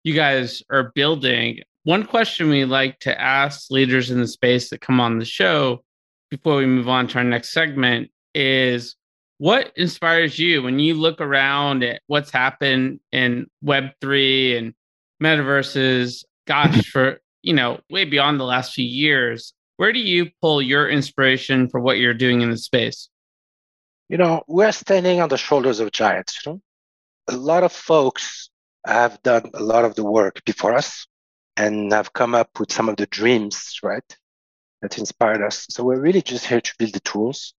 you 0.04 0.14
guys 0.14 0.62
are 0.70 0.92
building. 0.94 1.60
One 1.84 2.04
question 2.04 2.50
we 2.50 2.64
like 2.64 2.98
to 3.00 3.20
ask 3.20 3.70
leaders 3.70 4.10
in 4.10 4.20
the 4.20 4.26
space 4.26 4.70
that 4.70 4.80
come 4.80 5.00
on 5.00 5.18
the 5.18 5.24
show 5.24 5.84
before 6.30 6.56
we 6.56 6.66
move 6.66 6.88
on 6.88 7.06
to 7.08 7.18
our 7.18 7.24
next 7.24 7.52
segment 7.52 8.10
is 8.34 8.96
what 9.38 9.72
inspires 9.76 10.38
you 10.38 10.62
when 10.62 10.78
you 10.78 10.94
look 10.94 11.20
around 11.20 11.82
at 11.84 12.02
what's 12.06 12.30
happened 12.30 13.00
in 13.12 13.46
Web3 13.64 14.58
and 14.58 14.74
metaverses? 15.22 16.24
Gosh, 16.46 16.86
for 16.92 17.20
you 17.42 17.52
know, 17.52 17.80
way 17.90 18.04
beyond 18.04 18.40
the 18.40 18.44
last 18.44 18.74
few 18.74 18.84
years, 18.84 19.52
where 19.76 19.92
do 19.92 19.98
you 19.98 20.30
pull 20.40 20.62
your 20.62 20.88
inspiration 20.88 21.68
for 21.68 21.80
what 21.80 21.98
you're 21.98 22.14
doing 22.14 22.40
in 22.40 22.50
the 22.50 22.56
space? 22.56 23.08
You 24.08 24.18
know, 24.18 24.42
we're 24.46 24.72
standing 24.72 25.20
on 25.20 25.28
the 25.28 25.36
shoulders 25.36 25.80
of 25.80 25.92
giants. 25.92 26.44
You 26.44 26.52
know, 26.52 26.60
a 27.28 27.36
lot 27.36 27.64
of 27.64 27.72
folks 27.72 28.50
have 28.86 29.20
done 29.22 29.50
a 29.54 29.62
lot 29.62 29.84
of 29.84 29.94
the 29.94 30.04
work 30.04 30.44
before 30.44 30.74
us 30.74 31.06
and 31.56 31.92
have 31.92 32.12
come 32.12 32.34
up 32.34 32.58
with 32.58 32.72
some 32.72 32.88
of 32.88 32.96
the 32.96 33.06
dreams, 33.06 33.78
right, 33.82 34.16
that 34.82 34.98
inspired 34.98 35.42
us. 35.42 35.66
So 35.70 35.82
we're 35.82 36.00
really 36.00 36.22
just 36.22 36.46
here 36.46 36.60
to 36.60 36.74
build 36.78 36.92
the 36.92 37.00
tools. 37.00 37.54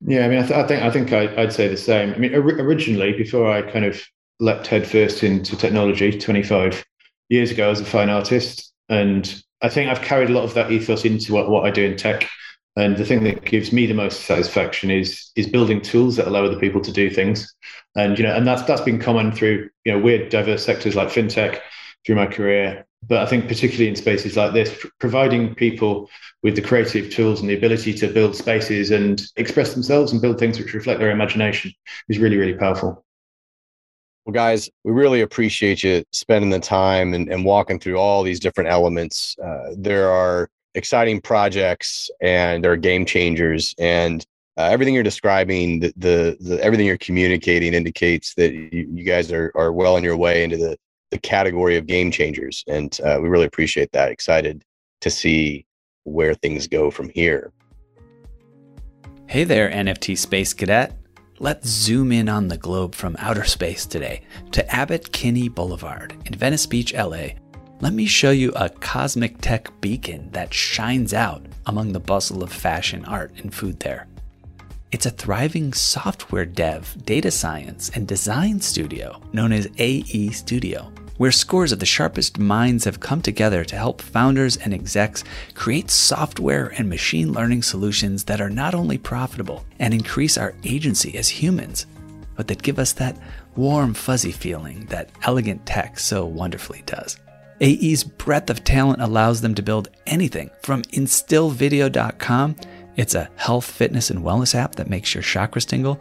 Yeah, 0.00 0.24
I 0.24 0.28
mean, 0.28 0.42
I, 0.42 0.46
th- 0.46 0.58
I 0.58 0.66
think 0.66 0.82
I 0.82 0.90
think 0.90 1.12
I, 1.12 1.42
would 1.42 1.52
say 1.52 1.68
the 1.68 1.76
same. 1.76 2.12
I 2.12 2.18
mean, 2.18 2.34
or- 2.34 2.42
originally, 2.42 3.12
before 3.12 3.50
I 3.50 3.62
kind 3.62 3.84
of 3.84 4.02
leapt 4.40 4.66
headfirst 4.66 5.22
into 5.22 5.56
technology, 5.56 6.18
25 6.18 6.84
years 7.28 7.50
ago, 7.50 7.70
as 7.70 7.80
a 7.80 7.84
fine 7.84 8.10
artist, 8.10 8.72
and 8.88 9.42
I 9.62 9.68
think 9.68 9.90
I've 9.90 10.02
carried 10.02 10.30
a 10.30 10.32
lot 10.32 10.44
of 10.44 10.54
that 10.54 10.70
ethos 10.70 11.04
into 11.04 11.32
what, 11.32 11.48
what 11.48 11.64
I 11.64 11.70
do 11.70 11.84
in 11.84 11.96
tech. 11.96 12.28
And 12.76 12.96
the 12.96 13.06
thing 13.06 13.24
that 13.24 13.44
gives 13.44 13.72
me 13.72 13.86
the 13.86 13.94
most 13.94 14.26
satisfaction 14.26 14.90
is 14.90 15.30
is 15.34 15.48
building 15.48 15.80
tools 15.80 16.16
that 16.16 16.26
allow 16.26 16.44
other 16.44 16.60
people 16.60 16.82
to 16.82 16.92
do 16.92 17.08
things. 17.08 17.54
And 17.96 18.18
you 18.18 18.24
know, 18.24 18.36
and 18.36 18.46
that's 18.46 18.62
that's 18.62 18.82
been 18.82 19.00
common 19.00 19.32
through 19.32 19.70
you 19.86 19.92
know 19.92 19.98
weird 19.98 20.28
diverse 20.28 20.64
sectors 20.64 20.94
like 20.94 21.08
fintech 21.08 21.60
through 22.04 22.16
my 22.16 22.26
career. 22.26 22.86
But 23.02 23.22
I 23.22 23.26
think 23.26 23.48
particularly 23.48 23.88
in 23.88 23.96
spaces 23.96 24.36
like 24.36 24.52
this, 24.52 24.86
providing 24.98 25.54
people 25.54 26.10
with 26.42 26.54
the 26.54 26.62
creative 26.62 27.10
tools 27.10 27.40
and 27.40 27.48
the 27.48 27.56
ability 27.56 27.94
to 27.94 28.08
build 28.08 28.36
spaces 28.36 28.90
and 28.90 29.22
express 29.36 29.72
themselves 29.72 30.12
and 30.12 30.20
build 30.20 30.38
things 30.38 30.58
which 30.58 30.74
reflect 30.74 31.00
their 31.00 31.10
imagination 31.10 31.72
is 32.10 32.18
really 32.18 32.36
really 32.36 32.54
powerful. 32.54 33.05
Well, 34.26 34.32
guys, 34.32 34.68
we 34.82 34.92
really 34.92 35.20
appreciate 35.20 35.84
you 35.84 36.02
spending 36.10 36.50
the 36.50 36.58
time 36.58 37.14
and, 37.14 37.28
and 37.28 37.44
walking 37.44 37.78
through 37.78 37.96
all 37.96 38.24
these 38.24 38.40
different 38.40 38.68
elements. 38.68 39.36
Uh, 39.38 39.68
there 39.78 40.10
are 40.10 40.50
exciting 40.74 41.20
projects 41.20 42.10
and 42.20 42.62
there 42.62 42.72
are 42.72 42.76
game 42.76 43.06
changers, 43.06 43.72
and 43.78 44.26
uh, 44.56 44.62
everything 44.64 44.94
you're 44.94 45.04
describing, 45.04 45.78
the, 45.78 45.92
the, 45.96 46.36
the 46.40 46.60
everything 46.60 46.86
you're 46.86 46.98
communicating 46.98 47.72
indicates 47.72 48.34
that 48.34 48.52
you, 48.52 48.68
you, 48.72 49.04
guys 49.04 49.30
are 49.30 49.52
are 49.54 49.72
well 49.72 49.94
on 49.94 50.02
your 50.02 50.16
way 50.16 50.42
into 50.42 50.56
the 50.56 50.76
the 51.12 51.18
category 51.20 51.76
of 51.76 51.86
game 51.86 52.10
changers, 52.10 52.64
and 52.66 52.98
uh, 53.04 53.20
we 53.22 53.28
really 53.28 53.46
appreciate 53.46 53.92
that. 53.92 54.10
Excited 54.10 54.64
to 55.02 55.08
see 55.08 55.64
where 56.02 56.34
things 56.34 56.66
go 56.66 56.90
from 56.90 57.10
here. 57.10 57.52
Hey 59.28 59.44
there, 59.44 59.70
NFT 59.70 60.18
Space 60.18 60.52
Cadet. 60.52 61.05
Let's 61.38 61.68
zoom 61.68 62.12
in 62.12 62.30
on 62.30 62.48
the 62.48 62.56
globe 62.56 62.94
from 62.94 63.14
outer 63.18 63.44
space 63.44 63.84
today 63.84 64.22
to 64.52 64.66
Abbott 64.74 65.12
Kinney 65.12 65.50
Boulevard 65.50 66.16
in 66.24 66.32
Venice 66.32 66.64
Beach, 66.64 66.94
LA. 66.94 67.34
Let 67.82 67.92
me 67.92 68.06
show 68.06 68.30
you 68.30 68.52
a 68.52 68.70
cosmic 68.70 69.42
tech 69.42 69.70
beacon 69.82 70.30
that 70.32 70.54
shines 70.54 71.12
out 71.12 71.44
among 71.66 71.92
the 71.92 72.00
bustle 72.00 72.42
of 72.42 72.50
fashion, 72.50 73.04
art, 73.04 73.32
and 73.42 73.54
food 73.54 73.80
there. 73.80 74.06
It's 74.92 75.04
a 75.04 75.10
thriving 75.10 75.74
software 75.74 76.46
dev, 76.46 76.96
data 77.04 77.30
science, 77.30 77.90
and 77.90 78.08
design 78.08 78.62
studio 78.62 79.20
known 79.34 79.52
as 79.52 79.68
AE 79.76 80.30
Studio 80.30 80.90
where 81.16 81.32
scores 81.32 81.72
of 81.72 81.78
the 81.78 81.86
sharpest 81.86 82.38
minds 82.38 82.84
have 82.84 83.00
come 83.00 83.22
together 83.22 83.64
to 83.64 83.76
help 83.76 84.00
founders 84.00 84.56
and 84.56 84.74
execs 84.74 85.24
create 85.54 85.90
software 85.90 86.72
and 86.78 86.88
machine 86.88 87.32
learning 87.32 87.62
solutions 87.62 88.24
that 88.24 88.40
are 88.40 88.50
not 88.50 88.74
only 88.74 88.98
profitable 88.98 89.64
and 89.78 89.94
increase 89.94 90.36
our 90.36 90.54
agency 90.64 91.16
as 91.16 91.28
humans, 91.28 91.86
but 92.36 92.48
that 92.48 92.62
give 92.62 92.78
us 92.78 92.92
that 92.92 93.16
warm, 93.56 93.94
fuzzy 93.94 94.32
feeling 94.32 94.84
that 94.86 95.10
elegant 95.22 95.64
tech 95.66 95.98
so 95.98 96.24
wonderfully 96.24 96.82
does. 96.86 97.18
AE's 97.60 98.04
breadth 98.04 98.50
of 98.50 98.64
talent 98.64 99.00
allows 99.00 99.40
them 99.40 99.54
to 99.54 99.62
build 99.62 99.88
anything 100.06 100.50
from 100.62 100.82
instillvideo.com. 100.82 102.56
It's 102.96 103.14
a 103.14 103.30
health, 103.36 103.64
fitness, 103.64 104.10
and 104.10 104.22
wellness 104.22 104.54
app 104.54 104.74
that 104.76 104.90
makes 104.90 105.14
your 105.14 105.22
chakras 105.22 105.66
tingle 105.66 106.00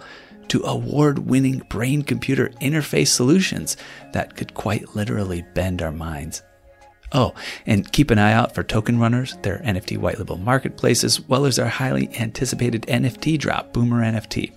to 0.50 0.64
award 0.64 1.20
winning 1.20 1.60
brain 1.70 2.02
computer 2.02 2.50
interface 2.62 3.08
solutions 3.08 3.78
that 4.14 4.36
could 4.36 4.54
quite 4.54 4.96
literally 4.96 5.44
bend 5.54 5.82
our 5.82 5.92
minds. 5.92 6.42
Oh, 7.12 7.34
and 7.66 7.90
keep 7.92 8.12
an 8.12 8.20
eye 8.20 8.34
out 8.34 8.54
for 8.54 8.64
Token 8.64 9.00
Runners, 9.00 9.38
their 9.42 9.60
NFT 9.60 9.98
white 9.98 10.18
label 10.18 10.38
marketplace, 10.38 11.04
as 11.04 11.22
well 11.22 11.46
as 11.46 11.60
our 11.60 11.70
highly 11.70 12.10
anticipated 12.20 12.82
NFT 12.84 13.38
drop, 13.38 13.72
Boomer 13.74 14.02
NFT. 14.02 14.52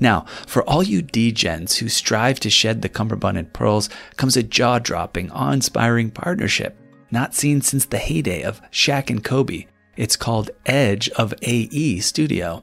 Now, 0.00 0.26
for 0.46 0.62
all 0.64 0.82
you 0.82 1.02
degens 1.02 1.78
who 1.78 1.88
strive 1.88 2.40
to 2.40 2.50
shed 2.50 2.82
the 2.82 2.88
cummerbund 2.88 3.38
and 3.38 3.52
pearls, 3.52 3.88
comes 4.16 4.36
a 4.36 4.42
jaw 4.42 4.78
dropping, 4.78 5.30
awe 5.30 5.52
inspiring 5.52 6.10
partnership, 6.10 6.76
not 7.10 7.34
seen 7.34 7.60
since 7.60 7.84
the 7.84 7.98
heyday 7.98 8.42
of 8.42 8.60
Shaq 8.70 9.10
and 9.10 9.22
Kobe. 9.22 9.66
It's 9.96 10.16
called 10.16 10.50
Edge 10.66 11.08
of 11.10 11.34
AE 11.42 12.00
Studio, 12.00 12.62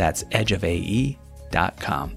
That's 0.00 0.24
edgeofae.com. 0.24 2.16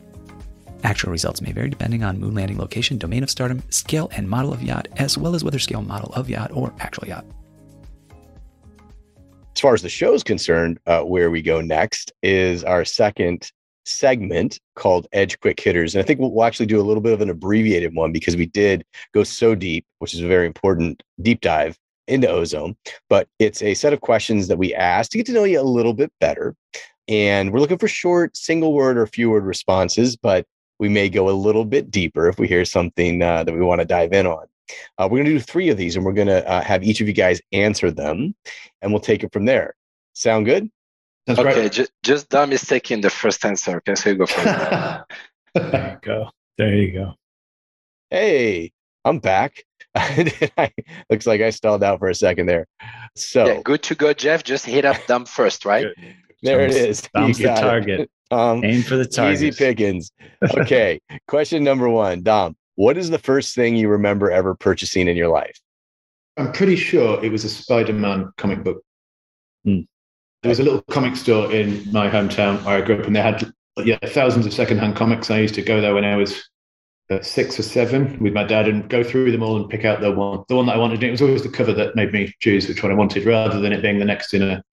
Actual 0.85 1.11
results 1.11 1.41
may 1.41 1.51
vary 1.51 1.69
depending 1.69 2.01
on 2.01 2.17
moon 2.17 2.33
landing 2.33 2.57
location, 2.57 2.97
domain 2.97 3.23
of 3.23 3.29
stardom, 3.29 3.61
scale 3.71 4.09
and 4.15 4.29
model 4.29 4.53
of 4.53 4.63
yacht, 4.63 4.87
as 4.95 5.17
well 5.17 5.35
as 5.35 5.43
whether 5.43 5.59
scale 5.59 5.81
model 5.81 6.13
of 6.13 6.29
yacht 6.29 6.51
or 6.53 6.73
actual 6.79 7.09
yacht. 7.09 7.25
As 9.53 9.59
far 9.59 9.73
as 9.73 9.81
the 9.81 9.89
show 9.89 10.13
is 10.13 10.23
concerned, 10.23 10.79
uh, 10.85 11.01
where 11.01 11.29
we 11.29 11.41
go 11.41 11.59
next 11.59 12.13
is 12.23 12.63
our 12.63 12.85
second 12.85 13.51
segment 13.83 14.61
called 14.77 15.05
Edge 15.11 15.37
Quick 15.41 15.59
Hitters. 15.59 15.93
And 15.93 16.01
I 16.01 16.07
think 16.07 16.21
we'll, 16.21 16.31
we'll 16.31 16.45
actually 16.45 16.67
do 16.67 16.79
a 16.79 16.87
little 16.87 17.03
bit 17.03 17.11
of 17.11 17.19
an 17.19 17.29
abbreviated 17.29 17.93
one 17.93 18.13
because 18.13 18.37
we 18.37 18.45
did 18.45 18.85
go 19.13 19.25
so 19.25 19.55
deep, 19.55 19.85
which 19.99 20.13
is 20.13 20.21
a 20.21 20.27
very 20.27 20.47
important 20.47 21.03
deep 21.21 21.41
dive 21.41 21.77
into 22.07 22.29
ozone. 22.29 22.77
But 23.09 23.27
it's 23.39 23.61
a 23.61 23.73
set 23.73 23.91
of 23.91 23.99
questions 23.99 24.47
that 24.47 24.57
we 24.57 24.73
ask 24.73 25.11
to 25.11 25.17
get 25.17 25.25
to 25.25 25.33
know 25.33 25.43
you 25.43 25.59
a 25.59 25.63
little 25.63 25.93
bit 25.93 26.13
better. 26.21 26.55
And 27.07 27.51
we're 27.51 27.59
looking 27.59 27.77
for 27.77 27.87
short, 27.87 28.37
single 28.37 28.73
word 28.73 28.97
or 28.97 29.05
few 29.05 29.29
word 29.29 29.43
responses, 29.43 30.15
but 30.15 30.45
we 30.79 30.89
may 30.89 31.09
go 31.09 31.29
a 31.29 31.31
little 31.31 31.65
bit 31.65 31.91
deeper 31.91 32.27
if 32.27 32.39
we 32.39 32.47
hear 32.47 32.65
something 32.65 33.21
uh, 33.21 33.43
that 33.43 33.53
we 33.53 33.61
want 33.61 33.81
to 33.81 33.85
dive 33.85 34.13
in 34.13 34.25
on. 34.25 34.45
Uh, 34.97 35.07
we're 35.09 35.17
going 35.17 35.25
to 35.25 35.31
do 35.31 35.39
three 35.39 35.69
of 35.69 35.77
these 35.77 35.95
and 35.95 36.05
we're 36.05 36.13
going 36.13 36.27
to 36.27 36.47
uh, 36.49 36.61
have 36.61 36.83
each 36.83 37.01
of 37.01 37.07
you 37.07 37.13
guys 37.13 37.41
answer 37.51 37.91
them 37.91 38.33
and 38.81 38.91
we'll 38.91 39.01
take 39.01 39.23
it 39.23 39.31
from 39.33 39.45
there. 39.45 39.75
Sound 40.13 40.45
good? 40.45 40.69
That's 41.25 41.39
okay, 41.39 41.69
ju- 41.69 41.87
just 42.03 42.29
Dom 42.29 42.51
is 42.51 42.63
taking 42.63 43.01
the 43.01 43.09
first 43.09 43.45
answer. 43.45 43.77
Okay, 43.77 43.95
so 43.95 44.09
you 44.09 44.15
go 44.17 44.25
first. 44.25 45.05
there 45.53 45.91
you 45.91 45.97
go. 46.01 46.29
There 46.57 46.75
you 46.75 46.91
go. 46.91 47.13
Hey, 48.09 48.73
I'm 49.05 49.19
back. 49.19 49.63
looks 51.09 51.25
like 51.25 51.41
I 51.41 51.49
stalled 51.51 51.83
out 51.83 51.99
for 51.99 52.09
a 52.09 52.15
second 52.15 52.47
there. 52.47 52.67
So 53.15 53.45
yeah, 53.45 53.61
good 53.63 53.83
to 53.83 53.95
go, 53.95 54.13
Jeff. 54.13 54.43
Just 54.43 54.65
hit 54.65 54.85
up 54.85 55.05
them 55.07 55.25
first, 55.25 55.65
right? 55.65 55.87
There 56.43 56.61
it 56.61 56.71
is. 56.71 57.01
Dom's 57.15 57.37
the 57.37 57.45
target. 57.45 58.01
It. 58.01 58.11
Um, 58.31 58.65
Aim 58.65 58.81
for 58.81 58.95
the 58.95 59.05
target. 59.05 59.43
Easy 59.43 59.51
pickings. 59.51 60.11
Okay. 60.57 60.99
Question 61.27 61.63
number 61.63 61.87
one, 61.87 62.23
Dom. 62.23 62.55
What 62.73 62.97
is 62.97 63.11
the 63.11 63.19
first 63.19 63.53
thing 63.53 63.75
you 63.75 63.89
remember 63.89 64.31
ever 64.31 64.55
purchasing 64.55 65.07
in 65.07 65.15
your 65.15 65.27
life? 65.27 65.55
I'm 66.37 66.51
pretty 66.51 66.75
sure 66.75 67.23
it 67.23 67.31
was 67.31 67.43
a 67.43 67.49
Spider-Man 67.49 68.31
comic 68.37 68.63
book. 68.63 68.81
Hmm. 69.63 69.81
There 70.41 70.49
was 70.49 70.59
a 70.59 70.63
little 70.63 70.81
comic 70.89 71.15
store 71.15 71.51
in 71.53 71.85
my 71.91 72.09
hometown 72.09 72.63
where 72.65 72.77
I 72.77 72.81
grew 72.81 72.97
up, 72.97 73.05
and 73.05 73.15
they 73.15 73.21
had 73.21 73.53
yeah 73.77 73.99
thousands 74.03 74.47
of 74.47 74.53
secondhand 74.53 74.95
comics. 74.95 75.29
I 75.29 75.37
used 75.37 75.55
to 75.55 75.61
go 75.61 75.79
there 75.79 75.93
when 75.93 76.03
I 76.03 76.15
was 76.15 76.43
six 77.21 77.59
or 77.59 77.63
seven 77.63 78.17
with 78.19 78.33
my 78.33 78.43
dad 78.43 78.67
and 78.67 78.89
go 78.89 79.03
through 79.03 79.31
them 79.31 79.43
all 79.43 79.57
and 79.57 79.69
pick 79.69 79.85
out 79.85 80.01
the 80.01 80.11
one, 80.11 80.43
the 80.47 80.55
one 80.55 80.65
that 80.65 80.75
I 80.75 80.77
wanted. 80.77 80.95
And 80.95 81.03
it 81.03 81.11
was 81.11 81.21
always 81.21 81.43
the 81.43 81.49
cover 81.49 81.73
that 81.73 81.95
made 81.95 82.11
me 82.11 82.33
choose 82.39 82.67
which 82.67 82.81
one 82.81 82.91
I 82.91 82.95
wanted, 82.95 83.25
rather 83.25 83.59
than 83.59 83.73
it 83.73 83.81
being 83.81 83.99
the 83.99 84.05
next 84.05 84.33
in 84.33 84.41
a, 84.41 84.63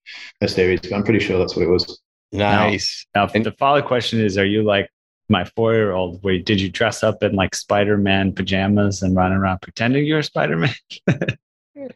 a 0.40 0.48
series. 0.48 0.80
But 0.80 0.92
I'm 0.92 1.02
pretty 1.02 1.20
sure 1.20 1.38
that's 1.38 1.56
what 1.56 1.64
it 1.64 1.68
was. 1.68 2.00
Nice. 2.32 3.06
Now, 3.14 3.26
now 3.26 3.42
the 3.42 3.52
follow 3.52 3.82
question 3.82 4.20
is: 4.20 4.38
Are 4.38 4.46
you 4.46 4.62
like 4.62 4.88
my 5.28 5.44
four-year-old? 5.44 6.22
Where 6.22 6.38
did 6.38 6.60
you 6.60 6.70
dress 6.70 7.02
up 7.02 7.22
in 7.22 7.34
like 7.34 7.54
Spider-Man 7.54 8.32
pajamas 8.32 9.02
and 9.02 9.16
run 9.16 9.32
around 9.32 9.60
pretending 9.62 10.04
you're 10.04 10.22
Spider-Man? 10.22 10.74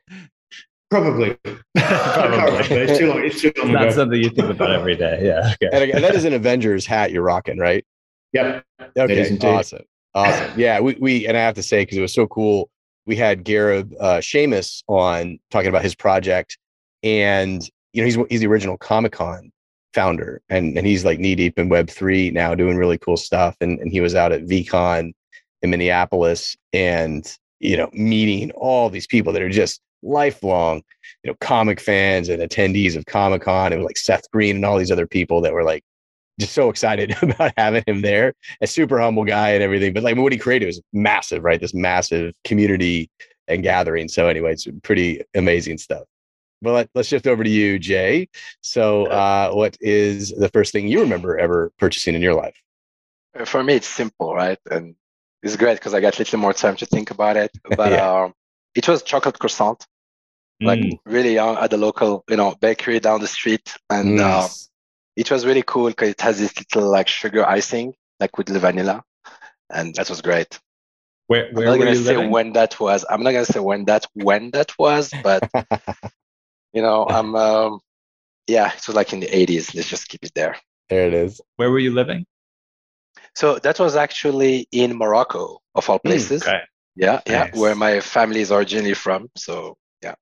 Probably. 0.91 1.37
Probably. 1.45 1.57
it's 1.75 2.99
too 2.99 3.09
long. 3.09 3.25
It's 3.25 3.41
too 3.41 3.53
long. 3.59 3.73
Not 3.73 3.93
something 3.93 4.23
you 4.23 4.31
think 4.31 4.49
about 4.49 4.71
every 4.71 4.97
day. 4.97 5.21
Yeah. 5.25 5.55
Okay. 5.55 5.69
And 5.73 5.83
again, 5.85 6.03
that 6.03 6.15
is 6.15 6.25
an 6.25 6.35
Avengers 6.35 6.87
hat 6.87 7.11
you're 7.11 7.23
rocking, 7.23 7.59
right? 7.59 7.85
Yep. 8.33 8.65
Okay. 8.97 9.39
Awesome. 9.39 9.83
Awesome. 10.15 10.53
Yeah, 10.59 10.81
we, 10.81 10.97
we 11.01 11.27
and 11.27 11.37
I 11.37 11.41
have 11.41 11.55
to 11.57 11.63
say 11.63 11.83
because 11.83 11.99
it 11.99 12.03
was 12.03 12.15
so 12.15 12.27
cool. 12.27 12.71
We 13.07 13.17
had 13.17 13.45
Gareb 13.45 13.93
uh, 14.01 14.19
Shamus 14.19 14.83
on 14.89 15.39
talking 15.51 15.69
about 15.69 15.83
his 15.83 15.95
project, 15.95 16.57
and 17.03 17.69
you 17.93 18.03
know 18.03 18.07
he's 18.07 18.19
he's 18.31 18.41
the 18.41 18.47
original 18.47 18.79
Comic 18.79 19.13
Con 19.13 19.51
founder, 19.93 20.41
and 20.49 20.77
and 20.79 20.87
he's 20.87 21.05
like 21.05 21.19
knee 21.19 21.35
deep 21.35 21.59
in 21.59 21.69
Web 21.69 21.91
three 21.91 22.31
now, 22.31 22.55
doing 22.55 22.77
really 22.77 22.99
cool 22.99 23.17
stuff. 23.17 23.57
And 23.61 23.81
and 23.81 23.91
he 23.91 24.01
was 24.01 24.15
out 24.15 24.33
at 24.33 24.45
VCon 24.45 25.13
in 25.63 25.71
Minneapolis, 25.71 26.57
and 26.73 27.27
you 27.59 27.77
know 27.77 27.91
meeting 27.93 28.53
all 28.53 28.91
these 28.91 29.09
people 29.09 29.33
that 29.33 29.43
are 29.43 29.51
just 29.51 29.81
lifelong, 30.05 30.83
you 31.25 31.31
know, 31.31 31.37
comic 31.41 31.81
fans 31.81 32.29
and 32.29 32.43
attendees 32.43 32.95
of 32.95 33.07
Comic 33.07 33.43
Con. 33.43 33.73
It 33.73 33.77
was 33.77 33.87
like 33.87 33.97
Seth 33.97 34.31
Green 34.31 34.57
and 34.57 34.65
all 34.65 34.79
these 34.79 34.93
other 34.93 35.07
people 35.07 35.41
that 35.41 35.53
were 35.53 35.65
like 35.65 35.83
just 36.41 36.53
so 36.53 36.69
excited 36.69 37.15
about 37.23 37.53
having 37.57 37.85
him 37.87 38.03
there. 38.03 38.35
A 38.61 38.67
super 38.67 39.01
humble 39.01 39.25
guy 39.25 39.51
and 39.51 39.63
everything, 39.63 39.93
but 39.93 40.03
like 40.03 40.17
what 40.17 40.33
he 40.33 40.39
created 40.39 40.67
was 40.67 40.81
massive, 40.93 41.45
right? 41.45 41.61
This 41.61 41.75
massive 41.75 42.35
community 42.45 43.11
and 43.49 43.63
gathering. 43.63 44.09
So 44.09 44.29
anyway, 44.29 44.53
it's 44.53 44.67
pretty 44.83 45.23
amazing 45.35 45.79
stuff. 45.79 46.05
well, 46.63 46.75
let, 46.75 46.89
us 46.95 47.07
shift 47.07 47.27
over 47.27 47.45
to 47.45 47.51
you, 47.51 47.79
Jay. 47.79 48.29
So, 48.63 49.07
uh, 49.07 49.53
what 49.53 49.77
is 49.81 50.31
the 50.31 50.49
first 50.49 50.73
thing 50.73 50.89
you 50.89 51.01
remember 51.01 51.39
ever 51.39 51.73
purchasing 51.79 52.15
in 52.15 52.23
your 52.23 52.35
life? 52.35 52.57
For 53.45 53.63
me, 53.63 53.75
it's 53.75 53.89
simple, 53.89 54.35
right? 54.35 54.59
And 54.71 54.95
it's 55.43 55.57
great 55.57 55.75
because 55.75 55.93
I 55.93 56.01
got 56.01 56.17
a 56.17 56.19
little 56.19 56.39
more 56.39 56.53
time 56.53 56.77
to 56.77 56.87
think 56.87 57.11
about 57.11 57.37
it. 57.37 57.51
But 57.77 57.93
yeah. 57.93 58.25
um, 58.25 58.35
it 58.75 58.89
was 58.89 59.03
chocolate 59.03 59.39
croissant, 59.39 59.87
like 60.61 60.81
mm. 60.81 60.99
really 61.05 61.35
young 61.35 61.57
at 61.59 61.71
the 61.71 61.77
local, 61.77 62.25
you 62.29 62.37
know, 62.37 62.55
bakery 62.61 62.99
down 63.01 63.21
the 63.21 63.27
street, 63.27 63.77
and 63.91 64.21
uh, 64.21 64.41
nice. 64.41 64.71
It 65.17 65.31
was 65.31 65.47
really 65.47 65.63
cool 65.63 65.89
because 65.89 66.11
it 66.11 66.21
has 66.21 66.39
this 66.39 66.57
little 66.57 66.91
like 66.91 67.09
sugar 67.09 67.47
icing, 67.47 67.95
like 68.21 68.37
with 68.37 68.49
the 68.49 68.59
vanilla, 68.59 69.03
and 69.71 69.95
that 69.95 70.09
was 70.09 70.23
great. 70.23 70.59
Where, 71.27 71.51
where 71.53 71.69
I'm 71.69 71.79
not 71.79 71.85
gonna 71.85 71.97
say 71.97 72.17
living? 72.17 72.31
when 72.31 72.53
that 72.53 72.79
was. 72.79 73.05
I'm 73.09 73.23
not 73.23 73.33
gonna 73.33 73.47
say 73.47 73.61
when 73.61 73.85
that 73.87 74.07
when 74.15 74.51
that 74.51 74.73
was, 74.79 75.13
but 75.23 75.49
you 76.73 76.83
know, 76.83 77.07
I'm 77.07 77.35
um, 77.35 77.81
yeah, 78.47 78.73
it 78.75 78.87
was 78.87 78.97
like 78.97 79.13
in 79.13 79.21
the 79.21 79.27
80s. 79.27 79.75
Let's 79.75 79.89
just 79.89 80.09
keep 80.09 80.25
it 80.25 80.33
there. 80.35 80.57
There 80.91 81.07
it 81.07 81.15
is. 81.15 81.41
Where 81.57 81.71
were 81.71 81.79
you 81.79 81.93
living? 81.95 82.27
So 83.35 83.59
that 83.59 83.79
was 83.81 83.97
actually 83.97 84.69
in 84.71 84.97
Morocco, 84.97 85.61
of 85.75 85.89
all 85.89 85.99
hmm, 85.99 86.09
places. 86.09 86.43
Mm, 86.43 86.49
okay. 86.49 86.61
Yeah, 86.97 87.13
nice. 87.13 87.23
yeah, 87.27 87.51
where 87.61 87.75
my 87.75 88.01
family 88.01 88.41
is 88.41 88.53
originally 88.53 88.95
from. 88.95 89.29
So 89.37 89.77
yeah, 90.03 90.15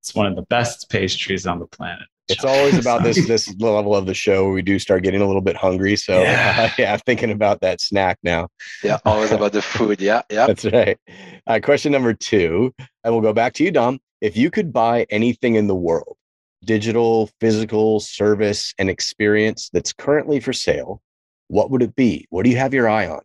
it's 0.00 0.14
one 0.14 0.26
of 0.26 0.36
the 0.36 0.42
best 0.42 0.90
pastries 0.90 1.46
on 1.46 1.58
the 1.58 1.66
planet. 1.66 2.06
It's 2.30 2.44
always 2.44 2.78
about 2.78 3.02
this 3.02 3.26
this 3.26 3.54
level 3.58 3.94
of 3.94 4.06
the 4.06 4.14
show 4.14 4.44
where 4.44 4.52
we 4.52 4.62
do 4.62 4.78
start 4.78 5.02
getting 5.02 5.20
a 5.20 5.26
little 5.26 5.42
bit 5.42 5.56
hungry. 5.56 5.96
So 5.96 6.22
yeah, 6.22 6.72
yeah 6.78 6.92
I'm 6.92 7.00
thinking 7.00 7.30
about 7.30 7.60
that 7.60 7.80
snack 7.80 8.18
now. 8.22 8.48
Yeah, 8.82 8.98
always 9.04 9.32
about 9.32 9.52
the 9.52 9.62
food. 9.62 10.00
Yeah, 10.00 10.22
yeah. 10.30 10.46
That's 10.46 10.64
right. 10.64 10.98
Uh, 11.46 11.60
question 11.62 11.92
number 11.92 12.14
two, 12.14 12.74
and 13.04 13.14
we'll 13.14 13.22
go 13.22 13.32
back 13.32 13.54
to 13.54 13.64
you, 13.64 13.70
Dom. 13.70 13.98
If 14.20 14.36
you 14.36 14.50
could 14.50 14.72
buy 14.72 15.06
anything 15.10 15.54
in 15.54 15.66
the 15.66 15.74
world, 15.74 16.16
digital, 16.64 17.30
physical, 17.40 18.00
service, 18.00 18.74
and 18.78 18.90
experience 18.90 19.70
that's 19.72 19.92
currently 19.92 20.40
for 20.40 20.52
sale, 20.52 21.00
what 21.48 21.70
would 21.70 21.82
it 21.82 21.96
be? 21.96 22.26
What 22.30 22.44
do 22.44 22.50
you 22.50 22.56
have 22.56 22.74
your 22.74 22.88
eye 22.88 23.08
on? 23.08 23.20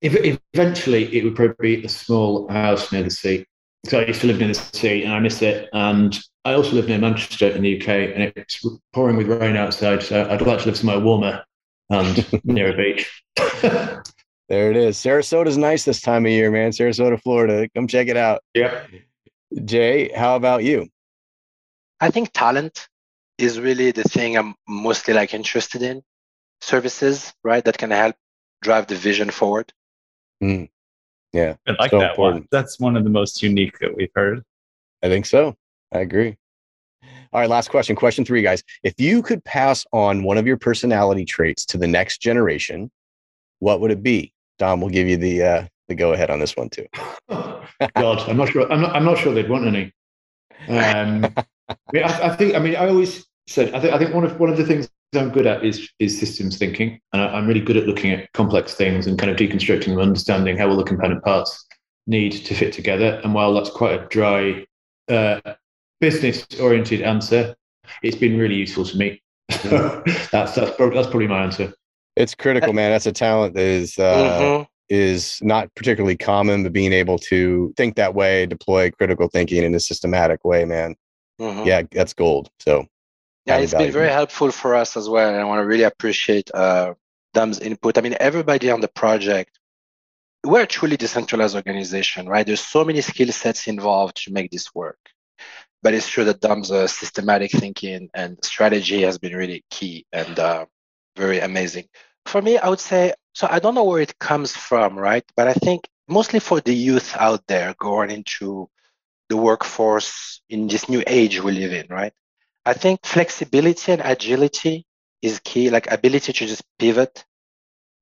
If, 0.00 0.38
eventually, 0.52 1.16
it 1.16 1.22
would 1.22 1.36
probably 1.36 1.76
be 1.76 1.84
a 1.84 1.88
small 1.88 2.48
house 2.48 2.90
near 2.90 3.04
the 3.04 3.10
sea. 3.10 3.46
So 3.84 4.00
I 4.00 4.06
used 4.06 4.20
to 4.20 4.28
live 4.28 4.38
near 4.38 4.48
the 4.48 4.54
sea 4.54 5.04
and 5.04 5.12
I 5.12 5.18
miss 5.18 5.42
it. 5.42 5.68
And 5.72 6.18
I 6.44 6.54
also 6.54 6.72
live 6.72 6.88
near 6.88 6.98
Manchester 6.98 7.48
in 7.48 7.62
the 7.62 7.80
UK 7.80 7.88
and 7.88 8.32
it's 8.36 8.64
pouring 8.92 9.16
with 9.16 9.26
rain 9.26 9.56
outside. 9.56 10.02
So 10.02 10.28
I'd 10.28 10.42
like 10.42 10.60
to 10.60 10.66
live 10.66 10.76
somewhere 10.76 11.00
warmer 11.00 11.44
and 11.90 12.44
near 12.44 12.72
a 12.72 12.76
beach. 12.76 13.22
there 14.48 14.70
it 14.70 14.76
is. 14.76 14.96
Sarasota's 14.96 15.58
nice 15.58 15.84
this 15.84 16.00
time 16.00 16.26
of 16.26 16.32
year, 16.32 16.50
man. 16.50 16.70
Sarasota, 16.70 17.20
Florida. 17.20 17.68
Come 17.74 17.88
check 17.88 18.08
it 18.08 18.16
out. 18.16 18.42
Yep. 18.54 18.90
Jay, 19.64 20.10
how 20.14 20.36
about 20.36 20.64
you? 20.64 20.88
I 22.00 22.10
think 22.10 22.32
talent 22.32 22.88
is 23.38 23.58
really 23.58 23.90
the 23.90 24.04
thing 24.04 24.36
I'm 24.36 24.54
mostly 24.68 25.14
like 25.14 25.34
interested 25.34 25.82
in 25.82 26.02
services, 26.60 27.32
right? 27.42 27.64
That 27.64 27.78
can 27.78 27.90
help 27.90 28.16
drive 28.62 28.86
the 28.86 28.94
vision 28.94 29.30
forward. 29.30 29.72
Mm. 30.42 30.68
Yeah. 31.32 31.54
I 31.66 31.72
like 31.78 31.90
so 31.90 32.00
that 32.00 32.10
important. 32.10 32.42
one. 32.42 32.48
That's 32.50 32.78
one 32.78 32.96
of 32.96 33.04
the 33.04 33.10
most 33.10 33.42
unique 33.42 33.78
that 33.78 33.96
we've 33.96 34.10
heard. 34.14 34.42
I 35.02 35.08
think 35.08 35.26
so. 35.26 35.54
I 35.92 36.00
agree. 36.00 36.36
All 37.32 37.40
right, 37.40 37.48
last 37.48 37.70
question. 37.70 37.96
Question 37.96 38.24
three, 38.24 38.42
guys. 38.42 38.62
If 38.82 38.94
you 38.98 39.22
could 39.22 39.42
pass 39.44 39.86
on 39.92 40.22
one 40.22 40.36
of 40.36 40.46
your 40.46 40.58
personality 40.58 41.24
traits 41.24 41.64
to 41.66 41.78
the 41.78 41.86
next 41.86 42.18
generation, 42.18 42.90
what 43.60 43.80
would 43.80 43.90
it 43.90 44.02
be? 44.02 44.32
Dom, 44.58 44.80
we'll 44.80 44.90
give 44.90 45.08
you 45.08 45.16
the 45.16 45.42
uh, 45.42 45.66
the 45.88 45.94
go 45.94 46.12
ahead 46.12 46.30
on 46.30 46.40
this 46.40 46.56
one 46.56 46.68
too. 46.68 46.86
God, 47.30 48.28
I'm 48.28 48.36
not 48.36 48.50
sure. 48.50 48.70
I'm 48.70 48.82
not. 48.82 48.94
I'm 48.94 49.04
not 49.04 49.18
sure 49.18 49.32
they'd 49.32 49.48
want 49.48 49.66
any. 49.66 49.92
Um, 50.68 51.24
I, 51.68 51.74
mean, 51.92 52.04
I, 52.04 52.28
I, 52.28 52.36
think. 52.36 52.54
I 52.54 52.60
mean, 52.60 52.76
I 52.76 52.86
always 52.86 53.26
said. 53.48 53.74
I 53.74 53.80
think. 53.80 53.92
I 53.92 53.98
think 53.98 54.14
one 54.14 54.22
of 54.22 54.38
one 54.38 54.48
of 54.48 54.56
the 54.56 54.64
things 54.64 54.88
I'm 55.14 55.30
good 55.30 55.46
at 55.46 55.64
is 55.64 55.88
is 55.98 56.18
systems 56.18 56.58
thinking, 56.58 57.00
and 57.12 57.22
I, 57.22 57.38
am 57.38 57.46
really 57.46 57.60
good 57.60 57.76
at 57.76 57.86
looking 57.86 58.12
at 58.12 58.32
complex 58.32 58.74
things 58.74 59.06
and 59.06 59.18
kind 59.18 59.30
of 59.30 59.36
deconstructing 59.36 59.86
them, 59.86 59.98
understanding 59.98 60.56
how 60.56 60.68
all 60.68 60.76
the 60.76 60.84
component 60.84 61.22
parts 61.22 61.66
need 62.06 62.32
to 62.32 62.54
fit 62.54 62.72
together. 62.72 63.20
And 63.22 63.34
while 63.34 63.52
that's 63.54 63.70
quite 63.70 64.00
a 64.00 64.06
dry, 64.06 64.64
uh, 65.08 65.40
business-oriented 66.00 67.02
answer, 67.02 67.54
it's 68.02 68.16
been 68.16 68.38
really 68.38 68.54
useful 68.56 68.84
to 68.84 68.96
me. 68.96 69.22
that's 69.48 70.30
that's 70.30 70.76
probably, 70.76 70.94
that's 70.94 71.08
probably 71.08 71.28
my 71.28 71.44
answer. 71.44 71.72
It's 72.16 72.34
critical, 72.34 72.72
man. 72.72 72.90
That's 72.90 73.06
a 73.06 73.12
talent 73.12 73.54
that 73.54 73.64
is 73.64 73.98
uh, 73.98 74.38
mm-hmm. 74.40 74.62
is 74.88 75.38
not 75.42 75.74
particularly 75.74 76.16
common, 76.16 76.62
but 76.62 76.72
being 76.72 76.92
able 76.92 77.18
to 77.18 77.72
think 77.76 77.96
that 77.96 78.14
way, 78.14 78.46
deploy 78.46 78.90
critical 78.90 79.28
thinking 79.28 79.62
in 79.62 79.74
a 79.74 79.80
systematic 79.80 80.44
way, 80.44 80.64
man. 80.64 80.94
Mm-hmm. 81.40 81.66
Yeah, 81.66 81.82
that's 81.92 82.14
gold. 82.14 82.50
So 82.60 82.86
yeah, 83.46 83.58
it's 83.58 83.74
been 83.74 83.92
very 83.92 84.08
helpful 84.08 84.50
for 84.52 84.74
us 84.74 84.96
as 84.96 85.08
well. 85.08 85.28
And 85.28 85.36
I 85.36 85.44
want 85.44 85.60
to 85.60 85.66
really 85.66 85.82
appreciate 85.82 86.50
uh, 86.54 86.94
Dom's 87.34 87.58
input. 87.60 87.98
I 87.98 88.00
mean, 88.00 88.16
everybody 88.20 88.70
on 88.70 88.80
the 88.80 88.88
project, 88.88 89.58
we're 90.44 90.62
a 90.62 90.66
truly 90.66 90.96
decentralized 90.96 91.56
organization, 91.56 92.28
right? 92.28 92.46
There's 92.46 92.60
so 92.60 92.84
many 92.84 93.00
skill 93.00 93.28
sets 93.32 93.66
involved 93.66 94.24
to 94.24 94.32
make 94.32 94.50
this 94.50 94.74
work. 94.74 94.98
But 95.82 95.94
it's 95.94 96.08
true 96.08 96.24
that 96.24 96.40
Dom's 96.40 96.70
uh, 96.70 96.86
systematic 96.86 97.50
thinking 97.50 98.08
and 98.14 98.38
strategy 98.44 99.02
has 99.02 99.18
been 99.18 99.34
really 99.34 99.64
key 99.70 100.06
and 100.12 100.38
uh, 100.38 100.66
very 101.16 101.40
amazing. 101.40 101.88
For 102.26 102.40
me, 102.40 102.58
I 102.58 102.68
would 102.68 102.80
say, 102.80 103.14
so 103.34 103.48
I 103.50 103.58
don't 103.58 103.74
know 103.74 103.84
where 103.84 104.00
it 104.00 104.18
comes 104.20 104.54
from, 104.54 104.96
right? 104.96 105.24
But 105.34 105.48
I 105.48 105.54
think 105.54 105.88
mostly 106.08 106.38
for 106.38 106.60
the 106.60 106.74
youth 106.74 107.16
out 107.16 107.44
there 107.48 107.74
going 107.78 108.10
into 108.10 108.68
the 109.28 109.36
workforce 109.36 110.40
in 110.48 110.68
this 110.68 110.88
new 110.88 111.02
age 111.06 111.42
we 111.42 111.52
live 111.52 111.72
in, 111.72 111.86
right? 111.88 112.12
I 112.64 112.74
think 112.74 113.04
flexibility 113.04 113.92
and 113.92 114.02
agility 114.04 114.86
is 115.20 115.40
key, 115.40 115.70
like 115.70 115.90
ability 115.90 116.32
to 116.32 116.46
just 116.46 116.62
pivot. 116.78 117.24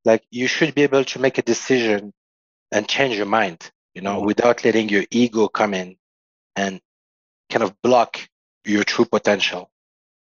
Like 0.04 0.22
you 0.30 0.46
should 0.46 0.74
be 0.74 0.82
able 0.82 1.04
to 1.04 1.18
make 1.18 1.38
a 1.38 1.42
decision 1.42 2.12
and 2.72 2.88
change 2.88 3.16
your 3.16 3.26
mind, 3.26 3.70
you 3.94 4.02
know, 4.02 4.16
mm-hmm. 4.16 4.26
without 4.26 4.64
letting 4.64 4.88
your 4.88 5.04
ego 5.10 5.48
come 5.48 5.74
in 5.74 5.96
and 6.56 6.80
kind 7.50 7.62
of 7.62 7.80
block 7.82 8.20
your 8.64 8.84
true 8.84 9.04
potential. 9.04 9.70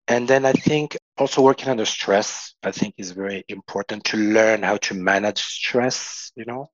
And 0.08 0.28
then 0.28 0.46
I 0.46 0.54
think 0.54 0.98
also 1.18 1.42
working 1.42 1.70
under 1.70 1.86
stress, 1.86 2.56
I 2.64 2.72
think 2.72 2.96
is 2.98 3.12
very 3.12 3.44
important 3.48 4.06
to 4.06 4.18
learn 4.18 4.64
how 4.64 4.78
to 4.78 4.96
manage 4.96 5.40
stress, 5.42 6.32
you 6.36 6.46
know. 6.46 6.72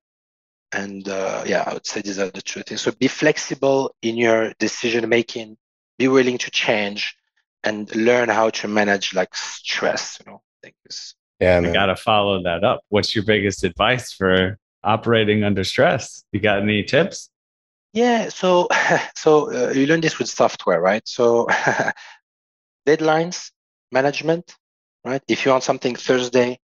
And 0.71 1.07
uh, 1.07 1.43
yeah, 1.45 1.63
I 1.67 1.73
would 1.73 1.85
say 1.85 2.01
these 2.01 2.19
are 2.19 2.29
the 2.29 2.41
two 2.41 2.63
things. 2.63 2.81
So 2.81 2.91
be 2.91 3.07
flexible 3.07 3.93
in 4.01 4.15
your 4.15 4.53
decision 4.59 5.07
making, 5.09 5.57
be 5.97 6.07
willing 6.07 6.37
to 6.39 6.51
change, 6.51 7.17
and 7.65 7.93
learn 7.95 8.29
how 8.29 8.49
to 8.49 8.67
manage 8.67 9.13
like 9.13 9.35
stress 9.35 10.19
you 10.25 10.31
know 10.31 10.41
things 10.63 11.15
yeah 11.39 11.59
man. 11.59 11.73
got 11.73 11.87
to 11.87 11.95
follow 11.95 12.41
that 12.43 12.63
up. 12.63 12.81
What's 12.89 13.15
your 13.15 13.25
biggest 13.25 13.63
advice 13.63 14.13
for 14.13 14.57
operating 14.83 15.43
under 15.43 15.63
stress? 15.63 16.23
You 16.31 16.39
got 16.39 16.61
any 16.61 16.83
tips? 16.83 17.29
Yeah 17.93 18.29
so 18.29 18.67
so 19.15 19.51
uh, 19.53 19.71
you 19.71 19.87
learn 19.87 20.01
this 20.01 20.19
with 20.19 20.29
software 20.29 20.81
right? 20.81 21.05
So 21.07 21.47
deadlines 22.87 23.51
management 23.91 24.55
right? 25.03 25.21
If 25.27 25.45
you 25.45 25.51
want 25.51 25.63
something 25.63 25.95
thursday 25.95 26.59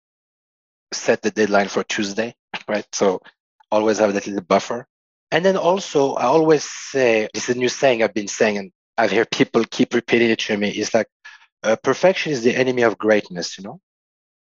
set 0.92 1.22
the 1.22 1.30
deadline 1.30 1.68
for 1.68 1.84
tuesday 1.84 2.34
right? 2.68 2.86
So 2.92 3.20
always 3.70 3.98
have 3.98 4.14
that 4.14 4.26
little 4.26 4.42
buffer. 4.42 4.86
And 5.32 5.44
then 5.44 5.56
also 5.56 6.14
i 6.14 6.24
always 6.24 6.64
say 6.64 7.28
this 7.32 7.48
is 7.48 7.56
a 7.56 7.58
new 7.58 7.68
saying 7.68 8.02
i've 8.02 8.14
been 8.14 8.28
saying 8.28 8.58
and 8.58 8.72
I've 9.00 9.10
heard 9.10 9.30
people 9.30 9.64
keep 9.64 9.94
repeating 9.94 10.30
it 10.30 10.40
to 10.40 10.56
me. 10.58 10.68
It's 10.68 10.92
like 10.92 11.08
uh, 11.62 11.76
perfection 11.82 12.32
is 12.32 12.42
the 12.42 12.54
enemy 12.54 12.82
of 12.82 12.98
greatness, 12.98 13.56
you 13.56 13.64
know. 13.64 13.80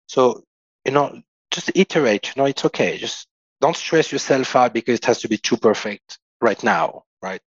So 0.08 0.44
you 0.86 0.92
know, 0.92 1.22
just 1.52 1.72
iterate. 1.74 2.28
You 2.36 2.42
know, 2.42 2.48
it's 2.48 2.66
okay. 2.66 2.98
Just 2.98 3.28
don't 3.62 3.78
stress 3.78 4.12
yourself 4.12 4.56
out 4.56 4.74
because 4.74 4.96
it 4.96 5.06
has 5.06 5.22
to 5.22 5.30
be 5.30 5.38
too 5.38 5.56
perfect 5.56 6.20
right 6.42 6.62
now, 6.64 7.04
right? 7.22 7.42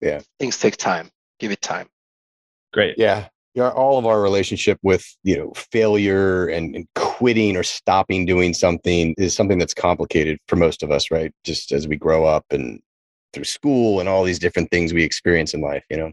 Yeah. 0.00 0.20
Things 0.40 0.58
take 0.58 0.76
time. 0.76 1.10
Give 1.38 1.52
it 1.52 1.60
time. 1.60 1.88
Great. 2.72 2.96
Yeah. 2.98 3.28
Yeah, 3.54 3.70
all 3.70 3.98
of 3.98 4.06
our 4.06 4.20
relationship 4.20 4.78
with 4.82 5.04
you 5.24 5.36
know 5.36 5.52
failure 5.56 6.46
and, 6.46 6.76
and, 6.76 6.86
quitting 6.94 7.56
or 7.56 7.64
stopping 7.64 8.24
doing 8.24 8.54
something 8.54 9.14
is 9.18 9.34
something 9.34 9.58
that's 9.58 9.74
complicated 9.74 10.38
for 10.46 10.54
most 10.54 10.84
of 10.84 10.92
us 10.92 11.10
right 11.10 11.32
just 11.42 11.72
as 11.72 11.88
we 11.88 11.96
grow 11.96 12.24
up 12.24 12.44
and 12.50 12.80
through 13.32 13.42
school 13.42 13.98
and 13.98 14.08
all 14.08 14.22
these 14.22 14.38
different 14.38 14.70
things 14.70 14.92
we 14.92 15.02
experience 15.02 15.54
in 15.54 15.60
life 15.60 15.82
you 15.90 15.96
know 15.96 16.12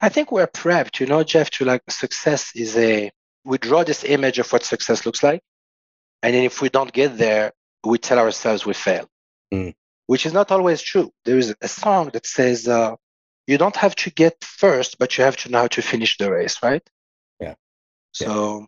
I 0.00 0.08
think 0.08 0.30
we're 0.30 0.46
prepped, 0.46 1.00
you 1.00 1.06
know, 1.06 1.24
Jeff, 1.24 1.50
to 1.50 1.64
like 1.64 1.82
success 1.90 2.52
is 2.54 2.76
a, 2.76 3.10
we 3.44 3.58
draw 3.58 3.82
this 3.82 4.04
image 4.04 4.38
of 4.38 4.50
what 4.52 4.64
success 4.64 5.04
looks 5.04 5.22
like. 5.22 5.42
And 6.22 6.34
then 6.34 6.44
if 6.44 6.60
we 6.60 6.68
don't 6.68 6.92
get 6.92 7.18
there, 7.18 7.52
we 7.84 7.98
tell 7.98 8.18
ourselves 8.18 8.64
we 8.66 8.74
fail, 8.74 9.08
mm. 9.52 9.74
which 10.06 10.26
is 10.26 10.32
not 10.32 10.50
always 10.52 10.82
true. 10.82 11.12
There 11.24 11.38
is 11.38 11.54
a 11.60 11.68
song 11.68 12.10
that 12.12 12.26
says, 12.26 12.68
uh, 12.68 12.96
you 13.46 13.58
don't 13.58 13.76
have 13.76 13.94
to 13.96 14.10
get 14.10 14.42
first, 14.42 14.98
but 14.98 15.16
you 15.16 15.24
have 15.24 15.36
to 15.38 15.50
know 15.50 15.58
how 15.60 15.68
to 15.68 15.82
finish 15.82 16.16
the 16.18 16.30
race, 16.30 16.62
right? 16.62 16.82
Yeah. 17.40 17.54
So, 18.12 18.66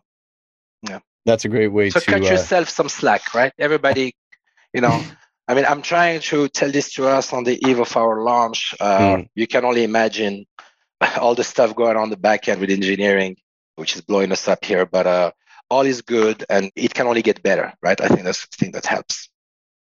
yeah. 0.87 0.99
That's 1.25 1.45
a 1.45 1.49
great 1.49 1.67
way 1.67 1.91
so 1.91 1.99
to 1.99 2.05
cut 2.05 2.21
uh, 2.21 2.25
yourself 2.25 2.69
some 2.69 2.89
slack, 2.89 3.33
right? 3.33 3.53
Everybody, 3.59 4.15
you 4.73 4.81
know, 4.81 5.01
I 5.47 5.53
mean, 5.53 5.65
I'm 5.65 5.81
trying 5.81 6.21
to 6.21 6.47
tell 6.47 6.71
this 6.71 6.93
to 6.93 7.07
us 7.07 7.33
on 7.33 7.43
the 7.43 7.59
eve 7.67 7.79
of 7.79 7.95
our 7.97 8.23
launch. 8.23 8.73
Uh, 8.79 9.17
mm. 9.17 9.29
You 9.35 9.47
can 9.47 9.65
only 9.65 9.83
imagine 9.83 10.45
all 11.19 11.35
the 11.35 11.43
stuff 11.43 11.75
going 11.75 11.97
on 11.97 12.09
the 12.09 12.17
back 12.17 12.47
end 12.47 12.61
with 12.61 12.69
engineering, 12.69 13.37
which 13.75 13.95
is 13.95 14.01
blowing 14.01 14.31
us 14.31 14.47
up 14.47 14.63
here. 14.63 14.85
But 14.85 15.07
uh, 15.07 15.31
all 15.69 15.81
is 15.81 16.01
good, 16.01 16.45
and 16.49 16.71
it 16.75 16.93
can 16.93 17.07
only 17.07 17.21
get 17.21 17.43
better, 17.43 17.73
right? 17.81 17.99
I 17.99 18.07
think 18.07 18.23
that's 18.23 18.47
the 18.47 18.57
thing 18.57 18.71
that 18.71 18.85
helps. 18.85 19.29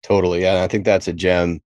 Totally, 0.03 0.41
yeah. 0.41 0.63
I 0.63 0.67
think 0.67 0.86
that's 0.86 1.07
a 1.07 1.13
gem. 1.13 1.61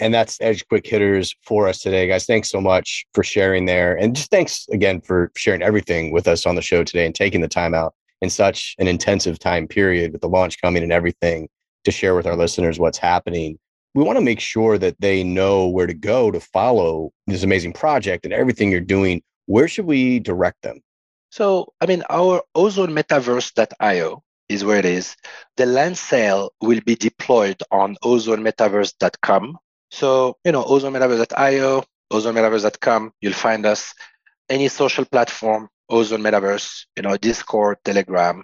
And 0.00 0.12
that's 0.12 0.40
Edge 0.40 0.66
Quick 0.66 0.86
Hitters 0.86 1.36
for 1.42 1.68
us 1.68 1.78
today, 1.80 2.08
guys. 2.08 2.26
Thanks 2.26 2.50
so 2.50 2.60
much 2.60 3.06
for 3.14 3.22
sharing 3.22 3.66
there. 3.66 3.94
And 3.94 4.16
just 4.16 4.30
thanks 4.30 4.66
again 4.70 5.00
for 5.00 5.30
sharing 5.36 5.62
everything 5.62 6.10
with 6.10 6.26
us 6.26 6.46
on 6.46 6.56
the 6.56 6.62
show 6.62 6.82
today 6.82 7.06
and 7.06 7.14
taking 7.14 7.40
the 7.40 7.48
time 7.48 7.74
out 7.74 7.94
in 8.20 8.28
such 8.28 8.74
an 8.78 8.88
intensive 8.88 9.38
time 9.38 9.68
period 9.68 10.12
with 10.12 10.20
the 10.20 10.28
launch 10.28 10.60
coming 10.60 10.82
and 10.82 10.92
everything 10.92 11.48
to 11.84 11.92
share 11.92 12.16
with 12.16 12.26
our 12.26 12.34
listeners 12.34 12.78
what's 12.80 12.98
happening. 12.98 13.58
We 13.94 14.02
want 14.02 14.18
to 14.18 14.24
make 14.24 14.40
sure 14.40 14.76
that 14.78 15.00
they 15.00 15.22
know 15.22 15.68
where 15.68 15.86
to 15.86 15.94
go 15.94 16.30
to 16.30 16.40
follow 16.40 17.12
this 17.26 17.42
amazing 17.42 17.74
project 17.74 18.24
and 18.24 18.34
everything 18.34 18.70
you're 18.70 18.80
doing. 18.80 19.22
Where 19.46 19.68
should 19.68 19.86
we 19.86 20.18
direct 20.18 20.62
them? 20.62 20.80
So, 21.30 21.72
I 21.80 21.86
mean, 21.86 22.02
our 22.10 22.42
ozone 22.54 22.90
metaverse.io 22.90 24.22
is 24.48 24.64
where 24.64 24.78
it 24.78 24.84
is. 24.84 25.16
The 25.56 25.66
land 25.66 25.96
sale 25.96 26.50
will 26.60 26.80
be 26.80 26.96
deployed 26.96 27.62
on 27.70 27.96
ozonemetaverse.com 28.04 29.58
so, 29.94 30.38
you 30.44 30.50
know, 30.50 30.64
ozone 30.64 30.92
ozone 32.10 33.12
you'll 33.20 33.32
find 33.32 33.64
us. 33.64 33.94
Any 34.48 34.66
social 34.66 35.04
platform, 35.04 35.68
Ozone 35.88 36.20
Metaverse, 36.20 36.86
you 36.96 37.02
know, 37.02 37.16
Discord, 37.16 37.78
Telegram. 37.84 38.42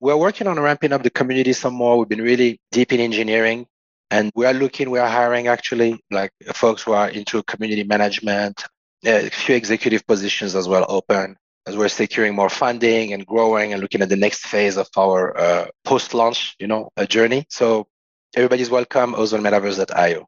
We're 0.00 0.16
working 0.16 0.46
on 0.46 0.58
ramping 0.58 0.94
up 0.94 1.02
the 1.02 1.10
community 1.10 1.52
some 1.52 1.74
more. 1.74 1.98
We've 1.98 2.08
been 2.08 2.22
really 2.22 2.60
deep 2.72 2.94
in 2.94 3.00
engineering 3.00 3.66
and 4.10 4.30
we 4.34 4.46
are 4.46 4.54
looking, 4.54 4.90
we 4.90 4.98
are 4.98 5.08
hiring 5.08 5.48
actually 5.48 6.00
like 6.10 6.30
folks 6.54 6.82
who 6.82 6.92
are 6.92 7.08
into 7.08 7.42
community 7.44 7.84
management, 7.84 8.64
a 9.04 9.28
few 9.30 9.54
executive 9.54 10.06
positions 10.06 10.54
as 10.54 10.68
well 10.68 10.86
open 10.88 11.36
as 11.66 11.76
we're 11.76 11.88
securing 11.88 12.34
more 12.34 12.48
funding 12.48 13.12
and 13.12 13.26
growing 13.26 13.72
and 13.72 13.82
looking 13.82 14.00
at 14.00 14.08
the 14.08 14.16
next 14.16 14.46
phase 14.46 14.76
of 14.76 14.88
our 14.96 15.36
uh, 15.36 15.66
post-launch, 15.84 16.54
you 16.60 16.66
know, 16.66 16.88
journey. 17.08 17.44
So 17.50 17.88
everybody's 18.36 18.70
welcome, 18.70 19.14
ozonemetaverse.io. 19.14 20.26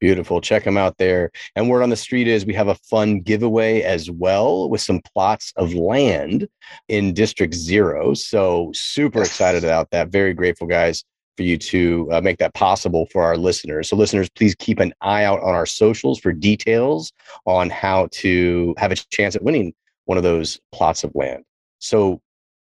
Beautiful. 0.00 0.40
Check 0.40 0.64
them 0.64 0.76
out 0.76 0.98
there. 0.98 1.30
And 1.56 1.68
word 1.68 1.82
on 1.82 1.88
the 1.88 1.96
street 1.96 2.28
is 2.28 2.44
we 2.44 2.54
have 2.54 2.68
a 2.68 2.74
fun 2.74 3.20
giveaway 3.20 3.82
as 3.82 4.10
well 4.10 4.68
with 4.68 4.80
some 4.80 5.00
plots 5.00 5.52
of 5.56 5.72
land 5.74 6.46
in 6.88 7.14
District 7.14 7.54
Zero. 7.54 8.14
So 8.14 8.70
super 8.74 9.22
excited 9.22 9.64
about 9.64 9.90
that. 9.90 10.08
Very 10.08 10.34
grateful, 10.34 10.66
guys, 10.66 11.04
for 11.36 11.42
you 11.42 11.58
to 11.58 12.08
uh, 12.12 12.20
make 12.20 12.38
that 12.38 12.54
possible 12.54 13.06
for 13.12 13.22
our 13.22 13.36
listeners. 13.36 13.88
So, 13.88 13.96
listeners, 13.96 14.28
please 14.30 14.54
keep 14.54 14.80
an 14.80 14.92
eye 15.00 15.24
out 15.24 15.40
on 15.42 15.54
our 15.54 15.66
socials 15.66 16.18
for 16.18 16.32
details 16.32 17.12
on 17.46 17.70
how 17.70 18.08
to 18.12 18.74
have 18.78 18.92
a 18.92 18.96
chance 18.96 19.34
at 19.36 19.42
winning 19.42 19.74
one 20.04 20.18
of 20.18 20.24
those 20.24 20.60
plots 20.72 21.04
of 21.04 21.12
land. 21.14 21.44
So, 21.78 22.20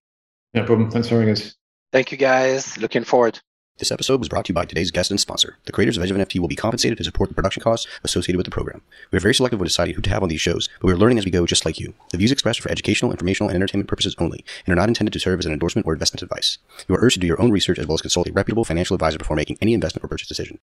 No 0.55 0.65
problem. 0.65 0.91
Thanks 0.91 1.09
for 1.09 1.15
having 1.15 1.31
us. 1.31 1.55
Thank 1.93 2.13
you, 2.13 2.19
guys. 2.19 2.77
Looking 2.79 3.05
forward. 3.05 3.41
This 3.81 3.91
episode 3.91 4.21
was 4.21 4.29
brought 4.29 4.45
to 4.45 4.51
you 4.51 4.55
by 4.55 4.67
today's 4.67 4.91
guest 4.91 5.11
and 5.11 5.19
sponsor. 5.19 5.57
The 5.65 5.73
creators 5.73 5.97
of 5.97 6.03
Edge 6.03 6.11
of 6.11 6.19
NFT 6.19 6.39
will 6.39 6.49
be 6.49 6.55
compensated 6.55 6.99
to 6.99 7.05
support 7.05 7.31
the 7.31 7.35
production 7.35 7.63
costs 7.63 7.87
associated 8.05 8.37
with 8.37 8.45
the 8.45 8.51
program. 8.51 8.83
We 9.11 9.17
are 9.17 9.21
very 9.21 9.35
selective 9.35 9.59
when 9.59 9.69
deciding 9.69 9.95
who 9.95 10.03
to 10.03 10.11
have 10.11 10.23
on 10.23 10.29
these 10.29 10.43
shows, 10.43 10.69
but 10.83 10.89
we 10.89 10.93
are 10.93 10.99
learning 10.99 11.17
as 11.17 11.25
we 11.25 11.31
go 11.31 11.47
just 11.47 11.65
like 11.65 11.81
you. 11.81 11.95
The 12.11 12.19
views 12.19 12.31
expressed 12.31 12.61
are 12.61 12.65
for 12.65 12.71
educational, 12.71 13.11
informational, 13.11 13.49
and 13.49 13.57
entertainment 13.57 13.89
purposes 13.89 14.15
only, 14.19 14.45
and 14.67 14.73
are 14.75 14.77
not 14.77 14.89
intended 14.89 15.15
to 15.15 15.19
serve 15.19 15.39
as 15.39 15.47
an 15.47 15.55
endorsement 15.55 15.87
or 15.87 15.95
investment 15.95 16.21
advice. 16.21 16.59
You 16.91 16.95
are 16.95 16.99
urged 17.01 17.15
to 17.15 17.21
do 17.21 17.27
your 17.27 17.41
own 17.41 17.53
research 17.53 17.79
as 17.79 17.87
well 17.87 17.95
as 17.95 18.03
consult 18.03 18.29
a 18.29 18.33
reputable 18.35 18.67
financial 18.67 18.93
advisor 18.93 19.17
before 19.17 19.35
making 19.35 19.57
any 19.63 19.73
investment 19.73 20.05
or 20.05 20.09
purchase 20.09 20.29
decision. 20.29 20.59